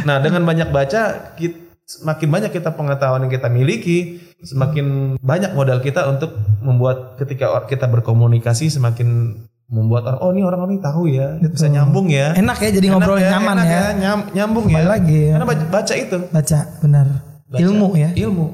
[0.01, 1.01] Nah dengan banyak baca,
[1.35, 7.51] kit- semakin banyak kita pengetahuan yang kita miliki, semakin banyak modal kita untuk membuat ketika
[7.63, 12.55] kita berkomunikasi semakin membuat orang oh ini orang ini tahu ya bisa nyambung ya Enak
[12.57, 13.83] ya jadi ngobrol ya, nyaman enak ya.
[13.93, 15.31] nyam- nyambung Kembali ya lagi ya.
[15.35, 17.07] karena baca, baca itu Baca benar.
[17.47, 17.59] Baca.
[17.63, 18.09] Ilmu ya.
[18.13, 18.45] ilmu.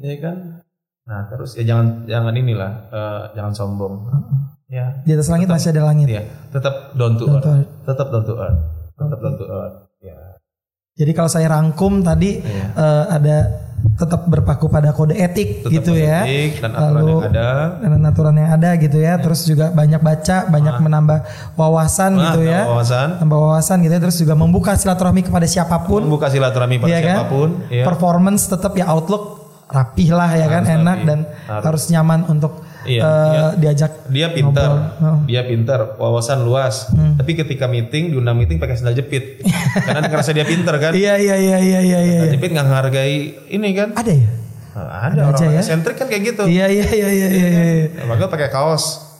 [0.00, 0.36] Ya kan?
[1.04, 3.94] Nah terus ya jangan jangan inilah eh, jangan sombong.
[4.68, 5.00] Ya.
[5.02, 6.08] Di atas langit masih ada langit.
[6.08, 7.68] ya tetap down to Down to earth.
[7.84, 8.60] tetap down to earth.
[8.92, 9.76] Tetap down to earth.
[10.00, 10.18] Ya.
[10.98, 12.66] Jadi kalau saya rangkum tadi Iya.
[12.72, 13.36] eh, ada
[13.94, 16.22] tetap berpaku pada kode etik tetap gitu ya.
[16.22, 17.48] etik dan aturan Lalu- yang ada
[17.78, 19.14] Dan aturan yang ada gitu ya.
[19.16, 21.18] Terus juga banyak baca, banyak menambah
[21.54, 22.60] wawasan gitu Nah, ya.
[22.64, 24.00] wawasan Tambah wawasan gitu ya.
[24.00, 26.04] Terus juga membuka silaturahmi kepada siapa pun.
[26.04, 27.06] membuka silaturahmi pada Iya kan?
[27.12, 27.84] siapa pun ya.
[27.84, 29.24] Performance tetap ya outlook
[29.66, 31.06] rapih lah ya kan, Harus enak rapi.
[31.06, 31.64] dan Harus.
[31.64, 33.44] harus nyaman untuk Iya, eh, iya.
[33.56, 35.02] diajak dia pintar Ngobrol.
[35.02, 35.18] Oh.
[35.24, 37.14] dia pintar wawasan luas Hmm.
[37.14, 39.42] tapi ketika meeting diundang meeting pakai sandal jepit
[39.86, 42.18] karena ngerasa dia pintar kan Iya iya iya iya iya iya.
[42.18, 43.16] Sandal jepit nggak menghargai
[43.48, 44.28] ini kan Ada ya?
[44.70, 45.62] Nah, ada, Ada orang ya.
[45.64, 47.48] sentrik kan kayak gitu Iya iya iya iya iya.
[47.90, 48.04] iya.
[48.04, 49.10] maka pakai kaos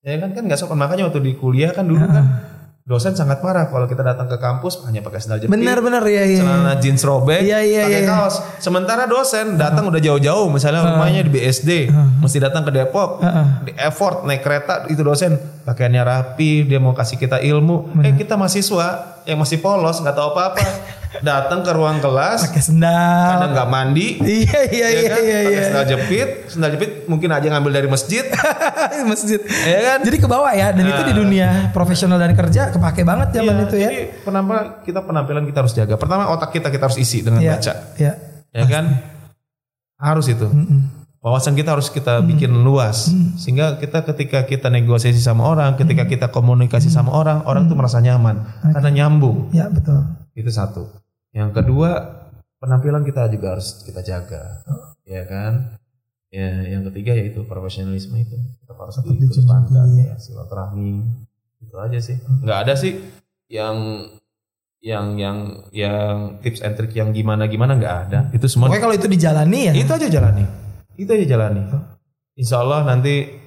[0.00, 2.24] ya kan kan nggak sopan makanya waktu di kuliah kan dulu kan
[2.84, 6.20] dosen sangat marah kalau kita datang ke kampus hanya pakai sandal jepit Benar benar ya
[6.20, 6.44] iya.
[6.44, 8.12] celana jeans robek Iya, iya, pakai iya.
[8.12, 8.44] kaos.
[8.60, 11.88] Sementara dosen datang udah jauh-jauh misalnya rumahnya di BSD
[12.20, 13.46] mesti datang ke Depok Heeh.
[13.64, 15.32] di effort naik kereta itu dosen
[15.64, 18.04] pakaiannya rapi dia mau kasih kita ilmu.
[18.04, 20.60] Eh kita mahasiswa yang masih polos nggak tahu apa-apa
[21.20, 23.28] datang ke ruang kelas Pakai sendal.
[23.36, 25.20] kadang nggak mandi Iya iya ya iya kan?
[25.20, 25.60] iya iya.
[25.64, 28.24] sandal jepit sandal jepit mungkin aja ngambil dari masjid
[29.10, 29.38] Masjid.
[29.62, 33.30] ya kan Jadi ke bawah ya dan itu di dunia profesional dan kerja kepake banget
[33.32, 33.82] zaman Iya, itu ya.
[33.84, 37.52] jadi penampilan kita penampilan kita harus jaga pertama otak kita kita harus isi dengan Iya.
[37.54, 38.12] baca Iya.
[38.50, 38.84] ya kan
[39.96, 40.80] harus itu Mm-mm.
[41.18, 46.26] wawasan kita harus kita bikin luas sehingga kita ketika kita negosiasi sama orang ketika kita
[46.28, 50.04] komunikasi sama orang orang tuh merasa nyaman karena nyambung Ya betul.
[50.34, 50.90] itu satu
[51.34, 52.22] yang kedua
[52.62, 54.64] penampilan kita juga harus kita jaga
[55.04, 55.76] ya kan
[56.30, 61.02] ya yang ketiga yaitu profesionalisme itu kita harus Tetap dikedepankan ya silaturahmi
[61.60, 63.02] itu aja sih nggak ada sih
[63.50, 64.08] yang
[64.84, 65.38] yang yang
[65.72, 68.28] yang tips and trick yang gimana gimana nggak ada.
[68.36, 69.72] Itu semua Pokoknya kalau itu dijalani ya.
[69.72, 70.44] itu aja jalani.
[71.00, 71.62] Itu aja jalani.
[72.36, 73.43] Insya Allah nanti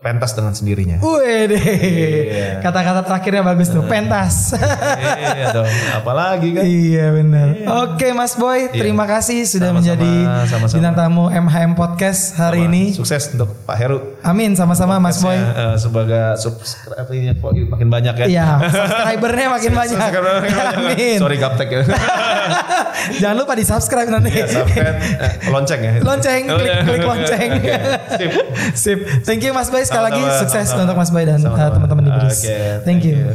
[0.00, 0.98] pentas dengan sendirinya.
[1.00, 1.60] Wih deh.
[1.60, 2.48] Iya.
[2.60, 4.52] Kata-kata terakhirnya bagus tuh, pentas.
[4.52, 5.68] iya dong.
[5.96, 6.62] Apalagi kan?
[6.64, 7.46] iya benar.
[7.88, 10.12] Oke Mas Boy, terima kasih sudah Sama-sama, menjadi
[10.48, 10.76] sama-sama.
[10.76, 12.92] bintang tamu MHM Podcast hari ini.
[12.92, 13.98] Sukses untuk Pak Heru.
[14.20, 15.36] Amin sama-sama Mas Boy.
[15.40, 18.26] Eh, sebagai subscribe-nya kok makin banyak ya.
[18.28, 19.98] Iya, subscribernya makin banyak.
[20.76, 21.16] Amin.
[21.16, 21.80] Sorry gaptek ya.
[23.24, 24.30] Jangan lupa di subscribe nanti.
[24.34, 25.92] Ya, subscribe, eh, lonceng ya.
[26.04, 27.50] Lonceng, klik, klik lonceng.
[27.60, 27.76] Oke,
[28.18, 28.30] Sip.
[28.76, 28.98] Sip.
[29.24, 30.22] Thank you Mas Boy sekali lagi.
[30.42, 30.82] Sukses sama-sama.
[30.82, 32.42] untuk Mas Boy dan uh, teman-teman di Bris.
[32.82, 33.14] Thank you.
[33.14, 33.32] you.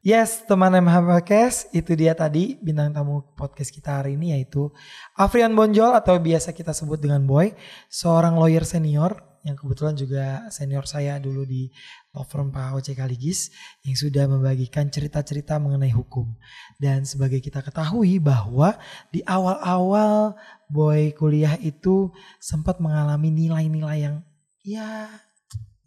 [0.00, 4.72] Yes, teman MH Podcast, itu dia tadi bintang tamu podcast kita hari ini yaitu
[5.12, 7.52] Afrian Bonjol atau biasa kita sebut dengan Boy,
[7.92, 11.72] seorang lawyer senior yang kebetulan juga senior saya dulu di
[12.12, 13.52] law firm Pak OC Kaligis
[13.84, 16.28] yang sudah membagikan cerita-cerita mengenai hukum.
[16.76, 18.76] Dan sebagai kita ketahui bahwa
[19.08, 20.36] di awal-awal
[20.68, 24.16] Boy kuliah itu sempat mengalami nilai-nilai yang
[24.60, 25.08] ya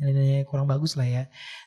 [0.02, 1.24] nilai-nilai kurang bagus lah ya.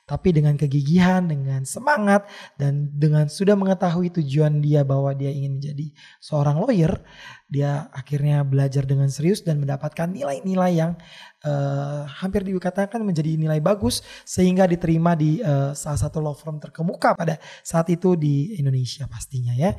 [0.07, 2.27] Tapi dengan kegigihan, dengan semangat,
[2.59, 5.87] dan dengan sudah mengetahui tujuan dia bahwa dia ingin menjadi
[6.23, 7.03] seorang lawyer,
[7.47, 10.99] dia akhirnya belajar dengan serius dan mendapatkan nilai-nilai yang
[11.47, 17.15] eh, hampir dikatakan menjadi nilai bagus sehingga diterima di eh, salah satu law firm terkemuka
[17.15, 19.75] pada saat itu di Indonesia pastinya ya.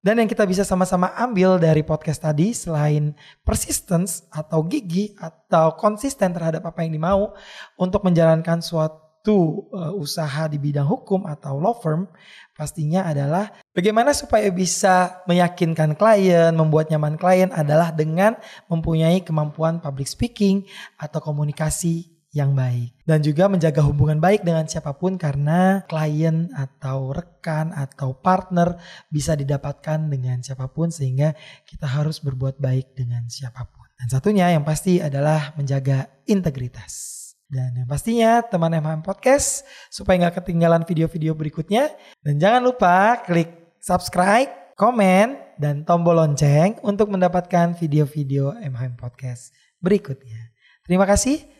[0.00, 3.12] Dan yang kita bisa sama-sama ambil dari podcast tadi selain
[3.44, 7.36] persistence atau gigi atau konsisten terhadap apa yang dimau
[7.76, 12.08] untuk menjalankan suatu uh, usaha di bidang hukum atau law firm
[12.56, 18.40] pastinya adalah bagaimana supaya bisa meyakinkan klien, membuat nyaman klien adalah dengan
[18.72, 20.64] mempunyai kemampuan public speaking
[20.96, 27.10] atau komunikasi yang baik dan juga menjaga hubungan baik dengan siapa pun karena klien atau
[27.10, 28.78] rekan atau partner
[29.10, 31.34] bisa didapatkan dengan siapa pun sehingga
[31.66, 33.90] kita harus berbuat baik dengan siapa pun.
[33.98, 37.20] Dan satunya yang pasti adalah menjaga integritas.
[37.50, 41.90] Dan yang pastinya teman MHM Podcast supaya nggak ketinggalan video-video berikutnya.
[42.22, 49.52] Dan jangan lupa klik subscribe, komen, dan tombol lonceng untuk mendapatkan video-video MHM Podcast
[49.82, 50.54] berikutnya.
[50.86, 51.59] Terima kasih.